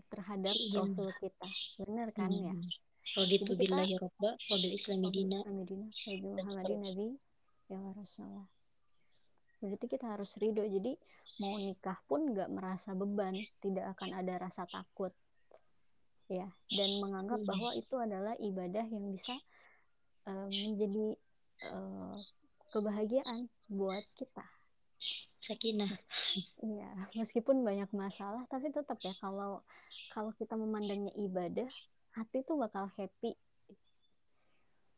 terhadap 0.09 0.53
Iya. 0.53 0.85
rasul 0.85 1.09
kita. 1.17 1.49
Benar 1.81 2.07
kan 2.13 2.29
ya? 2.29 2.53
Hmm. 2.53 2.69
Raditu 3.09 3.25
Jadi 3.25 3.37
kita- 3.41 3.59
billahi 3.59 3.93
robba 3.97 4.29
wa 4.37 4.55
bil 4.55 4.73
islami 4.75 5.07
dina 5.09 5.39
Muhammadin 5.41 6.79
Nabi 6.83 7.07
ya 7.67 7.79
Rasulullah. 7.93 8.47
Berarti 9.59 9.85
kita 9.87 10.05
harus 10.13 10.31
ridho. 10.37 10.63
Jadi 10.63 10.93
mau 11.37 11.57
nikah 11.57 11.97
pun 12.05 12.31
nggak 12.31 12.47
merasa 12.47 12.93
beban, 12.93 13.33
tidak 13.59 13.97
akan 13.97 14.13
ada 14.15 14.39
rasa 14.39 14.63
takut, 14.65 15.11
ya. 16.27 16.47
Dan 16.69 17.01
menganggap 17.01 17.41
Hmm. 17.41 17.49
bahwa 17.49 17.69
itu 17.73 17.95
adalah 17.97 18.35
ibadah 18.37 18.85
yang 18.85 19.09
bisa 19.09 19.35
eh, 20.27 20.47
menjadi 20.47 21.17
eh, 21.59 22.17
kebahagiaan 22.69 23.49
buat 23.67 24.05
kita. 24.13 24.45
Sakinah 25.39 25.91
Iya, 26.60 26.89
meskipun 27.16 27.64
banyak 27.64 27.89
masalah, 27.95 28.43
tapi 28.52 28.70
tetap 28.70 29.00
ya 29.02 29.16
kalau 29.18 29.64
kalau 30.14 30.32
kita 30.36 30.54
memandangnya 30.60 31.16
ibadah, 31.16 31.70
hati 32.14 32.43
tuh 32.43 32.60
bakal 32.60 32.91
happy, 33.00 33.34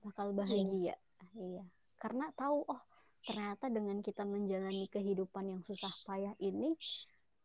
bakal 0.01 0.33
bahagia. 0.33 0.97
Iya, 1.37 1.63
karena 2.01 2.33
tahu 2.33 2.65
oh 2.65 2.81
ternyata 3.21 3.69
dengan 3.69 4.01
kita 4.01 4.25
menjalani 4.25 4.89
kehidupan 4.89 5.45
yang 5.53 5.61
susah 5.61 5.93
payah 6.09 6.33
ini, 6.41 6.73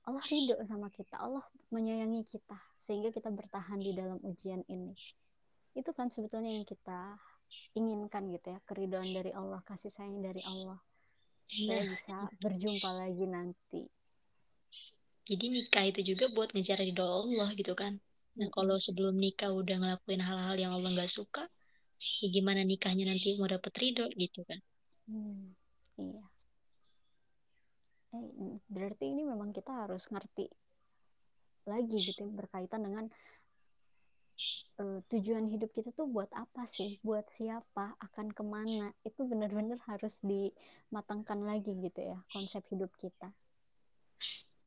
Allah 0.08 0.24
ridho 0.24 0.56
sama 0.64 0.88
kita, 0.88 1.20
Allah 1.20 1.44
menyayangi 1.68 2.24
kita 2.24 2.56
sehingga 2.80 3.12
kita 3.12 3.28
bertahan 3.28 3.82
di 3.82 3.92
dalam 3.92 4.16
ujian 4.24 4.64
ini. 4.72 4.96
Itu 5.76 5.92
kan 5.92 6.08
sebetulnya 6.08 6.56
yang 6.56 6.64
kita 6.64 7.20
inginkan 7.76 8.32
gitu 8.32 8.56
ya, 8.56 8.58
keridhaan 8.64 9.12
dari 9.12 9.34
Allah, 9.36 9.60
kasih 9.68 9.92
sayang 9.92 10.24
dari 10.24 10.40
Allah. 10.46 10.80
Nah, 11.46 11.82
bisa 11.86 12.16
berjumpa 12.42 12.90
lagi 12.90 13.24
nanti. 13.30 13.80
jadi 15.26 15.44
nikah 15.50 15.84
itu 15.90 16.00
juga 16.14 16.30
buat 16.30 16.48
ngejar 16.54 16.78
ridho 16.82 17.02
Allah 17.02 17.48
gitu 17.58 17.74
kan 17.74 17.92
nah 18.38 18.48
kalau 18.56 18.76
sebelum 18.78 19.14
nikah 19.18 19.50
udah 19.60 19.76
ngelakuin 19.80 20.22
hal-hal 20.22 20.56
yang 20.62 20.72
Allah 20.76 20.90
nggak 20.94 21.10
suka 21.10 21.42
ya 22.20 22.26
gimana 22.30 22.60
nikahnya 22.62 23.04
nanti 23.10 23.28
mau 23.38 23.48
dapet 23.50 23.72
ridho 23.82 24.06
gitu 24.14 24.40
kan 24.46 24.60
Hmm, 25.06 25.54
iya. 26.02 26.22
Eh, 28.16 28.58
berarti 28.74 29.04
ini 29.12 29.22
memang 29.22 29.50
kita 29.54 29.70
harus 29.86 30.02
ngerti 30.10 30.50
lagi 31.66 31.98
gitu 31.98 32.22
ya, 32.26 32.30
berkaitan 32.30 32.82
dengan 32.86 33.04
eh, 34.78 34.98
tujuan 35.08 35.48
hidup 35.48 35.72
kita 35.72 35.90
tuh 35.96 36.06
buat 36.08 36.28
apa 36.36 36.68
sih, 36.68 37.00
buat 37.00 37.24
siapa, 37.28 37.96
akan 38.00 38.32
ke 38.32 38.42
mana, 38.44 38.92
itu 39.02 39.24
benar-benar 39.24 39.80
harus 39.88 40.20
dimatangkan 40.20 41.40
lagi 41.44 41.72
gitu 41.80 42.00
ya 42.00 42.18
konsep 42.32 42.62
hidup 42.68 42.92
kita. 43.00 43.32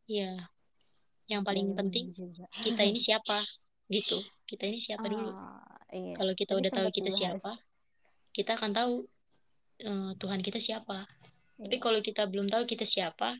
Iya. 0.09 0.49
Yang 1.29 1.41
paling 1.45 1.67
Dan 1.73 1.77
penting 1.77 2.05
juga. 2.17 2.45
kita 2.65 2.81
ini 2.81 2.97
siapa 2.97 3.37
gitu. 3.89 4.17
Kita 4.49 4.65
ini 4.65 4.81
siapa 4.81 5.05
dulu. 5.05 5.29
Ah, 5.29 5.61
iya. 5.93 6.17
kalau 6.17 6.33
kita 6.33 6.57
Tadi 6.57 6.61
udah 6.65 6.71
tahu 6.73 6.89
kita 6.89 7.11
siapa 7.13 7.51
kita 8.33 8.57
akan 8.57 8.71
tahu 8.73 8.93
eh, 9.85 10.11
Tuhan 10.17 10.39
kita 10.41 10.57
siapa. 10.57 11.05
Tapi 11.59 11.75
Iya. 11.77 11.83
kalau 11.83 11.99
kita 12.01 12.23
belum 12.25 12.47
tahu 12.49 12.63
kita 12.65 12.85
siapa 12.89 13.37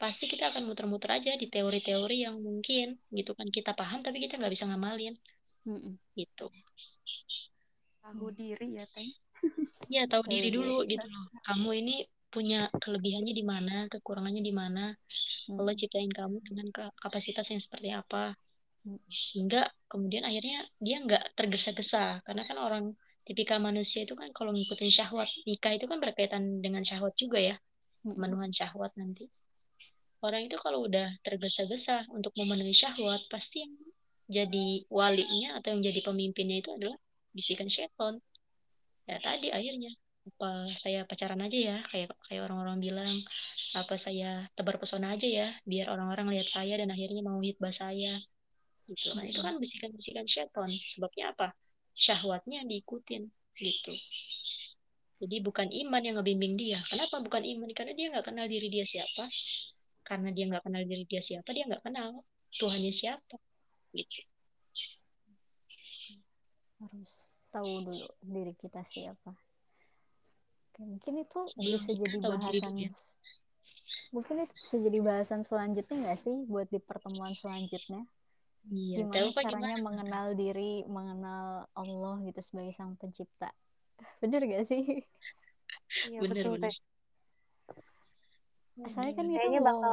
pasti 0.00 0.24
kita 0.30 0.48
akan 0.48 0.64
muter-muter 0.64 1.12
aja 1.12 1.36
di 1.36 1.44
teori-teori 1.50 2.24
yang 2.24 2.38
mungkin 2.40 2.96
gitu 3.12 3.34
kan. 3.34 3.50
Kita 3.50 3.74
paham 3.74 4.00
tapi 4.06 4.22
kita 4.22 4.38
nggak 4.38 4.52
bisa 4.54 4.64
ngamalin 4.70 5.12
Mm-mm. 5.66 5.94
gitu 6.18 6.46
tahu 8.02 8.26
diri 8.38 8.66
ya 8.78 8.84
teh 8.94 9.10
Iya, 9.90 10.02
tahu 10.12 10.22
diri 10.32 10.48
dulu 10.56 10.86
gitu 10.86 11.02
loh. 11.14 11.24
Kamu 11.46 11.68
ini 11.80 11.94
punya 12.34 12.70
kelebihannya 12.82 13.34
di 13.34 13.44
mana, 13.52 13.74
kekurangannya 13.92 14.42
di 14.48 14.54
mana. 14.54 14.84
Allah 15.58 15.74
Mm, 15.74 15.80
ciptain 15.80 16.12
kamu 16.18 16.36
dengan 16.48 16.66
ka- 16.76 16.94
kapasitas 17.02 17.46
yang 17.52 17.58
seperti 17.66 17.88
apa. 18.00 18.38
mm, 18.86 18.98
Sehingga 19.10 19.60
kemudian 19.90 20.22
akhirnya 20.28 20.58
dia 20.78 20.96
nggak 21.06 21.24
tergesa-gesa. 21.38 22.22
Karena 22.26 22.42
kan 22.48 22.56
orang 22.66 22.84
tipikal 23.26 23.58
manusia 23.68 24.00
itu 24.06 24.14
kan 24.20 24.30
kalau 24.36 24.50
ngikutin 24.54 24.90
syahwat, 24.96 25.28
nikah 25.48 25.72
itu 25.76 25.86
kan 25.90 25.98
berkaitan 26.04 26.42
dengan 26.64 26.82
syahwat 26.86 27.14
juga 27.18 27.38
ya. 27.50 27.56
mm, 28.04 28.12
mm. 28.12 28.16
Pemenuhan 28.16 28.50
syahwat 28.54 28.92
nanti. 29.00 29.26
Orang 30.26 30.42
itu 30.48 30.56
kalau 30.64 30.86
udah 30.88 31.08
tergesa-gesa 31.26 32.06
untuk 32.16 32.32
memenuhi 32.38 32.76
syahwat, 32.76 33.20
pasti 33.32 33.64
yang 33.64 33.72
jadi 34.30 34.86
walinya 34.86 35.58
atau 35.58 35.74
yang 35.74 35.82
jadi 35.82 36.00
pemimpinnya 36.06 36.62
itu 36.62 36.70
adalah 36.70 36.96
bisikan 37.34 37.66
syaitan. 37.66 38.22
Ya 39.10 39.18
tadi 39.18 39.50
akhirnya 39.50 39.90
apa 40.20 40.70
saya 40.78 41.02
pacaran 41.02 41.42
aja 41.42 41.58
ya 41.58 41.76
kayak 41.90 42.14
kayak 42.30 42.46
orang-orang 42.46 42.78
bilang 42.78 43.10
apa 43.74 43.98
saya 43.98 44.46
tebar 44.54 44.78
pesona 44.78 45.16
aja 45.18 45.26
ya 45.26 45.48
biar 45.66 45.90
orang-orang 45.90 46.38
lihat 46.38 46.46
saya 46.46 46.78
dan 46.78 46.94
akhirnya 46.94 47.26
mau 47.26 47.42
hitbah 47.42 47.74
saya. 47.74 48.22
Gitu. 48.86 49.10
Kan 49.10 49.26
itu 49.26 49.42
kan 49.42 49.58
bisikan-bisikan 49.58 50.26
syaitan 50.30 50.70
sebabnya 50.70 51.34
apa? 51.34 51.50
Syahwatnya 51.98 52.62
diikutin 52.70 53.26
gitu. 53.58 53.94
Jadi 55.20 55.36
bukan 55.42 55.68
iman 55.68 56.00
yang 56.00 56.16
ngebimbing 56.22 56.54
dia. 56.56 56.78
Kenapa 56.86 57.20
bukan 57.20 57.44
iman? 57.44 57.68
Karena 57.76 57.92
dia 57.92 58.06
nggak 58.14 58.24
kenal 58.30 58.46
diri 58.46 58.72
dia 58.72 58.86
siapa. 58.86 59.26
Karena 60.06 60.30
dia 60.30 60.48
nggak 60.48 60.64
kenal 60.64 60.82
diri 60.86 61.04
dia 61.04 61.18
siapa 61.18 61.50
dia 61.50 61.66
nggak 61.66 61.82
kenal 61.82 62.08
Tuhannya 62.58 62.90
siapa 62.90 63.38
gitu 63.94 64.30
harus 66.80 67.12
tahu 67.52 67.70
dulu 67.84 68.06
diri 68.24 68.52
kita 68.56 68.80
siapa. 68.88 69.36
Oke, 70.70 70.80
mungkin 70.86 71.14
itu 71.20 71.40
bisa 71.60 71.92
jadi 71.92 72.16
diri 72.16 72.20
bahasan 72.24 72.72
ya. 72.88 72.90
mungkin 74.10 74.42
itu 74.42 74.54
bisa 74.58 74.76
jadi 74.80 74.98
bahasan 75.04 75.42
selanjutnya 75.46 75.96
nggak 76.02 76.18
sih 76.18 76.34
buat 76.48 76.66
di 76.72 76.80
pertemuan 76.82 77.36
selanjutnya? 77.36 78.08
Iya 78.70 79.06
gimana 79.06 79.28
caranya 79.34 79.76
gimana? 79.76 79.86
mengenal 79.86 80.26
diri 80.36 80.72
mengenal 80.86 81.68
Allah 81.74 82.14
gitu 82.26 82.40
sebagai 82.42 82.72
sang 82.74 82.96
pencipta. 82.96 83.50
Bener 84.22 84.40
gak 84.46 84.64
sih? 84.66 85.04
Iya 86.08 86.18
bener 86.24 86.36
betul 86.38 86.52
bener. 86.56 86.74
Asalnya 88.80 89.12
kan 89.12 89.26
itu 89.28 89.36
Kayaknya 89.36 89.60
bakal 89.60 89.92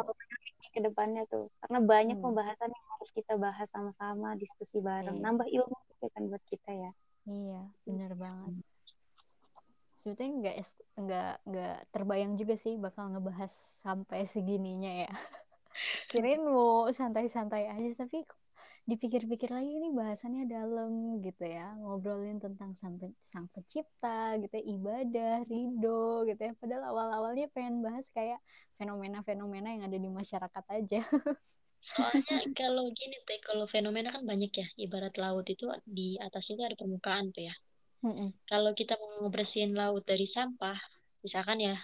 ke 0.74 0.80
depannya 0.82 1.24
tuh. 1.28 1.47
Karena 1.63 1.80
banyak 1.82 2.18
Hmm. 2.18 2.26
pembahasan 2.26 2.70
yang 2.70 2.86
harus 2.97 3.09
kita 3.13 3.34
bahas 3.38 3.68
sama-sama, 3.70 4.36
diskusi 4.36 4.78
bareng. 4.80 5.18
Iya. 5.18 5.24
Nambah 5.24 5.47
ilmu 5.47 5.76
juga 5.89 6.05
kan 6.13 6.24
buat 6.30 6.43
kita 6.47 6.72
ya. 6.74 6.91
iya 7.28 7.59
bener 7.84 8.15
banget 8.15 8.55
sebetulnya 9.99 10.32
nggak 10.39 10.55
nggak 10.95 11.34
nggak 11.43 11.78
terbayang 11.91 12.39
juga 12.39 12.55
sih 12.55 12.80
bakal 12.80 13.11
ngebahas 13.11 13.51
sampai 13.84 14.24
segininya 14.24 15.03
ya 15.03 15.11
kirain 16.07 16.39
mau 16.39 16.88
santai-santai 16.88 17.68
aja 17.68 17.91
tapi 17.99 18.24
kok 18.24 18.39
dipikir-pikir 18.90 19.50
lagi 19.58 19.72
ini 19.78 19.88
bahasannya 20.00 20.44
dalam 20.56 20.92
gitu 21.26 21.44
ya 21.44 21.76
ngobrolin 21.82 22.38
tentang 22.46 22.72
sang, 22.80 22.96
sang 23.32 23.46
pencipta 23.54 24.40
gitu 24.42 24.54
ya, 24.60 24.64
ibadah 24.74 25.34
ridho 25.52 26.24
gitu 26.30 26.42
ya 26.48 26.52
padahal 26.62 26.84
awal-awalnya 26.92 27.46
pengen 27.56 27.76
bahas 27.86 28.08
kayak 28.16 28.40
fenomena-fenomena 28.80 29.68
yang 29.76 29.84
ada 29.92 30.00
di 30.00 30.10
masyarakat 30.20 30.64
aja 30.78 31.00
Soalnya 31.90 32.38
kalau 32.60 32.84
gini 33.00 33.18
teh, 33.28 33.40
kalau 33.48 33.66
fenomena 33.74 34.10
kan 34.16 34.24
banyak 34.32 34.52
ya. 34.62 34.68
Ibarat 34.86 35.14
laut 35.24 35.46
itu 35.54 35.66
di 35.98 36.08
atasnya 36.26 36.54
itu 36.56 36.64
ada 36.68 36.78
permukaan 36.82 37.26
tuh 37.36 37.44
ya. 37.50 37.54
Mm-mm, 38.04 38.34
Kalau 38.52 38.72
kita 38.80 38.94
mau 39.02 39.10
ngebersihin 39.24 39.74
laut 39.82 40.04
dari 40.12 40.28
sampah, 40.36 40.78
misalkan 41.26 41.60
ya, 41.68 41.76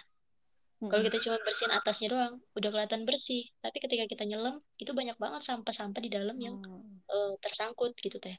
kalau 0.90 1.02
mm-mm. 1.02 1.06
kita 1.06 1.18
cuma 1.24 1.36
bersihin 1.46 1.72
atasnya 1.78 2.08
doang, 2.14 2.34
udah 2.58 2.68
kelihatan 2.72 3.02
bersih. 3.08 3.42
Tapi 3.64 3.76
ketika 3.84 4.04
kita 4.12 4.24
nyelam, 4.30 4.56
itu 4.82 4.90
banyak 4.98 5.16
banget 5.24 5.42
sampah-sampah 5.48 6.00
di 6.06 6.10
dalam 6.16 6.36
yang 6.46 6.56
Oh, 6.68 6.84
eh, 7.14 7.32
tersangkut 7.44 7.92
gitu 8.04 8.16
teh. 8.24 8.36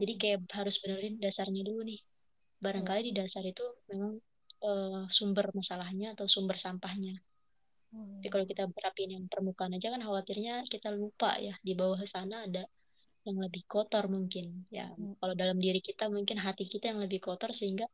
Jadi 0.00 0.12
mm-mm. 0.12 0.20
kayak 0.20 0.38
harus 0.58 0.76
benerin 0.82 1.14
dasarnya 1.24 1.62
dulu 1.68 1.80
nih. 1.90 2.00
Barangkali 2.64 3.00
di 3.08 3.12
dasar 3.20 3.44
itu 3.52 3.64
memang 3.90 4.12
eh, 4.68 5.02
sumber 5.18 5.46
masalahnya 5.58 6.06
atau 6.14 6.26
sumber 6.34 6.56
sampahnya. 6.66 7.14
Oh, 7.92 8.04
Tapi 8.18 8.28
kalau 8.32 8.46
kita 8.50 8.62
berapiin 8.74 9.10
yang 9.16 9.24
permukaan 9.32 9.72
aja 9.76 9.88
kan 9.94 10.00
khawatirnya 10.06 10.54
kita 10.72 10.88
lupa 11.00 11.30
ya 11.46 11.54
di 11.66 11.72
bawah 11.80 12.00
sana 12.14 12.36
ada 12.46 12.62
yang 13.26 13.38
lebih 13.44 13.62
kotor 13.72 14.04
mungkin 14.16 14.46
ya 14.78 14.86
Mm. 14.98 15.14
kalau 15.20 15.34
dalam 15.42 15.58
diri 15.64 15.80
kita 15.88 16.04
mungkin 16.16 16.38
hati 16.46 16.64
kita 16.72 16.84
yang 16.90 17.00
lebih 17.04 17.20
kotor 17.26 17.50
sehingga 17.60 17.86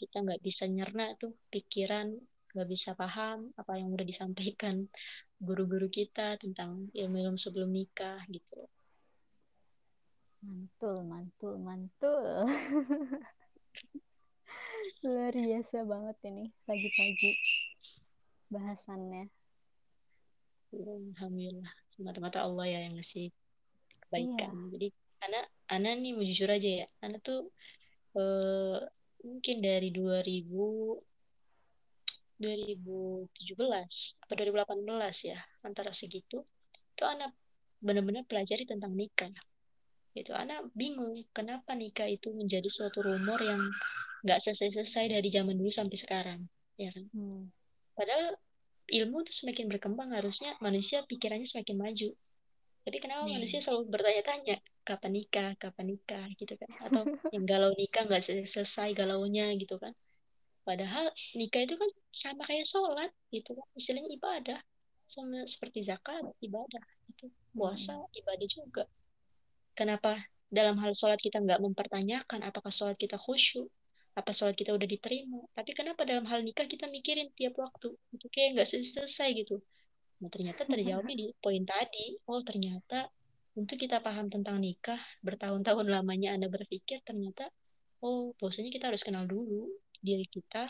kita 0.00 0.16
nggak 0.24 0.40
bisa 0.46 0.64
nyerna 0.76 1.04
tuh 1.22 1.32
pikiran 1.52 2.06
nggak 2.54 2.70
bisa 2.70 2.94
paham 2.94 3.50
apa 3.58 3.74
yang 3.74 3.90
udah 3.90 4.06
disampaikan 4.06 4.86
guru-guru 5.42 5.90
kita 5.90 6.38
tentang 6.38 6.86
ilmu-ilmu 6.94 7.34
sebelum 7.34 7.74
nikah 7.74 8.22
gitu. 8.30 8.70
Mantul 10.46 11.02
mantul 11.02 11.54
mantul. 11.58 12.46
Luar 15.04 15.34
biasa 15.34 15.82
banget 15.82 16.16
ini 16.30 16.44
pagi-pagi 16.62 17.30
bahasannya. 18.54 19.26
Alhamdulillah. 20.74 21.74
Semata-mata 21.90 22.46
Allah 22.46 22.70
ya 22.70 22.78
yang 22.86 22.94
ngasih 22.98 23.34
kebaikan. 24.06 24.54
Iya. 24.54 24.70
jadi 24.78 24.88
anak 25.24 25.44
anak 25.74 25.92
nih 25.98 26.12
mau 26.14 26.22
jujur 26.22 26.50
aja 26.54 26.70
ya. 26.84 26.86
Anak 27.02 27.20
tuh 27.26 27.50
eh, 28.14 28.78
mungkin 29.24 29.56
dari 29.58 29.90
2000 29.90 31.13
2017 32.38 34.18
atau 34.22 34.34
2018 34.34 35.16
ya 35.30 35.38
antara 35.62 35.94
segitu 35.94 36.42
itu 36.94 37.04
anak 37.06 37.30
benar-benar 37.82 38.24
pelajari 38.26 38.64
tentang 38.66 38.94
nikah. 38.94 39.30
Itu 40.14 40.30
anak 40.34 40.70
bingung 40.78 41.26
kenapa 41.34 41.74
nikah 41.74 42.06
itu 42.06 42.30
menjadi 42.34 42.66
suatu 42.70 43.02
rumor 43.02 43.38
yang 43.42 43.60
nggak 44.24 44.40
selesai-selesai 44.40 45.14
dari 45.14 45.28
zaman 45.28 45.54
dulu 45.58 45.70
sampai 45.70 45.98
sekarang 46.00 46.40
ya 46.80 46.90
kan? 46.90 47.06
Hmm. 47.14 47.46
padahal 47.94 48.34
ilmu 48.90 49.22
tuh 49.22 49.34
semakin 49.34 49.70
berkembang 49.70 50.10
harusnya 50.10 50.58
manusia 50.58 51.06
pikirannya 51.06 51.46
semakin 51.46 51.76
maju. 51.78 52.10
Tapi 52.84 52.98
kenapa 53.00 53.24
Hmm. 53.24 53.34
manusia 53.38 53.58
selalu 53.64 53.88
bertanya-tanya 53.88 54.60
kapan 54.84 55.12
nikah? 55.16 55.50
Kapan 55.56 55.86
nikah? 55.94 56.26
Gitu 56.36 56.54
kan? 56.58 56.70
Atau 56.84 57.02
yang 57.34 57.44
galau 57.48 57.72
nikah 57.78 58.04
nggak 58.04 58.22
selesai 58.44 58.92
galaunya 58.92 59.48
gitu 59.56 59.78
kan 59.78 59.94
Padahal 60.64 61.12
nikah 61.36 61.62
itu 61.68 61.76
kan 61.76 61.90
sama 62.08 62.42
kayak 62.48 62.64
sholat 62.64 63.12
gitu 63.28 63.52
kan. 63.52 63.66
Istilahnya 63.76 64.10
ibadah. 64.16 64.60
Sama 65.04 65.44
seperti 65.44 65.84
zakat, 65.84 66.24
ibadah. 66.40 66.84
Itu 67.12 67.28
puasa, 67.52 68.00
ibadah 68.16 68.48
juga. 68.48 68.84
Kenapa 69.76 70.24
dalam 70.48 70.80
hal 70.80 70.96
sholat 70.96 71.20
kita 71.20 71.44
nggak 71.44 71.60
mempertanyakan 71.60 72.40
apakah 72.48 72.72
sholat 72.72 72.96
kita 72.96 73.20
khusyuk? 73.20 73.68
Apa 74.16 74.30
sholat 74.32 74.56
kita 74.56 74.72
udah 74.72 74.88
diterima? 74.88 75.44
Tapi 75.52 75.70
kenapa 75.76 76.08
dalam 76.08 76.24
hal 76.30 76.40
nikah 76.40 76.64
kita 76.64 76.88
mikirin 76.88 77.28
tiap 77.36 77.60
waktu? 77.60 77.92
Itu 78.14 78.26
kayak 78.32 78.56
nggak 78.58 78.68
selesai 78.70 79.28
gitu. 79.36 79.60
Nah 80.22 80.30
ternyata 80.32 80.64
terjawabnya 80.64 81.14
di 81.18 81.26
poin 81.42 81.66
tadi. 81.66 82.16
Oh 82.30 82.40
ternyata 82.40 83.10
untuk 83.54 83.76
kita 83.76 84.00
paham 84.00 84.30
tentang 84.30 84.62
nikah, 84.62 84.98
bertahun-tahun 85.20 85.86
lamanya 85.86 86.34
Anda 86.34 86.48
berpikir 86.48 87.02
ternyata 87.02 87.50
oh 88.02 88.34
bahwasanya 88.38 88.70
kita 88.70 88.90
harus 88.90 89.02
kenal 89.02 89.24
dulu 89.26 89.70
diri 90.04 90.28
kita 90.28 90.68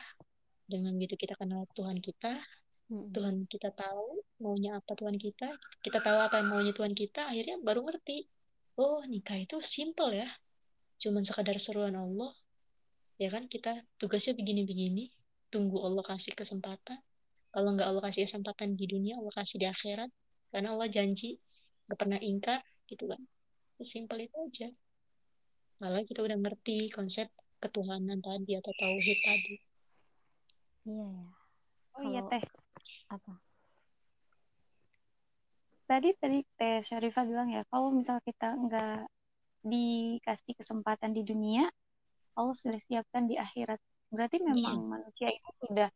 dengan 0.64 0.94
gitu 1.02 1.18
kita 1.18 1.34
kenal 1.34 1.66
Tuhan 1.74 1.98
kita 1.98 2.38
Hmm. 2.84 3.08
Tuhan 3.16 3.48
kita 3.48 3.72
tahu 3.72 4.20
maunya 4.44 4.76
apa 4.76 4.92
Tuhan 4.92 5.16
kita 5.16 5.56
kita 5.80 6.04
tahu 6.04 6.18
apa 6.20 6.36
yang 6.36 6.52
maunya 6.52 6.76
Tuhan 6.76 6.92
kita 6.92 7.32
akhirnya 7.32 7.56
baru 7.64 7.80
ngerti 7.88 8.28
oh 8.76 9.00
nikah 9.08 9.40
itu 9.40 9.56
simple 9.64 10.12
ya. 10.12 10.28
Cuman 11.00 11.24
sekadar 11.24 11.56
seruan 11.56 11.96
Allah 11.96 12.36
ya 13.16 13.32
kan? 13.32 13.48
Kita 13.48 13.80
tugasnya 13.96 14.36
begini-begini 14.36 15.08
tunggu 15.48 15.80
Allah 15.80 16.04
kasih 16.04 16.36
kesempatan. 16.36 17.00
Kalau 17.54 17.68
nggak 17.72 17.88
Allah 17.88 18.02
kasih 18.04 18.28
kesempatan 18.28 18.76
di 18.76 18.84
dunia 18.84 19.16
Allah 19.16 19.32
kasih 19.32 19.56
di 19.64 19.66
akhirat. 19.66 20.10
Karena 20.52 20.76
Allah 20.76 20.88
janji 20.92 21.40
nggak 21.88 21.98
pernah 21.98 22.20
ingkar 22.20 22.60
gitu 22.84 23.08
kan? 23.08 23.20
Simple 23.80 24.28
itu 24.28 24.36
aja. 24.44 24.68
Kalau 25.80 26.00
kita 26.04 26.20
udah 26.20 26.36
ngerti 26.36 26.92
konsep 26.92 27.32
ketuhanan 27.64 28.20
tadi 28.20 28.60
atau 28.60 28.72
tauhid 28.76 29.18
tadi 29.24 29.54
Iya 30.84 31.06
ya. 31.08 31.26
Oh 31.96 32.02
iya 32.04 32.20
Kalau- 32.20 32.30
teh. 32.36 32.44
Apa? 33.08 33.32
Tadi 35.84 36.08
tadi 36.16 36.38
teh 36.56 36.76
Syarifah 36.80 37.24
bilang 37.24 37.48
ya, 37.52 37.64
kalau 37.68 37.88
misal 37.92 38.20
kita 38.24 38.52
nggak 38.52 39.04
dikasih 39.64 40.52
kesempatan 40.60 41.16
di 41.16 41.24
dunia, 41.24 41.68
Allah 42.36 42.56
sudah 42.56 42.80
siapkan 42.80 43.24
di 43.24 43.36
akhirat. 43.40 43.80
Berarti 44.12 44.44
memang 44.44 44.84
manusia 44.84 45.32
itu 45.32 45.50
sudah 45.64 45.88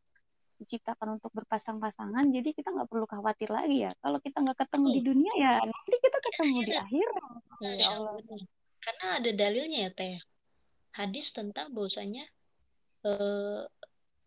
diciptakan 0.58 1.20
untuk 1.20 1.30
berpasang-pasangan, 1.36 2.24
jadi 2.34 2.50
kita 2.50 2.72
nggak 2.74 2.88
perlu 2.90 3.06
khawatir 3.06 3.52
lagi 3.52 3.86
ya. 3.86 3.92
Kalau 4.00 4.18
kita 4.24 4.40
nggak 4.42 4.58
ketemu 4.64 4.86
di 4.90 5.00
dunia 5.04 5.32
ya, 5.38 5.52
nanti 5.62 5.94
kita 6.00 6.18
ketemu 6.18 6.58
di 6.64 6.74
akhirat. 6.74 7.22
Iya, 7.62 7.86
Allah. 7.92 8.12
benar. 8.18 8.40
Karena 8.78 9.06
ada 9.20 9.30
dalilnya 9.36 9.78
ya 9.86 9.90
Teh. 9.92 10.16
Hadis 10.95 11.30
tentang 11.36 11.70
bahwasanya 11.74 12.24
uh, 13.07 13.64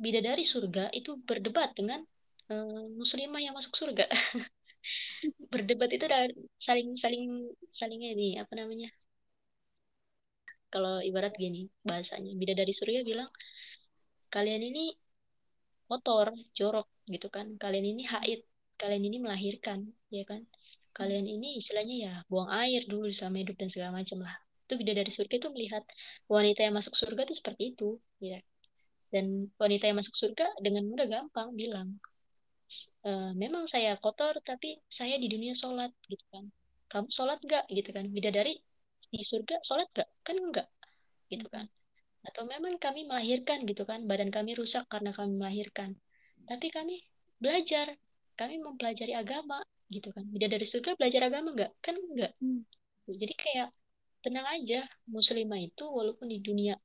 bidadari 0.02 0.44
surga 0.46 0.90
itu 0.96 1.18
berdebat 1.28 1.74
dengan 1.78 2.02
uh, 2.50 2.86
muslimah 2.96 3.42
yang 3.42 3.54
masuk 3.58 3.74
surga. 3.78 4.06
berdebat 5.54 5.90
itu 5.94 6.04
udah 6.10 6.26
saling 6.58 6.98
saling 6.98 7.24
salingnya 7.70 8.10
ini 8.18 8.28
apa 8.42 8.54
namanya? 8.58 8.90
Kalau 10.72 11.04
ibarat 11.04 11.36
gini 11.36 11.68
bahasanya 11.84 12.32
bidadari 12.40 12.72
surga 12.72 13.04
bilang 13.04 13.30
kalian 14.32 14.64
ini 14.64 14.96
kotor, 15.92 16.32
jorok 16.56 16.88
gitu 17.12 17.28
kan. 17.28 17.60
Kalian 17.60 17.86
ini 17.92 18.04
haid, 18.08 18.48
kalian 18.80 19.04
ini 19.12 19.18
melahirkan, 19.20 19.92
ya 20.08 20.24
kan? 20.24 20.48
Kalian 20.96 21.28
ini 21.28 21.60
istilahnya 21.60 21.96
ya 22.06 22.14
buang 22.32 22.48
air 22.52 22.88
dulu 22.88 23.12
selama 23.12 23.44
hidup 23.44 23.56
dan 23.60 23.70
segala 23.72 23.92
macam 24.00 24.24
lah. 24.24 24.36
Itu 24.72 24.80
bidadari 24.80 25.12
surga 25.12 25.36
itu 25.36 25.50
melihat 25.52 25.84
wanita 26.32 26.64
yang 26.64 26.76
masuk 26.80 26.96
surga 26.96 27.28
itu 27.28 27.36
seperti 27.36 27.76
itu, 27.76 28.00
ya. 28.24 28.40
Dan 29.12 29.52
wanita 29.60 29.92
yang 29.92 30.00
masuk 30.00 30.16
surga 30.16 30.48
dengan 30.64 30.88
mudah 30.88 31.08
gampang 31.12 31.52
bilang, 31.52 32.00
e, 33.04 33.12
memang 33.36 33.68
saya 33.68 34.00
kotor 34.00 34.40
tapi 34.48 34.80
saya 34.88 35.20
di 35.20 35.28
dunia 35.28 35.52
sholat 35.52 35.92
gitu 36.08 36.24
kan. 36.32 36.48
Kamu 36.88 37.12
sholat 37.12 37.44
nggak 37.44 37.68
gitu 37.76 37.92
kan? 37.92 38.08
Bidadari 38.08 38.56
di 39.12 39.20
surga 39.28 39.60
sholat 39.68 39.92
nggak? 39.92 40.10
Kan 40.24 40.36
enggak 40.40 40.68
gitu 41.28 41.48
kan 41.48 41.66
atau 42.22 42.44
memang 42.46 42.78
kami 42.78 43.10
melahirkan 43.10 43.66
gitu 43.66 43.84
kan 43.88 44.06
badan 44.06 44.30
kami 44.30 44.54
rusak 44.54 44.86
karena 44.92 45.10
kami 45.16 45.34
melahirkan 45.42 45.98
tapi 46.46 46.70
kami 46.70 47.02
belajar 47.42 47.98
kami 48.38 48.62
mempelajari 48.62 49.18
agama 49.18 49.64
gitu 49.90 50.14
kan 50.14 50.24
beda 50.30 50.48
dari 50.54 50.66
surga 50.68 50.94
belajar 51.00 51.22
agama 51.26 51.56
enggak 51.58 51.72
kan 51.82 51.98
enggak 51.98 52.32
hmm. 52.38 52.62
jadi 53.10 53.34
kayak 53.34 53.70
tenang 54.24 54.48
aja 54.56 54.80
muslimah 55.10 55.60
itu 55.62 55.84
walaupun 55.98 56.28
di 56.34 56.40
dunia 56.48 56.76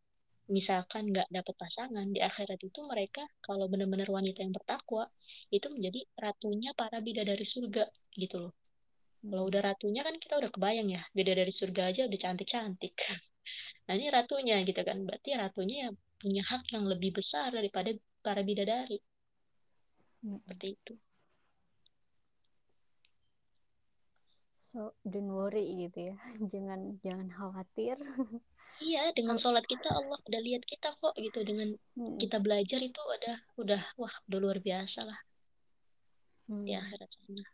misalkan 0.46 1.10
nggak 1.10 1.28
dapat 1.36 1.54
pasangan 1.58 2.06
di 2.14 2.20
akhirat 2.22 2.60
itu 2.62 2.80
mereka 2.86 3.22
kalau 3.42 3.66
benar-benar 3.66 4.08
wanita 4.08 4.38
yang 4.44 4.54
bertakwa 4.54 5.10
itu 5.50 5.66
menjadi 5.74 6.00
ratunya 6.18 6.70
para 6.80 6.98
bidadari 7.02 7.46
surga 7.46 7.84
gitu 8.14 8.36
loh 8.48 8.52
kalau 9.26 9.50
udah 9.50 9.62
ratunya 9.74 10.06
kan 10.06 10.14
kita 10.22 10.38
udah 10.38 10.50
kebayang 10.54 10.88
ya 10.96 11.02
bidadari 11.10 11.50
surga 11.50 11.82
aja 11.90 12.00
udah 12.06 12.18
cantik-cantik 12.24 12.94
Nah 13.86 13.94
ini 13.98 14.06
ratunya 14.16 14.56
gitu 14.68 14.80
kan. 14.88 14.98
Berarti 15.06 15.30
ratunya 15.42 15.76
ya 15.86 15.88
punya 16.20 16.42
hak 16.50 16.62
yang 16.74 16.84
lebih 16.92 17.10
besar 17.18 17.48
daripada 17.54 17.90
para 18.24 18.42
bidadari. 18.48 18.98
Seperti 20.22 20.66
itu. 20.74 20.92
So 24.76 24.92
don't 25.08 25.32
worry 25.32 25.88
gitu 25.88 26.12
ya. 26.12 26.16
Jangan 26.52 27.00
jangan 27.00 27.32
khawatir. 27.32 27.96
Iya, 28.76 29.08
dengan 29.16 29.40
sholat 29.40 29.64
kita 29.64 29.88
Allah 29.88 30.20
udah 30.20 30.42
lihat 30.44 30.68
kita 30.68 30.92
kok 31.00 31.16
gitu. 31.16 31.40
Dengan 31.48 31.72
hmm. 31.96 32.20
kita 32.20 32.44
belajar 32.44 32.76
itu 32.84 33.00
udah 33.00 33.36
udah 33.56 33.82
wah 33.96 34.12
udah 34.28 34.36
luar 34.36 34.60
biasa 34.60 35.08
lah. 35.08 35.16
Hmm. 36.52 36.68
Di 36.68 36.76
akhirat 36.76 37.08
sana. 37.08 37.44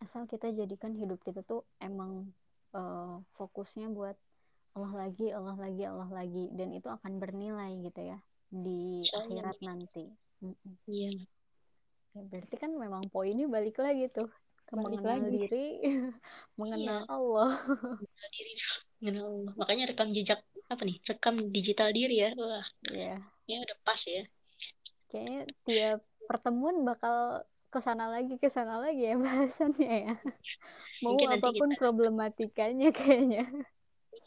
Asal 0.00 0.24
kita 0.24 0.48
jadikan 0.56 0.96
hidup 0.96 1.20
kita 1.20 1.44
tuh 1.44 1.68
emang 1.84 2.32
uh, 2.72 3.20
fokusnya 3.36 3.92
buat 3.92 4.16
Allah 4.72 5.04
lagi 5.04 5.28
Allah 5.36 5.56
lagi 5.60 5.84
Allah 5.84 6.08
lagi 6.08 6.48
dan 6.56 6.72
itu 6.72 6.88
akan 6.88 7.20
bernilai 7.20 7.76
gitu 7.84 8.00
ya 8.00 8.18
di 8.48 9.04
Insya 9.04 9.26
akhirat 9.26 9.58
nanti 9.66 10.06
iya 10.86 11.10
ya, 12.14 12.22
berarti 12.22 12.54
kan 12.54 12.70
memang 12.78 13.10
poinnya 13.10 13.50
balik 13.50 13.82
lagi 13.82 14.06
tuh 14.14 14.30
ke 14.70 14.74
balik 14.78 15.02
mengenal 15.02 15.18
lagi. 15.18 15.30
diri 15.34 15.66
mengenal 16.60 17.00
iya. 17.02 17.10
Allah. 17.10 17.52
Mengenal 17.66 18.30
diri 18.30 18.52
mengenal 19.02 19.24
Allah. 19.26 19.52
Makanya 19.58 19.84
rekam 19.90 20.08
jejak 20.14 20.40
apa 20.70 20.82
nih 20.86 20.96
rekam 21.02 21.34
digital 21.50 21.88
diri 21.90 22.16
ya. 22.22 22.30
Wah 22.38 22.66
iya. 22.94 23.18
ya 23.50 23.56
udah 23.66 23.76
pas 23.82 24.00
ya. 24.06 24.22
Kayaknya 25.10 25.40
tiap 25.66 26.00
pertemuan 26.30 26.86
bakal 26.86 27.42
ke 27.70 27.78
sana 27.82 28.06
lagi 28.06 28.38
ke 28.38 28.46
sana 28.46 28.78
lagi 28.78 29.10
ya 29.10 29.18
bahasannya 29.26 29.94
ya. 30.06 30.14
Mau 31.02 31.18
Mungkin 31.18 31.28
apa 31.34 31.48
pun 31.50 31.70
kita... 31.74 31.80
problematikanya 31.82 32.88
kayaknya. 32.94 33.44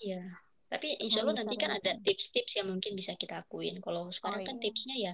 Iya. 0.04 0.44
Tapi 0.68 1.00
insya 1.00 1.24
Allah 1.24 1.46
nanti 1.46 1.56
kan 1.56 1.72
ada 1.72 1.96
tips-tips 2.02 2.60
yang 2.60 2.68
mungkin 2.68 2.98
bisa 2.98 3.16
kita 3.16 3.46
akuin. 3.46 3.80
Kalau 3.80 4.10
sekarang 4.12 4.44
oh, 4.44 4.48
kan 4.52 4.58
iya. 4.60 4.64
tipsnya 4.68 4.96
ya 5.00 5.14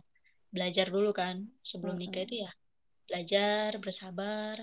belajar 0.50 0.90
dulu 0.90 1.14
kan. 1.14 1.46
Sebelum 1.62 2.02
nikah 2.02 2.26
itu 2.26 2.42
ya 2.48 2.52
belajar 3.10 3.78
bersabar 3.82 4.62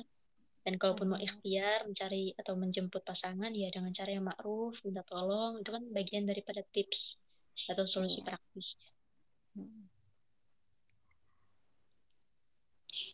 dan 0.67 0.83
kalaupun 0.83 1.15
mau 1.15 1.21
ikhtiar 1.23 1.87
mencari 1.87 2.35
atau 2.35 2.59
menjemput 2.59 3.07
pasangan 3.07 3.55
ya 3.55 3.71
dengan 3.71 3.95
cara 3.95 4.11
yang 4.11 4.27
ma'ruf 4.27 4.75
minta 4.83 5.07
tolong 5.07 5.63
itu 5.63 5.71
kan 5.71 5.87
bagian 5.95 6.27
daripada 6.27 6.67
tips 6.75 7.23
atau 7.71 7.87
solusi 7.87 8.19
iya. 8.19 8.35
praktis 8.35 8.75
hmm. 9.55 9.87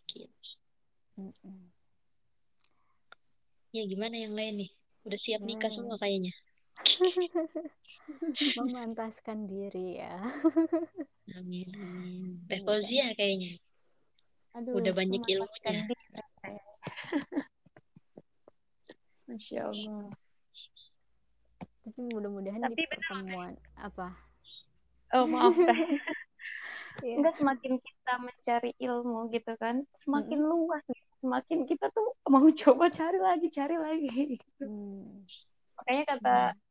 gitu. 0.09 0.49
ya 3.77 3.85
gimana 3.85 4.17
yang 4.17 4.33
lain 4.33 4.65
nih? 4.65 4.71
Udah 5.05 5.21
siap 5.21 5.45
nikah 5.45 5.69
hmm. 5.69 5.77
semua 5.77 5.97
kayaknya? 6.01 6.33
Memantaskan 8.59 9.45
diri 9.45 10.01
ya. 10.01 10.17
Amin 11.37 11.69
Teh 12.49 12.65
ya 12.89 13.13
kayaknya. 13.13 13.61
Aduh, 14.57 14.81
udah 14.81 14.93
banyak 14.97 15.21
ilmunya 15.21 15.93
Masya 19.29 19.71
Allah 19.71 20.11
tapi 21.83 21.99
mudah-mudahan 22.15 22.63
di 22.71 22.87
pertemuan 22.87 23.59
apa 23.75 24.15
oh 25.19 25.27
maaf 25.27 25.59
yeah. 27.03 27.19
enggak 27.19 27.35
semakin 27.43 27.83
kita 27.83 28.13
mencari 28.23 28.71
ilmu 28.79 29.27
gitu 29.35 29.53
kan 29.59 29.83
semakin 29.91 30.39
mm 30.39 30.47
-hmm. 30.47 30.55
luas 30.55 30.85
semakin 31.19 31.67
kita 31.67 31.91
tuh 31.91 32.15
mau 32.31 32.47
coba 32.63 32.87
cari 32.87 33.19
lagi 33.19 33.49
cari 33.51 33.77
lagi 33.79 34.39
gitu. 34.39 34.63
mm. 34.63 35.27
makanya 35.79 36.05
kata 36.17 36.39
mm 36.55 36.71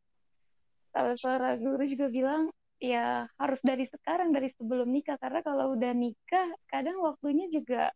kalau 0.92 1.16
seorang 1.16 1.56
guru 1.64 1.88
juga 1.88 2.12
bilang 2.12 2.52
ya 2.84 3.24
harus 3.40 3.64
dari 3.64 3.88
sekarang 3.88 4.36
dari 4.36 4.52
sebelum 4.52 4.92
nikah 4.92 5.16
karena 5.16 5.40
kalau 5.40 5.72
udah 5.72 5.96
nikah 5.96 6.52
kadang 6.68 7.00
waktunya 7.00 7.48
juga 7.48 7.96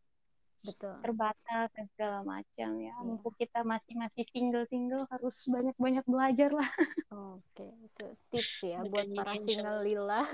betul 0.66 0.96
terbatas 1.06 1.68
dan 1.78 1.86
segala 1.94 2.20
macam 2.26 2.70
ya 2.82 2.90
yeah. 2.90 2.98
mumpung 3.06 3.36
kita 3.38 3.62
masih 3.62 3.94
masih 3.94 4.26
single 4.34 4.66
single 4.68 5.06
harus 5.14 5.36
banyak 5.46 5.76
banyak 5.78 6.06
belajar 6.10 6.50
lah 6.50 6.68
oke 7.38 7.68
itu 7.70 8.06
tips 8.34 8.56
ya 8.66 8.82
buat 8.84 9.06
para 9.14 9.38
single 9.40 9.86
lila 9.86 10.26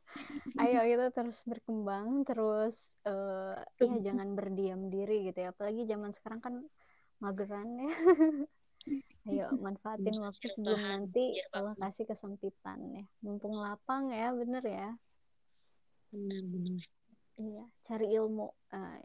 ayo 0.62 0.80
kita 0.84 1.06
terus 1.16 1.40
berkembang 1.48 2.28
terus 2.28 2.92
uh, 3.08 3.56
ya 3.80 4.12
jangan 4.12 4.36
berdiam 4.36 4.92
diri 4.92 5.32
gitu 5.32 5.48
ya 5.48 5.56
apalagi 5.56 5.88
zaman 5.88 6.12
sekarang 6.12 6.40
kan 6.44 6.54
mageran 7.18 7.68
ya 7.80 7.92
Ayo 9.28 9.52
manfaatin 9.60 10.16
waktu 10.24 10.48
sebelum 10.48 10.80
nanti 10.80 11.36
Allah 11.52 11.76
kasih 11.76 12.08
kesempitan 12.08 12.80
ya. 12.96 13.04
Mumpung 13.20 13.52
lapang 13.60 14.08
ya, 14.08 14.32
bener 14.32 14.64
ya. 14.64 14.88
Benar, 16.08 16.42
benar. 16.48 16.80
Iya, 17.36 17.64
cari 17.84 18.06
ilmu. 18.16 18.48
Uh, 18.72 18.96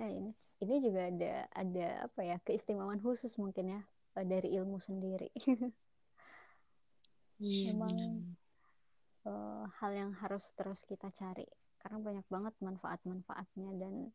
eh 0.00 0.10
ini 0.12 0.32
ini 0.62 0.74
juga 0.78 1.10
ada 1.10 1.32
ada 1.52 1.86
apa 2.06 2.20
ya 2.22 2.36
keistimewaan 2.46 3.02
khusus 3.02 3.34
mungkin 3.36 3.76
ya 3.76 3.80
uh, 4.16 4.26
dari 4.26 4.54
ilmu 4.56 4.78
sendiri. 4.78 5.30
Iya, 7.42 7.74
Memang 7.74 8.22
uh, 9.26 9.66
hal 9.82 9.90
yang 9.98 10.14
harus 10.14 10.46
terus 10.54 10.86
kita 10.86 11.10
cari 11.10 11.42
karena 11.82 11.98
banyak 11.98 12.26
banget 12.30 12.54
manfaat-manfaatnya 12.62 13.82
dan 13.82 14.14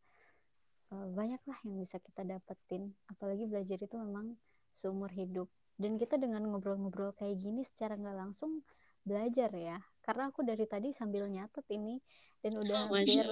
uh, 0.95 1.07
banyaklah 1.11 1.59
yang 1.67 1.75
bisa 1.75 1.99
kita 1.99 2.23
dapetin. 2.23 2.95
Apalagi 3.11 3.43
belajar 3.51 3.83
itu 3.83 3.99
memang 3.99 4.31
seumur 4.71 5.11
hidup 5.11 5.51
dan 5.75 5.99
kita 5.99 6.15
dengan 6.15 6.47
ngobrol-ngobrol 6.47 7.11
kayak 7.19 7.43
gini 7.43 7.67
secara 7.67 7.99
nggak 7.99 8.15
langsung 8.15 8.63
belajar 9.03 9.51
ya 9.51 9.77
karena 10.07 10.31
aku 10.31 10.39
dari 10.47 10.63
tadi 10.63 10.95
sambil 10.95 11.27
nyatet 11.27 11.67
ini 11.67 11.99
dan 12.39 12.55
udah 12.63 12.87
oh, 12.87 12.95
hampir 12.95 13.27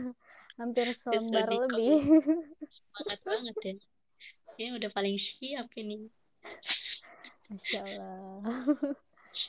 hampir 0.60 0.86
selembar 0.96 1.48
lebih. 1.52 2.00
Semangat 2.64 3.20
banget 3.28 3.56
ya. 3.60 3.74
Ini 4.56 4.70
udah 4.80 4.90
paling 4.96 5.20
siap 5.20 5.68
ini. 5.76 6.08
Masya 7.52 7.80
Allah. 7.84 8.40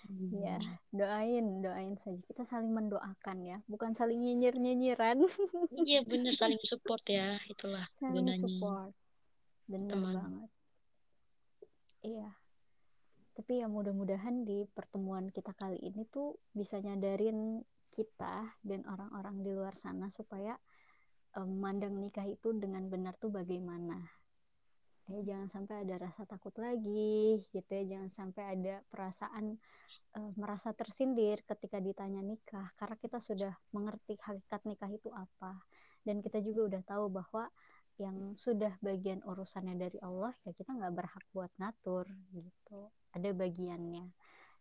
Hmm. 0.10 0.34
ya 0.34 0.58
doain 0.90 1.62
doain 1.62 1.94
saja. 1.96 2.18
Kita 2.26 2.42
saling 2.42 2.74
mendoakan 2.74 3.38
ya 3.46 3.58
bukan 3.70 3.94
saling 3.94 4.18
nyinyir 4.18 4.58
nyinyiran 4.58 5.22
iya 5.86 6.02
bener 6.10 6.34
saling 6.34 6.60
support 6.66 7.06
ya. 7.06 7.38
Itulah 7.46 7.86
saling 8.02 8.26
gunanya. 8.26 8.42
support. 8.42 8.92
Bener 9.70 9.94
Teman. 9.94 10.14
banget. 10.18 10.50
Iya. 12.02 12.30
Tapi 13.36 13.60
ya 13.60 13.68
mudah-mudahan 13.68 14.48
di 14.48 14.64
pertemuan 14.72 15.28
kita 15.28 15.52
kali 15.52 15.76
ini 15.84 16.08
tuh 16.08 16.40
bisa 16.56 16.80
nyadarin 16.80 17.60
kita 17.92 18.56
dan 18.64 18.88
orang-orang 18.88 19.44
di 19.44 19.52
luar 19.52 19.76
sana 19.76 20.08
supaya 20.08 20.56
um, 21.36 21.60
mandang 21.60 22.00
nikah 22.00 22.24
itu 22.24 22.56
dengan 22.56 22.88
benar 22.88 23.20
tuh 23.20 23.32
bagaimana. 23.32 24.00
ya 25.06 25.22
jangan 25.22 25.46
sampai 25.46 25.86
ada 25.86 26.10
rasa 26.10 26.26
takut 26.26 26.56
lagi 26.58 27.44
gitu 27.54 27.70
ya. 27.70 27.84
Jangan 27.86 28.10
sampai 28.10 28.44
ada 28.58 28.82
perasaan 28.90 29.54
uh, 30.18 30.32
merasa 30.34 30.74
tersindir 30.74 31.46
ketika 31.46 31.78
ditanya 31.78 32.26
nikah. 32.26 32.72
Karena 32.74 32.98
kita 32.98 33.22
sudah 33.22 33.54
mengerti 33.70 34.18
hakikat 34.18 34.66
nikah 34.66 34.90
itu 34.90 35.14
apa. 35.14 35.62
Dan 36.02 36.26
kita 36.26 36.42
juga 36.42 36.74
udah 36.74 36.82
tahu 36.88 37.06
bahwa 37.14 37.52
yang 37.96 38.36
sudah 38.36 38.76
bagian 38.84 39.24
urusannya 39.24 39.80
dari 39.80 39.98
Allah 40.04 40.36
ya 40.44 40.52
kita 40.52 40.76
nggak 40.76 40.94
berhak 40.96 41.26
buat 41.32 41.52
ngatur 41.60 42.06
gitu. 42.36 42.92
Ada 43.16 43.32
bagiannya. 43.32 44.06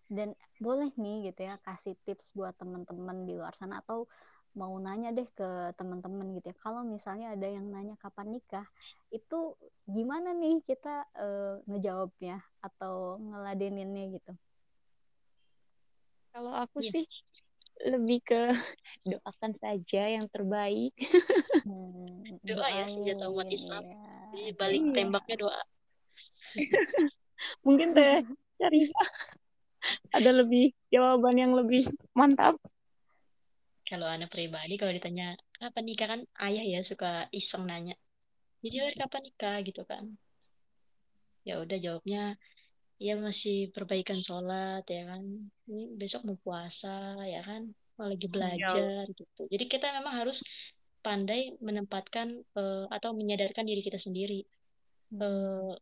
Dan 0.06 0.36
boleh 0.62 0.94
nih 0.94 1.32
gitu 1.32 1.48
ya 1.48 1.58
kasih 1.64 1.98
tips 2.06 2.30
buat 2.36 2.54
teman-teman 2.54 3.26
di 3.26 3.34
luar 3.34 3.56
sana 3.58 3.82
atau 3.82 4.06
mau 4.54 4.70
nanya 4.78 5.10
deh 5.10 5.26
ke 5.34 5.74
teman-teman 5.74 6.30
gitu 6.38 6.54
ya. 6.54 6.56
Kalau 6.62 6.86
misalnya 6.86 7.34
ada 7.34 7.48
yang 7.50 7.66
nanya 7.66 7.98
kapan 7.98 8.38
nikah 8.38 8.66
itu 9.10 9.58
gimana 9.84 10.30
nih 10.30 10.62
kita 10.62 11.02
uh, 11.18 11.58
ngejawabnya 11.66 12.38
atau 12.62 13.18
ngeladeninnya 13.18 14.14
gitu? 14.14 14.32
Kalau 16.34 16.54
aku 16.54 16.82
yeah. 16.82 16.90
sih 16.90 17.04
lebih 17.84 18.18
ke 18.24 18.42
doakan 19.10 19.52
saja 19.60 20.02
yang 20.08 20.26
terbaik. 20.32 20.92
Hmm, 21.64 22.40
doa 22.42 22.68
ya 22.68 22.84
senjata 22.88 23.28
umat 23.28 23.48
Islam. 23.52 23.84
Ya. 23.84 23.96
di 24.34 24.50
balik 24.58 24.82
iya. 24.82 24.92
tembaknya 24.98 25.36
doa. 25.38 25.62
Mungkin 27.66 27.94
teh 27.94 28.24
cari. 28.58 28.90
Ada 30.10 30.30
lebih 30.32 30.72
jawaban 30.88 31.36
yang 31.36 31.52
lebih 31.52 31.86
mantap. 32.16 32.56
Kalau 33.84 34.08
anak 34.08 34.32
pribadi 34.32 34.80
kalau 34.80 34.96
ditanya 34.96 35.36
kapan 35.60 35.84
nikah? 35.84 36.08
Kan 36.08 36.20
ayah 36.40 36.64
ya 36.64 36.80
suka 36.80 37.28
iseng 37.30 37.68
nanya 37.68 37.94
jadi 38.64 38.96
kapan 38.96 39.22
nikah? 39.28 39.56
Gitu 39.60 39.82
kan. 39.84 40.04
Ya 41.44 41.60
udah 41.60 41.76
jawabnya 41.76 42.40
ya 42.98 43.18
masih 43.18 43.70
perbaikan 43.74 44.18
sholat 44.22 44.82
ya 44.86 45.02
kan. 45.10 45.22
Ini 45.70 45.82
besok 45.98 46.26
mau 46.26 46.38
puasa 46.38 47.18
ya 47.26 47.40
kan. 47.42 47.70
Mau 47.98 48.06
lagi 48.10 48.26
belajar 48.26 49.06
gitu. 49.10 49.42
Jadi 49.50 49.64
kita 49.70 49.86
memang 49.94 50.14
harus 50.24 50.42
pandai 51.04 51.54
menempatkan 51.60 52.32
uh, 52.56 52.88
atau 52.90 53.12
menyadarkan 53.12 53.64
diri 53.66 53.82
kita 53.84 54.00
sendiri. 54.00 54.42
Uh, 55.14 55.76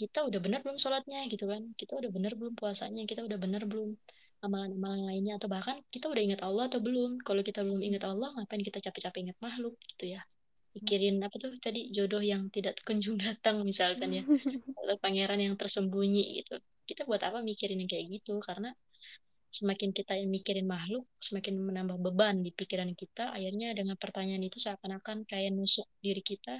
kita 0.00 0.24
udah 0.24 0.40
benar 0.40 0.64
belum 0.64 0.80
sholatnya 0.80 1.28
gitu 1.28 1.44
kan. 1.46 1.62
Kita 1.76 2.00
udah 2.00 2.10
benar 2.10 2.32
belum 2.34 2.56
puasanya 2.56 3.04
kita 3.04 3.20
udah 3.26 3.38
benar 3.38 3.62
belum 3.68 3.94
amalan-amalan 4.40 5.04
lainnya 5.12 5.36
atau 5.36 5.52
bahkan 5.52 5.84
kita 5.92 6.08
udah 6.08 6.22
ingat 6.24 6.40
Allah 6.40 6.72
atau 6.72 6.80
belum. 6.80 7.20
Kalau 7.20 7.44
kita 7.44 7.60
belum 7.60 7.84
ingat 7.84 8.08
Allah 8.08 8.32
ngapain 8.34 8.64
kita 8.64 8.80
capek-capek 8.80 9.28
ingat 9.28 9.38
makhluk 9.44 9.76
gitu 9.86 10.16
ya 10.16 10.24
mikirin 10.76 11.18
apa 11.22 11.36
tuh 11.36 11.52
tadi 11.58 11.90
jodoh 11.90 12.22
yang 12.22 12.46
tidak 12.54 12.78
kunjung 12.86 13.18
datang 13.24 13.62
misalkan 13.66 14.10
ya. 14.20 14.22
Atau 14.80 14.96
pangeran 15.02 15.40
yang 15.40 15.54
tersembunyi 15.58 16.42
gitu. 16.42 16.58
Kita 16.86 17.06
buat 17.06 17.22
apa 17.22 17.42
mikirin 17.42 17.78
yang 17.82 17.90
kayak 17.90 18.06
gitu? 18.20 18.38
Karena 18.42 18.74
semakin 19.50 19.90
kita 19.90 20.14
mikirin 20.30 20.62
makhluk 20.62 21.10
semakin 21.18 21.58
menambah 21.58 21.98
beban 21.98 22.42
di 22.42 22.54
pikiran 22.54 22.94
kita. 22.94 23.34
Akhirnya 23.34 23.74
dengan 23.74 23.98
pertanyaan 23.98 24.42
itu 24.46 24.62
seakan-akan 24.62 25.26
kayak 25.26 25.50
nusuk 25.54 25.86
diri 26.02 26.22
kita. 26.22 26.58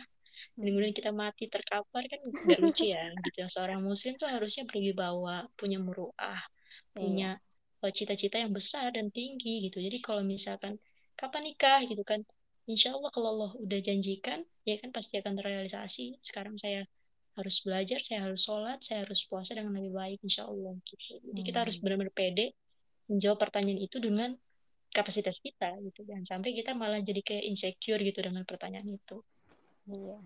Dan 0.57 0.73
kemudian 0.73 0.97
kita 0.97 1.13
mati 1.13 1.53
terkapar 1.53 2.09
kan 2.09 2.21
nggak 2.25 2.61
lucu 2.65 2.91
ya 2.91 3.13
gitu. 3.29 3.47
Seorang 3.47 3.85
muslim 3.85 4.17
tuh 4.17 4.27
harusnya 4.27 4.65
berwibawa 4.65 5.47
punya 5.55 5.77
muruah 5.77 6.41
punya 6.95 7.39
iya. 7.83 7.91
cita-cita 7.91 8.37
yang 8.39 8.53
besar 8.55 8.95
dan 8.95 9.11
tinggi 9.11 9.71
gitu. 9.71 9.79
Jadi 9.83 9.99
kalau 10.03 10.23
misalkan 10.23 10.79
kapan 11.19 11.43
nikah? 11.51 11.81
gitu 11.85 12.03
kan, 12.07 12.25
insya 12.71 12.95
Allah 12.95 13.11
kalau 13.11 13.29
Allah 13.35 13.51
udah 13.59 13.81
janjikan, 13.83 14.47
ya 14.63 14.79
kan 14.79 14.95
pasti 14.95 15.19
akan 15.19 15.35
terrealisasi. 15.37 16.23
Sekarang 16.23 16.55
saya 16.57 16.87
harus 17.35 17.57
belajar, 17.67 17.99
saya 18.07 18.27
harus 18.27 18.47
sholat, 18.47 18.79
saya 18.83 19.03
harus 19.03 19.27
puasa 19.27 19.59
dengan 19.59 19.75
lebih 19.75 19.95
baik, 19.95 20.19
insya 20.23 20.47
Allah. 20.47 20.79
Gitu. 20.87 21.19
Jadi 21.21 21.41
kita 21.43 21.59
harus 21.67 21.77
hmm. 21.79 21.85
benar-benar 21.85 22.15
pede 22.15 22.55
menjawab 23.11 23.39
pertanyaan 23.43 23.81
itu 23.83 23.99
dengan 23.99 24.31
kapasitas 24.95 25.43
kita 25.43 25.75
gitu. 25.83 26.07
Jangan 26.07 26.27
sampai 26.39 26.55
kita 26.55 26.75
malah 26.75 27.03
jadi 27.03 27.23
kayak 27.23 27.45
insecure 27.51 27.99
gitu 28.03 28.23
dengan 28.23 28.47
pertanyaan 28.47 28.87
itu. 28.87 29.23
Iya, 29.91 30.19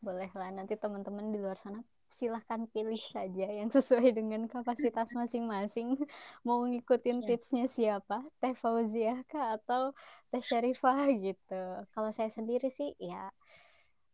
boleh 0.00 0.30
lah 0.32 0.48
nanti 0.54 0.78
teman-teman 0.80 1.28
di 1.34 1.38
luar 1.40 1.60
sana 1.60 1.84
silahkan 2.16 2.64
pilih 2.72 3.00
saja 3.12 3.46
yang 3.52 3.68
sesuai 3.68 4.16
dengan 4.16 4.48
kapasitas 4.48 5.12
masing-masing. 5.12 6.00
Mau 6.46 6.64
ngikutin 6.64 7.22
yeah. 7.22 7.26
tipsnya 7.28 7.66
siapa? 7.68 8.24
Teh 8.40 8.56
Fauzia 8.56 9.20
kah 9.28 9.60
atau 9.60 9.92
Teh 10.32 10.40
Syarifah 10.40 11.12
gitu? 11.20 11.62
Kalau 11.92 12.10
saya 12.16 12.32
sendiri 12.32 12.72
sih 12.72 12.96
ya 12.96 13.28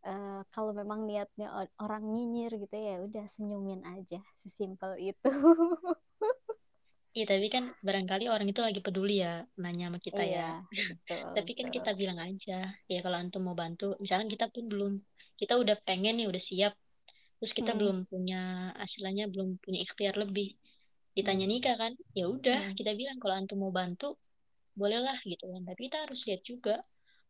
uh, 0.05 0.41
kalau 0.53 0.77
memang 0.77 1.09
niatnya 1.09 1.49
orang 1.81 2.05
nyinyir 2.05 2.53
gitu 2.61 2.77
ya 2.77 3.01
udah 3.03 3.25
senyumin 3.33 3.83
aja 3.85 4.21
sesimpel 4.41 5.01
itu. 5.01 5.33
Iya 7.15 7.31
tapi 7.31 7.47
kan 7.47 7.71
barangkali 7.79 8.27
orang 8.27 8.51
itu 8.51 8.59
lagi 8.59 8.83
peduli 8.83 9.23
ya 9.23 9.47
nanya 9.55 9.87
sama 9.87 9.99
kita 10.03 10.23
iya, 10.27 10.67
ya. 10.67 10.91
Betul, 10.91 11.23
tapi 11.39 11.51
kan 11.55 11.69
kita 11.71 11.91
bilang 11.95 12.19
aja 12.19 12.75
ya 12.91 12.99
kalau 13.07 13.17
antum 13.23 13.47
mau 13.47 13.55
bantu, 13.55 13.95
misalnya 14.03 14.27
kita 14.27 14.51
pun 14.51 14.67
belum, 14.67 14.93
kita 15.39 15.55
udah 15.55 15.79
pengen 15.87 16.19
nih 16.19 16.27
udah 16.27 16.43
siap 16.43 16.75
terus 17.45 17.61
kita 17.61 17.77
hmm. 17.77 17.81
belum 17.85 17.99
punya 18.09 18.73
hasilnya 18.81 19.29
belum 19.29 19.61
punya 19.61 19.85
ikhtiar 19.85 20.17
lebih 20.17 20.57
ditanya 21.13 21.45
hmm. 21.45 21.53
nikah 21.53 21.77
kan 21.77 21.93
ya 22.17 22.25
udah 22.25 22.73
hmm. 22.73 22.77
kita 22.81 22.97
bilang 22.97 23.21
kalau 23.21 23.37
antum 23.37 23.61
mau 23.61 23.69
bantu 23.69 24.17
bolehlah 24.73 25.21
gitu 25.29 25.53
kan 25.53 25.61
tapi 25.69 25.93
kita 25.93 26.09
harus 26.09 26.25
lihat 26.25 26.41
juga 26.41 26.81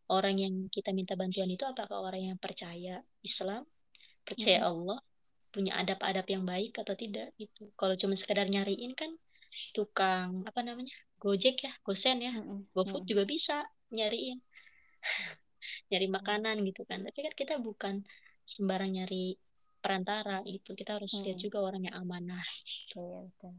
orang 0.07 0.39
yang 0.39 0.55
kita 0.71 0.95
minta 0.95 1.19
bantuan 1.19 1.51
itu 1.51 1.67
apakah 1.67 1.99
orang 1.99 2.31
yang 2.31 2.39
percaya 2.39 3.03
Islam 3.27 3.67
percaya 4.23 4.62
hmm. 4.62 4.71
Allah 4.71 4.99
punya 5.51 5.83
adab-adab 5.83 6.31
yang 6.31 6.47
baik 6.47 6.79
atau 6.79 6.95
tidak 6.95 7.35
gitu 7.35 7.75
kalau 7.75 7.99
cuma 7.99 8.15
sekedar 8.15 8.47
nyariin 8.47 8.95
kan 8.95 9.11
tukang 9.75 10.47
apa 10.47 10.62
namanya 10.62 10.95
Gojek 11.19 11.59
ya 11.59 11.75
Gosen 11.83 12.23
ya 12.23 12.39
hmm. 12.39 12.71
GoFood 12.71 13.03
hmm. 13.03 13.11
juga 13.11 13.27
bisa 13.27 13.67
nyariin 13.91 14.39
nyari 15.91 16.07
makanan 16.07 16.62
gitu 16.62 16.87
kan 16.87 17.03
tapi 17.03 17.19
kan 17.19 17.35
kita 17.35 17.59
bukan 17.59 18.07
sembarang 18.47 18.95
nyari 18.95 19.43
perantara 19.85 20.41
itu 20.49 20.72
kita 20.72 20.97
harus 20.97 21.12
hmm. 21.12 21.22
lihat 21.28 21.39
juga 21.45 21.59
orang 21.61 21.85
yang 21.85 21.97
amanah 22.01 22.45
iya 22.97 23.20
betul 23.28 23.55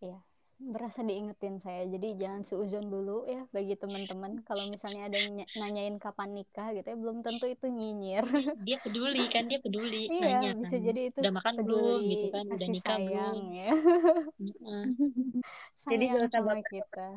iya 0.00 0.18
berasa 0.62 1.02
diingetin 1.02 1.58
saya 1.58 1.82
jadi 1.90 2.14
jangan 2.14 2.42
suuzon 2.46 2.86
dulu 2.86 3.26
ya 3.26 3.42
bagi 3.50 3.74
teman-teman 3.74 4.46
kalau 4.46 4.70
misalnya 4.70 5.10
ada 5.10 5.18
yang 5.18 5.42
nanyain 5.58 5.98
kapan 5.98 6.38
nikah 6.38 6.70
gitu 6.70 6.86
ya 6.86 6.94
belum 6.94 7.26
tentu 7.26 7.50
itu 7.50 7.66
nyinyir 7.66 8.22
dia 8.62 8.78
peduli 8.78 9.26
kan 9.26 9.50
dia 9.50 9.58
peduli 9.58 10.06
iya 10.22 10.38
nanya, 10.38 10.50
bisa 10.62 10.78
kan. 10.78 10.86
jadi 10.86 11.00
itu 11.10 11.18
udah 11.18 11.34
makan 11.34 11.54
peduli, 11.58 11.82
belum 11.82 12.00
gitu 12.06 12.26
kan 12.30 12.44
udah 12.46 12.68
nikah 12.70 12.98
sayang, 12.98 13.34
belum 13.34 13.48
ya. 13.50 13.70
sayang 15.82 15.90
jadi 15.90 16.04
gak 16.06 16.20
usah 16.22 16.30
sama 16.30 16.46
baper. 16.54 16.70
kita 16.70 17.08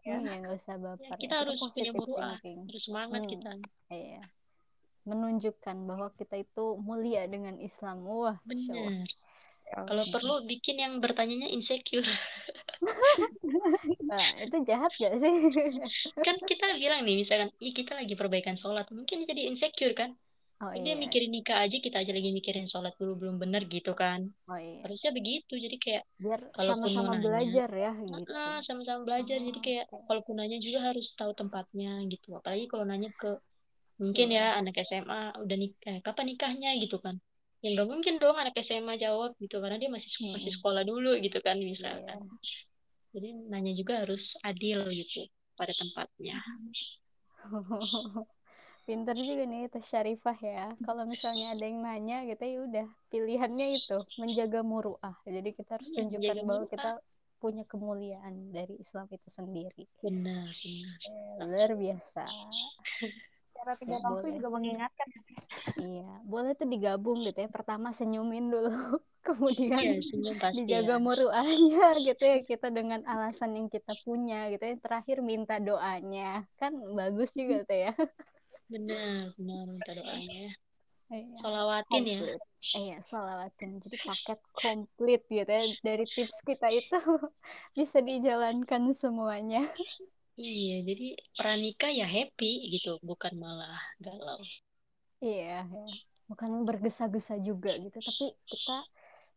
ya. 0.00 0.16
iya 0.16 0.34
gak 0.40 0.54
usah 0.56 0.74
baper 0.80 1.04
ya, 1.04 1.16
kita 1.20 1.34
ya. 1.34 1.40
harus 1.44 1.58
punya 1.60 1.92
muruah 1.92 2.36
harus 2.40 2.82
semangat 2.82 3.22
hmm. 3.22 3.30
kita 3.36 3.50
iya 3.92 4.22
menunjukkan 5.06 5.76
bahwa 5.86 6.10
kita 6.18 6.42
itu 6.42 6.74
mulia 6.82 7.30
dengan 7.30 7.54
Islam. 7.62 8.02
Wah, 8.02 8.42
benar. 8.42 9.06
Kalau 9.66 10.04
perlu 10.14 10.34
bikin 10.46 10.78
yang 10.78 11.02
bertanyanya 11.02 11.50
insecure. 11.50 12.06
nah, 14.10 14.26
itu 14.38 14.56
jahat 14.62 14.92
gak 14.94 15.14
sih? 15.18 15.34
kan 16.26 16.36
kita 16.46 16.78
bilang 16.78 17.02
nih, 17.02 17.18
misalkan, 17.18 17.50
Ih, 17.58 17.74
kita 17.74 17.98
lagi 17.98 18.14
perbaikan 18.14 18.54
sholat, 18.54 18.86
mungkin 18.94 19.26
jadi 19.26 19.50
insecure 19.50 19.94
kan? 19.94 20.14
Oh, 20.56 20.72
iya. 20.72 20.80
Dia 20.80 20.94
mikirin 20.96 21.34
nikah 21.34 21.66
aja, 21.66 21.76
kita 21.76 22.00
aja 22.00 22.16
lagi 22.16 22.32
mikirin 22.32 22.64
sholat 22.64 22.96
dulu 22.96 23.26
belum 23.26 23.36
bener 23.42 23.68
gitu 23.68 23.92
kan? 23.92 24.32
Oh, 24.48 24.56
iya. 24.56 24.86
Harusnya 24.86 25.12
begitu, 25.12 25.52
jadi 25.58 25.76
kayak 25.76 26.04
biar 26.16 26.40
sama-sama 26.56 27.20
belajar 27.20 27.68
ya 27.68 27.92
gitu. 27.92 28.32
sama-sama 28.64 29.00
belajar, 29.04 29.36
oh, 29.36 29.44
jadi 29.52 29.60
kayak 29.60 29.84
okay. 29.92 30.04
kalaupun 30.08 30.40
nanya 30.40 30.56
juga 30.62 30.94
harus 30.94 31.12
tahu 31.12 31.36
tempatnya 31.36 32.00
gitu. 32.08 32.38
Apalagi 32.38 32.70
kalau 32.72 32.88
nanya 32.88 33.12
ke 33.12 33.36
mungkin 33.96 34.28
ya 34.32 34.56
anak 34.60 34.76
SMA 34.84 35.36
udah 35.40 35.56
nikah. 35.56 35.96
Kapan 36.04 36.36
nikahnya 36.36 36.70
gitu 36.80 37.00
kan? 37.00 37.16
Ya 37.64 37.72
nggak 37.72 37.88
mungkin 37.88 38.14
dong 38.20 38.36
anak 38.36 38.54
SMA 38.60 39.00
jawab 39.00 39.32
gitu 39.40 39.58
karena 39.58 39.80
dia 39.80 39.88
masih 39.88 40.12
hmm. 40.20 40.36
masih 40.36 40.52
sekolah 40.52 40.84
dulu 40.84 41.16
gitu 41.20 41.40
kan 41.40 41.56
misalkan. 41.58 42.20
Yeah. 42.20 42.64
jadi 43.16 43.28
nanya 43.48 43.72
juga 43.72 44.04
harus 44.04 44.36
adil 44.44 44.84
gitu 44.92 45.24
pada 45.56 45.72
tempatnya. 45.72 46.36
Pinter 48.86 49.18
juga 49.18 49.42
nih 49.50 49.66
Teh 49.72 49.82
Syarifah 49.82 50.38
ya. 50.38 50.64
Kalau 50.84 51.08
misalnya 51.08 51.56
ada 51.56 51.64
yang 51.64 51.82
nanya 51.82 52.22
gitu 52.28 52.44
ya 52.44 52.58
udah 52.62 52.86
pilihannya 53.10 53.82
itu 53.82 53.98
menjaga 54.20 54.60
muruah. 54.62 55.16
Jadi 55.26 55.56
kita 55.56 55.80
harus 55.80 55.90
iya, 55.90 56.06
tunjukkan 56.06 56.36
bahwa 56.46 56.64
kita 56.70 56.90
punya 57.42 57.64
kemuliaan 57.66 58.54
dari 58.54 58.78
Islam 58.78 59.10
itu 59.10 59.26
sendiri. 59.26 59.90
Benar 60.04 60.54
benar. 60.54 60.96
Eh, 61.02 61.34
luar 61.50 61.70
biasa 61.74 62.24
cara 63.56 63.72
tiga 63.80 63.96
nafsu 64.04 64.28
juga 64.32 64.48
mengingatkan 64.52 65.08
iya 65.80 66.10
boleh 66.24 66.52
tuh 66.54 66.68
digabung 66.68 67.24
gitu 67.24 67.38
ya 67.44 67.48
pertama 67.50 67.90
senyumin 67.96 68.52
dulu 68.52 68.70
kemudian 69.26 69.80
iya, 69.80 69.94
senyum 70.04 70.36
pasti 70.38 70.62
dijaga 70.62 70.96
ya. 70.96 71.02
muruahnya 71.02 71.86
gitu 72.08 72.22
ya 72.22 72.38
kita 72.46 72.68
dengan 72.70 73.02
alasan 73.08 73.58
yang 73.58 73.68
kita 73.72 73.92
punya 74.06 74.52
gitu 74.54 74.62
ya 74.62 74.74
terakhir 74.78 75.24
minta 75.24 75.58
doanya 75.58 76.46
kan 76.60 76.76
bagus 76.94 77.34
juga 77.34 77.66
tuh 77.66 77.78
ya 77.90 77.92
benar 78.70 79.30
benar 79.38 79.62
minta 79.66 79.92
doanya 79.94 80.54
Iya. 81.06 81.38
Solawatin 81.38 82.02
ya. 82.02 82.18
komplit. 82.18 82.40
Eh, 82.74 82.84
ya, 82.90 82.98
solawatin. 82.98 83.70
Jadi 83.78 83.96
paket 84.02 84.40
komplit 84.50 85.22
gitu 85.30 85.46
ya. 85.46 85.64
Dari 85.86 86.04
tips 86.10 86.36
kita 86.42 86.68
itu 86.74 86.98
bisa 87.78 88.02
dijalankan 88.02 88.90
semuanya. 88.90 89.70
Iya, 90.36 90.84
jadi 90.84 91.06
pranikah 91.32 91.90
ya 91.96 92.04
happy 92.04 92.76
gitu, 92.76 93.00
bukan 93.00 93.34
malah 93.40 93.80
galau. 94.04 94.40
Iya, 95.24 95.64
ya. 95.64 95.84
Bukan 96.28 96.50
bergesa-gesa 96.68 97.40
juga 97.40 97.72
gitu, 97.80 97.96
tapi 97.96 98.24
kita 98.44 98.84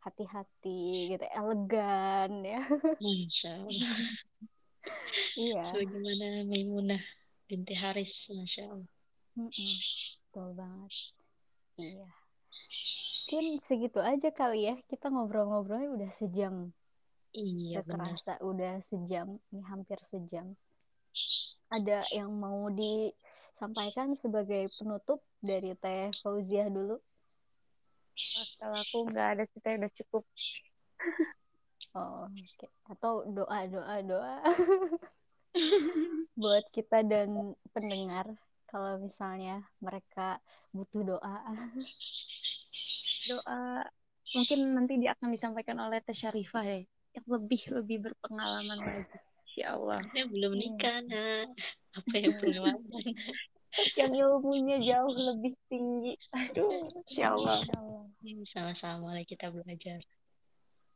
hati-hati 0.03 0.79
gitu, 1.15 1.25
elegan 1.39 2.31
ya. 2.43 2.59
Masya 3.03 3.49
Allah. 3.63 3.95
Iya. 5.39 5.63
Sebagaimana 5.71 6.25
Maimunah 6.51 7.03
binti 7.47 7.73
Haris, 7.79 8.27
Masya 8.35 8.63
Allah. 8.67 8.91
Mm-mm. 9.39 9.75
Betul 10.27 10.49
banget. 10.59 10.93
Iya. 11.79 12.07
Mungkin 13.29 13.45
segitu 13.63 13.99
aja 14.03 14.29
kali 14.35 14.67
ya. 14.67 14.75
Kita 14.89 15.07
ngobrol-ngobrolnya 15.13 15.89
udah 15.95 16.11
sejam. 16.11 16.75
Iya, 17.31 17.85
kerasa 17.87 18.41
udah 18.43 18.81
sejam. 18.83 19.37
Ini 19.53 19.61
hampir 19.69 19.99
sejam. 20.03 20.59
Ada 21.69 22.05
yang 22.15 22.33
mau 22.33 22.69
disampaikan 22.73 24.17
sebagai 24.17 24.73
penutup 24.77 25.21
dari 25.39 25.77
Teh 25.77 26.09
Fauziah 26.25 26.69
dulu? 26.69 26.97
Kalau 28.59 28.77
aku 28.77 28.97
nggak 29.07 29.27
ada 29.37 29.43
cerita 29.47 29.79
udah 29.79 29.91
cukup. 29.95 30.23
Oh, 31.95 32.27
oke. 32.29 32.67
Atau 32.91 33.13
doa, 33.33 33.65
doa, 33.65 33.95
doa. 34.05 34.35
Buat 36.41 36.65
kita 36.69 37.01
dan 37.07 37.55
pendengar. 37.73 38.29
Kalau 38.69 39.01
misalnya 39.01 39.65
mereka 39.81 40.37
butuh 40.69 41.17
doa. 41.17 41.35
Doa 43.25 43.61
mungkin 44.37 44.59
nanti 44.77 45.01
dia 45.01 45.17
akan 45.17 45.33
disampaikan 45.33 45.81
oleh 45.81 45.97
Teh 46.05 46.13
Syarifah 46.13 46.65
ya. 46.65 46.79
Yang 47.17 47.25
lebih 47.25 47.61
lebih 47.81 47.97
berpengalaman 48.09 48.79
lagi. 48.85 49.17
Ya 49.59 49.75
Allah. 49.75 49.99
Saya 50.15 50.25
belum 50.31 50.55
nikah, 50.55 51.03
nah. 51.03 51.43
Apa 51.99 52.13
yang 52.15 52.31
pengalaman? 52.39 52.79
Yang 53.99 54.11
ilmunya 54.17 54.81
jauh 54.81 55.13
lebih 55.13 55.53
tinggi. 55.69 56.17
Aduh, 56.33 56.89
Insya 57.05 57.37
Allah. 57.37 57.61
Masya 57.61 57.75
Allah. 57.77 58.03
Sama-sama 58.49 59.13
lah 59.13 59.21
kita 59.21 59.53
belajar. 59.53 60.01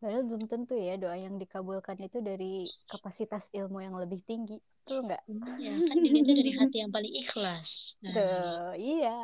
Padahal 0.02 0.26
belum 0.26 0.50
tentu 0.50 0.74
ya 0.76 0.98
doa 0.98 1.14
yang 1.16 1.38
dikabulkan 1.38 1.96
itu 2.02 2.20
dari 2.20 2.68
kapasitas 2.90 3.46
ilmu 3.54 3.78
yang 3.84 3.96
lebih 3.96 4.26
tinggi. 4.26 4.58
Betul 4.84 5.06
nggak? 5.06 5.22
Iya, 5.62 5.74
kan 5.86 5.96
dilihatnya 6.02 6.34
dari 6.34 6.52
hati 6.60 6.78
yang 6.82 6.92
paling 6.92 7.14
ikhlas. 7.14 7.96
Nah, 8.04 8.12
Tuh, 8.12 8.72
iya. 8.76 9.18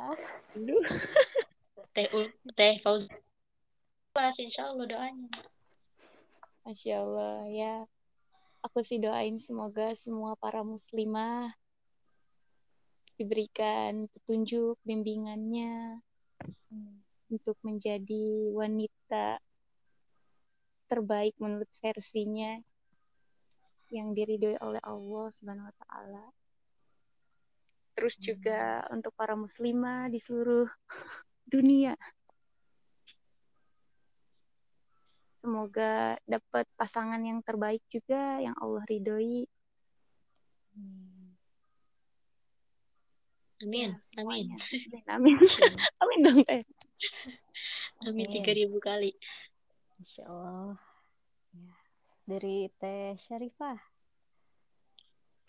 Aduh. 0.56 0.86
Teh 1.92 2.08
Ul- 2.16 2.36
Teh 2.54 2.80
Fauzi 2.86 3.10
ikhlas, 4.14 4.36
insya 4.40 4.70
Allah 4.72 4.86
doanya. 4.88 5.30
Masya 6.64 6.96
Allah 7.02 7.38
ya. 7.50 7.76
Aku 8.60 8.84
sih 8.84 9.00
doain 9.00 9.40
semoga 9.40 9.96
semua 9.96 10.36
para 10.36 10.60
muslimah 10.68 11.56
diberikan 13.16 14.08
petunjuk 14.12 14.76
bimbingannya 14.84 16.04
untuk 17.32 17.56
menjadi 17.64 18.52
wanita 18.52 19.40
terbaik 20.92 21.38
menurut 21.40 21.72
versinya 21.80 22.60
yang 23.94 24.12
diridhoi 24.12 24.60
oleh 24.60 24.82
Allah 24.84 25.28
Subhanahu 25.32 25.70
wa 25.70 25.76
taala. 25.86 26.26
Terus 27.96 28.16
juga 28.20 28.84
untuk 28.92 29.16
para 29.16 29.40
muslimah 29.40 30.12
di 30.12 30.20
seluruh 30.20 30.68
dunia. 31.54 31.96
Semoga 35.40 36.20
dapat 36.28 36.68
pasangan 36.76 37.22
yang 37.24 37.40
terbaik 37.48 37.80
juga 37.88 38.44
yang 38.44 38.56
Allah 38.60 38.84
ridhoi. 38.92 39.48
Amin, 43.60 43.92
Ya, 43.92 44.00
amin. 44.20 44.48
semuanya. 44.48 44.58
Amin. 45.12 45.36
Amin 46.04 46.20
dong, 46.24 46.40
Teh. 46.48 46.64
Amin 48.08 48.28
Amin. 48.28 48.36
tiga 48.36 48.52
ribu 48.56 48.80
kali. 48.80 49.12
Insya 50.00 50.24
Allah. 50.28 50.76
Ya. 51.56 51.72
Dari 52.28 52.72
Teh 52.80 53.16
Syarifah. 53.28 53.80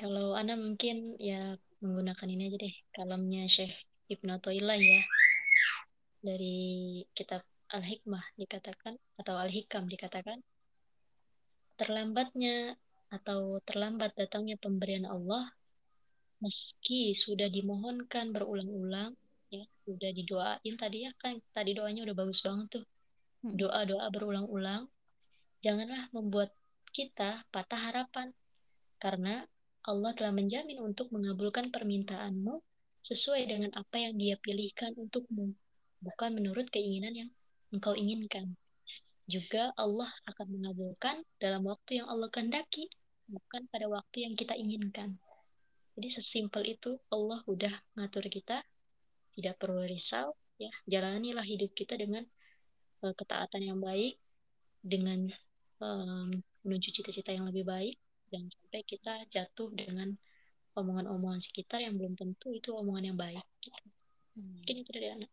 Kalau 0.01 0.33
Ana 0.35 0.57
mungkin 0.57 1.15
ya 1.21 1.55
menggunakan 1.85 2.29
ini 2.31 2.43
aja 2.51 2.59
deh, 2.59 2.75
kalamnya 2.97 3.47
Syekh 3.47 3.75
Ibnu 4.11 4.31
Athaillah 4.39 4.79
ya. 4.81 5.01
Dari 6.25 6.59
kitab 7.15 7.43
Al-Hikmah 7.71 8.35
dikatakan 8.35 8.99
atau 9.19 9.35
Al-Hikam 9.39 9.87
dikatakan 9.87 10.43
terlambatnya 11.79 12.77
atau 13.11 13.59
terlambat 13.67 14.15
datangnya 14.15 14.61
pemberian 14.61 15.07
Allah 15.07 15.51
meski 16.41 17.13
sudah 17.13 17.49
dimohonkan 17.49 18.33
berulang-ulang 18.33 19.13
ya, 19.53 19.65
sudah 19.85 20.11
didoain 20.15 20.75
tadi 20.79 21.05
ya 21.07 21.13
kan 21.19 21.37
tadi 21.53 21.77
doanya 21.77 22.07
udah 22.07 22.17
bagus 22.17 22.41
banget 22.43 22.81
tuh. 22.81 22.85
Hmm. 23.41 23.57
Doa-doa 23.57 24.07
berulang-ulang 24.13 24.89
janganlah 25.65 26.09
membuat 26.13 26.53
kita 26.91 27.45
patah 27.55 27.81
harapan 27.81 28.33
karena 29.01 29.45
Allah 29.87 30.13
telah 30.13 30.33
menjamin 30.37 30.77
untuk 30.85 31.09
mengabulkan 31.09 31.73
permintaanmu 31.73 32.61
sesuai 33.01 33.49
dengan 33.49 33.73
apa 33.73 33.97
yang 33.97 34.21
dia 34.21 34.37
pilihkan 34.37 34.93
untukmu, 34.93 35.57
bukan 36.05 36.31
menurut 36.37 36.69
keinginan 36.69 37.17
yang 37.17 37.31
engkau 37.71 37.95
inginkan. 37.95 38.55
Juga 39.31 39.71
Allah 39.79 40.11
akan 40.27 40.47
mengabulkan 40.59 41.23
dalam 41.39 41.63
waktu 41.67 42.03
yang 42.03 42.11
Allah 42.11 42.27
kehendaki, 42.35 42.91
bukan 43.31 43.71
pada 43.71 43.87
waktu 43.87 44.27
yang 44.27 44.35
kita 44.35 44.59
inginkan. 44.59 45.15
Jadi 45.95 46.09
sesimpel 46.11 46.67
itu 46.67 46.99
Allah 47.15 47.43
udah 47.47 47.75
ngatur 47.95 48.27
kita, 48.27 48.63
tidak 49.39 49.55
perlu 49.63 49.87
risau, 49.87 50.35
ya 50.59 50.71
jalanilah 50.91 51.47
hidup 51.47 51.71
kita 51.79 51.95
dengan 51.95 52.27
eh, 53.07 53.15
ketaatan 53.15 53.63
yang 53.63 53.79
baik, 53.79 54.19
dengan 54.83 55.31
em, 55.81 56.29
menuju 56.65 56.89
cita-cita 56.91 57.31
yang 57.33 57.49
lebih 57.49 57.65
baik, 57.65 57.97
jangan 58.33 58.51
sampai 58.51 58.83
kita 58.85 59.15
jatuh 59.31 59.71
dengan 59.73 60.13
omongan-omongan 60.77 61.43
sekitar 61.43 61.83
yang 61.83 61.99
belum 61.99 62.15
tentu 62.15 62.55
itu 62.55 62.73
omongan 62.73 63.15
yang 63.15 63.19
baik. 63.19 63.45
gitu. 63.63 63.87
Mungkin 64.41 64.75
itu 64.87 64.91
dari 64.91 65.09
anak. 65.21 65.31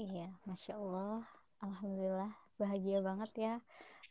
Iya, 0.00 0.24
Masya 0.48 0.72
Allah. 0.80 1.20
Alhamdulillah, 1.64 2.32
bahagia 2.60 2.98
banget 3.04 3.30
ya 3.38 3.54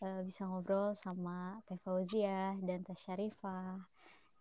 eh, 0.06 0.22
bisa 0.28 0.46
ngobrol 0.50 0.94
sama 0.98 1.58
Teh 1.68 1.78
Fauzia 1.82 2.54
dan 2.62 2.86
Teh 2.86 2.98
Syarifah. 2.98 3.82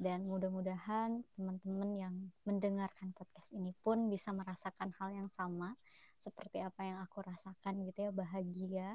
Dan 0.00 0.28
mudah-mudahan 0.28 1.24
teman-teman 1.36 1.90
yang 1.96 2.14
mendengarkan 2.48 3.12
podcast 3.16 3.48
ini 3.52 3.72
pun 3.84 4.08
bisa 4.12 4.32
merasakan 4.36 4.90
hal 4.98 5.10
yang 5.12 5.28
sama 5.38 5.76
seperti 6.20 6.60
apa 6.64 6.82
yang 6.84 6.98
aku 7.04 7.24
rasakan 7.24 7.74
gitu 7.88 8.08
ya, 8.08 8.12
bahagia, 8.12 8.88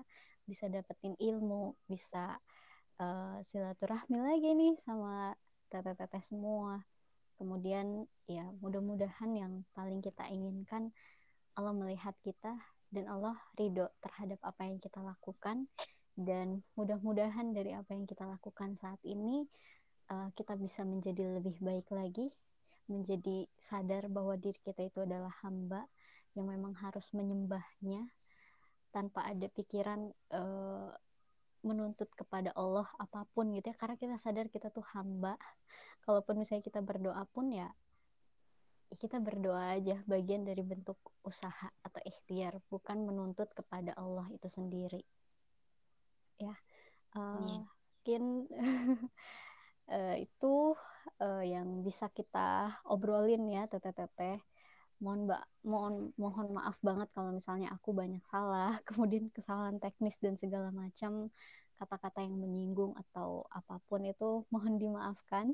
bisa 0.50 0.66
dapetin 0.70 1.14
ilmu, 1.18 1.74
bisa 1.90 2.38
eh, 3.02 3.38
silaturahmi 3.50 4.18
lagi 4.22 4.50
nih 4.54 4.74
sama 4.86 5.34
teteh-teteh 5.72 6.24
semua. 6.26 6.82
Kemudian 7.36 8.08
ya 8.30 8.48
mudah-mudahan 8.64 9.32
yang 9.36 9.54
paling 9.76 10.00
kita 10.00 10.24
inginkan 10.32 10.94
Allah 11.56 11.74
melihat 11.76 12.16
kita 12.24 12.56
dan 12.92 13.06
Allah 13.12 13.36
ridho 13.60 13.88
terhadap 14.04 14.40
apa 14.44 14.68
yang 14.68 14.80
kita 14.80 15.00
lakukan. 15.04 15.68
Dan 16.16 16.64
mudah-mudahan 16.80 17.52
dari 17.52 17.76
apa 17.76 17.92
yang 17.92 18.08
kita 18.08 18.24
lakukan 18.24 18.80
saat 18.80 19.00
ini 19.04 19.44
uh, 20.08 20.32
kita 20.32 20.56
bisa 20.56 20.88
menjadi 20.88 21.40
lebih 21.40 21.60
baik 21.60 21.92
lagi 21.92 22.32
menjadi 22.86 23.50
sadar 23.58 24.08
bahwa 24.08 24.38
diri 24.38 24.62
kita 24.62 24.86
itu 24.86 25.02
adalah 25.04 25.34
hamba 25.42 25.90
yang 26.38 26.48
memang 26.54 26.78
harus 26.78 27.10
menyembahnya 27.18 28.06
tanpa 28.94 29.26
ada 29.26 29.50
pikiran 29.52 30.14
uh, 30.32 30.94
menuntut 31.66 32.08
kepada 32.14 32.54
Allah 32.54 32.86
apa 33.02 33.26
pun 33.34 33.52
gitu 33.52 33.74
ya. 33.74 33.76
Karena 33.76 33.98
kita 33.98 34.16
sadar 34.22 34.48
kita 34.48 34.70
tuh 34.72 34.86
hamba. 34.96 35.36
Kalaupun 36.06 36.38
misalnya 36.38 36.64
kita 36.64 36.80
berdoa 36.86 37.26
pun 37.34 37.50
ya 37.50 37.66
ya 37.66 37.74
kita 38.96 39.18
berdoa 39.20 39.76
aja 39.76 40.00
bagian 40.06 40.46
dari 40.46 40.62
bentuk 40.62 40.98
usaha 41.26 41.70
atau 41.82 42.02
ikhtiar 42.06 42.62
bukan 42.70 43.04
menuntut 43.04 43.50
kepada 43.52 43.92
Allah 43.98 44.30
itu 44.32 44.48
sendiri. 44.48 45.02
Ya 46.38 46.56
uh, 47.18 47.64
mungkin 48.06 48.46
eh, 49.98 50.16
itu 50.26 50.54
eh, 51.18 51.44
yang 51.50 51.82
bisa 51.82 52.10
kita 52.14 52.74
obrolin 52.86 53.50
ya 53.50 53.66
teteh-teteh. 53.66 54.40
Mohon 55.02 55.20
mbak 55.28 55.44
mohon 55.68 55.96
mohon 56.16 56.48
maaf 56.56 56.80
banget 56.80 57.12
kalau 57.12 57.36
misalnya 57.36 57.74
aku 57.76 57.92
banyak 57.92 58.24
salah 58.32 58.80
kemudian 58.88 59.28
kesalahan 59.34 59.82
teknis 59.82 60.16
dan 60.24 60.40
segala 60.40 60.72
macam 60.72 61.28
kata-kata 61.76 62.24
yang 62.24 62.40
menyinggung 62.40 62.96
atau 62.96 63.44
apa 63.52 63.84
pun 63.92 64.08
itu 64.08 64.48
mohon 64.48 64.80
dimaafkan 64.80 65.52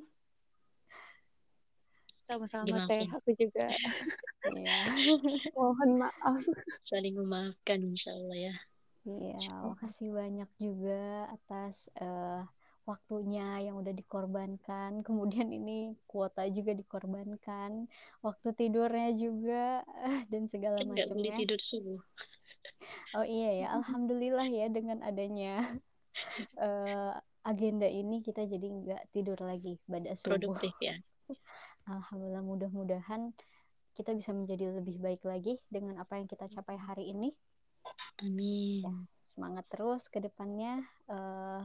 Sama-sama 2.32 2.88
teh, 2.88 3.04
aku 3.12 3.30
juga 3.36 3.76
Iya. 4.48 4.72
mohon 5.58 5.90
maaf. 6.02 6.40
Saling 6.88 7.16
memaafkan 7.20 7.80
insya 7.84 8.16
Allah 8.16 8.38
ya. 8.48 8.54
Iya, 9.10 9.34
makasih 9.70 10.10
banyak 10.20 10.50
juga 10.66 11.26
atas 11.36 11.76
eh, 12.02 12.40
waktunya 12.90 13.42
yang 13.66 13.76
udah 13.82 13.94
dikorbankan. 14.00 14.92
Kemudian 15.06 15.50
ini 15.58 15.72
kuota 16.10 16.42
juga 16.58 16.72
dikorbankan, 16.82 17.72
waktu 18.26 18.48
tidurnya 18.60 19.10
juga 19.24 19.82
dan 20.32 20.44
segala 20.54 20.78
Kan 20.78 20.88
nggak 20.94 21.08
boleh 21.14 21.32
macamnya. 21.32 21.38
tidur 21.40 21.62
subuh. 21.70 22.00
Oh 23.16 23.26
iya 23.28 23.50
ya, 23.60 23.66
alhamdulillah 23.78 24.48
ya 24.60 24.66
dengan 24.76 25.00
adanya 25.10 25.48
eh, 26.62 27.12
agenda 27.52 27.88
ini 27.90 28.22
kita 28.22 28.42
jadi 28.46 28.68
nggak 28.80 29.02
tidur 29.14 29.38
lagi 29.42 29.76
pada 29.90 30.14
subuh. 30.14 30.56
Produktif 30.56 30.74
ya. 30.82 30.96
Alhamdulillah 31.90 32.46
mudah-mudahan 32.46 33.34
kita 33.98 34.16
bisa 34.16 34.32
menjadi 34.32 34.72
lebih 34.82 34.98
baik 35.02 35.22
lagi 35.28 35.60
dengan 35.68 36.00
apa 36.02 36.18
yang 36.18 36.28
kita 36.30 36.48
capai 36.48 36.80
hari 36.80 37.12
ini. 37.12 37.34
Amin. 38.22 38.86
Ya, 38.86 38.94
semangat 39.34 39.66
terus 39.70 40.08
ke 40.08 40.22
depannya. 40.22 40.86
eh, 41.10 41.62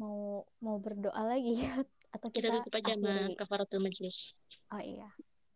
mau 0.00 0.42
mau 0.58 0.76
berdoa 0.82 1.22
lagi 1.22 1.62
ya 1.62 1.78
atau 2.14 2.28
Kita 2.30 2.48
kita 2.50 2.50
tutup 2.62 2.74
aja 2.80 2.92
sama 2.96 3.14
kafaratul 3.38 3.80
majlis. 3.82 4.34
Oh 4.72 4.82
iya, 4.82 5.08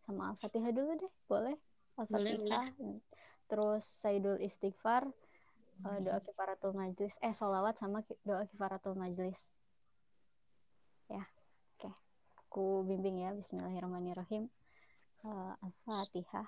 sama 0.05 0.33
Al-Fatihah 0.33 0.71
dulu 0.73 0.91
deh, 0.97 1.11
boleh? 1.27 1.55
Al-Fatihah, 1.97 2.65
terus 3.49 3.83
Sayyidul 3.85 4.39
Istighfar, 4.45 5.09
eh, 5.85 5.99
doa 6.05 6.19
kifaratul 6.21 6.73
majlis, 6.77 7.17
eh 7.21 7.33
solawat 7.33 7.77
sama 7.81 8.05
doa 8.25 8.45
kifaratul 8.45 8.93
majlis. 8.93 9.39
Ya. 11.07 11.23
Aku 12.47 12.87
bimbing 12.87 13.27
ya, 13.27 13.35
Bismillahirrahmanirrahim. 13.35 14.47
Eh, 15.27 15.53
Al-Fatihah. 15.67 16.47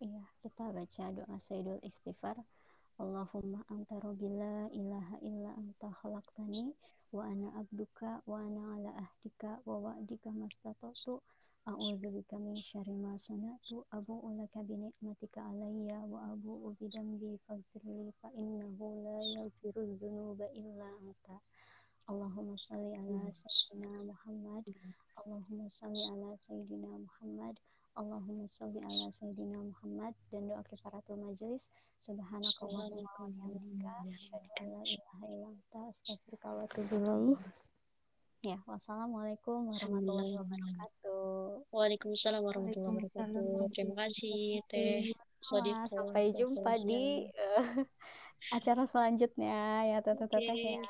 Iya, 0.00 0.24
kita 0.40 0.64
baca 0.72 1.04
doa 1.12 1.36
Sayyidul 1.44 1.84
Istighfar. 1.84 2.40
Allahumma 2.96 3.60
anta 3.68 4.00
rabbi 4.00 4.24
la 4.40 4.72
ilaha 4.72 5.20
illa 5.20 5.52
anta 5.52 5.92
khalaqtani 6.00 6.72
wa 7.12 7.24
ana 7.24 7.48
abduka 7.60 8.22
wa 8.26 8.38
ana 8.40 8.62
ala 8.74 8.90
ahdika 9.04 9.60
wa 9.68 9.76
wa'dika 9.84 10.30
mastata'tu 10.30 11.20
a'udzu 11.66 12.08
bika 12.14 12.36
min 12.38 12.56
syarri 12.62 12.94
ma 12.94 13.18
sana'tu. 13.18 13.82
Abu'u 13.90 14.28
laka 14.38 14.62
bi 14.62 14.74
ni'matika 14.78 15.40
alayya 15.50 15.98
wa 16.12 16.30
abu'u 16.32 16.74
bi 16.78 16.86
dambi 16.88 17.38
faghfirli 17.46 18.12
fa 18.22 18.28
innahu 18.34 19.02
la 19.04 19.16
yaghfiru 19.34 19.82
dzunuba 19.98 20.46
illa 20.54 20.86
anta. 21.02 21.36
Allahumma 22.06 22.54
shalli 22.58 22.94
ala 22.94 23.26
sayyidina 23.34 23.90
Muhammad. 24.10 24.64
Allahumma 25.18 25.66
shalli 25.70 26.02
ala 26.06 26.38
sayyidina 26.46 26.90
Muhammad 27.02 27.56
Allahumma 27.96 28.44
sholli 28.52 28.76
ala 28.84 29.08
sayyidina 29.08 29.56
Muhammad 29.72 30.12
dan 30.28 30.44
doa 30.52 30.60
kifaratul 30.68 31.16
majlis 31.16 31.72
subhanakallahumma 32.04 33.08
wa 33.08 33.24
bihamdika 33.32 33.90
asyhadu 34.12 34.48
an 34.60 34.66
la 34.68 34.82
ilaha 34.84 35.24
illa 35.32 35.48
anta 35.48 35.80
astaghfiruka 35.88 36.48
wa 36.52 36.60
atubu 36.68 36.92
ilaik. 37.00 37.40
Ya, 38.44 38.60
wassalamualaikum 38.68 39.72
warahmatullahi 39.72 40.36
wabarakatuh. 40.36 41.72
Waalaikumsalam 41.72 42.40
warahmatullahi 42.44 43.08
wabarakatuh. 43.08 43.72
Terima 43.72 43.94
kasih 44.04 44.60
Teh 44.68 45.16
Sodiko. 45.40 45.88
sampai 45.88 46.36
jumpa 46.36 46.76
di 46.84 47.32
eh, 47.32 47.64
acara 48.60 48.84
selanjutnya 48.84 49.88
ya 49.88 49.98
teteh-teteh 50.04 50.52
Oke. 50.52 50.72
ya. 50.76 50.84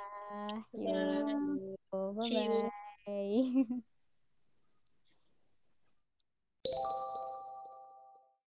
Bye. 0.75 1.79
See 2.27 2.51
you. 2.51 2.67
bye-bye. 3.07 3.87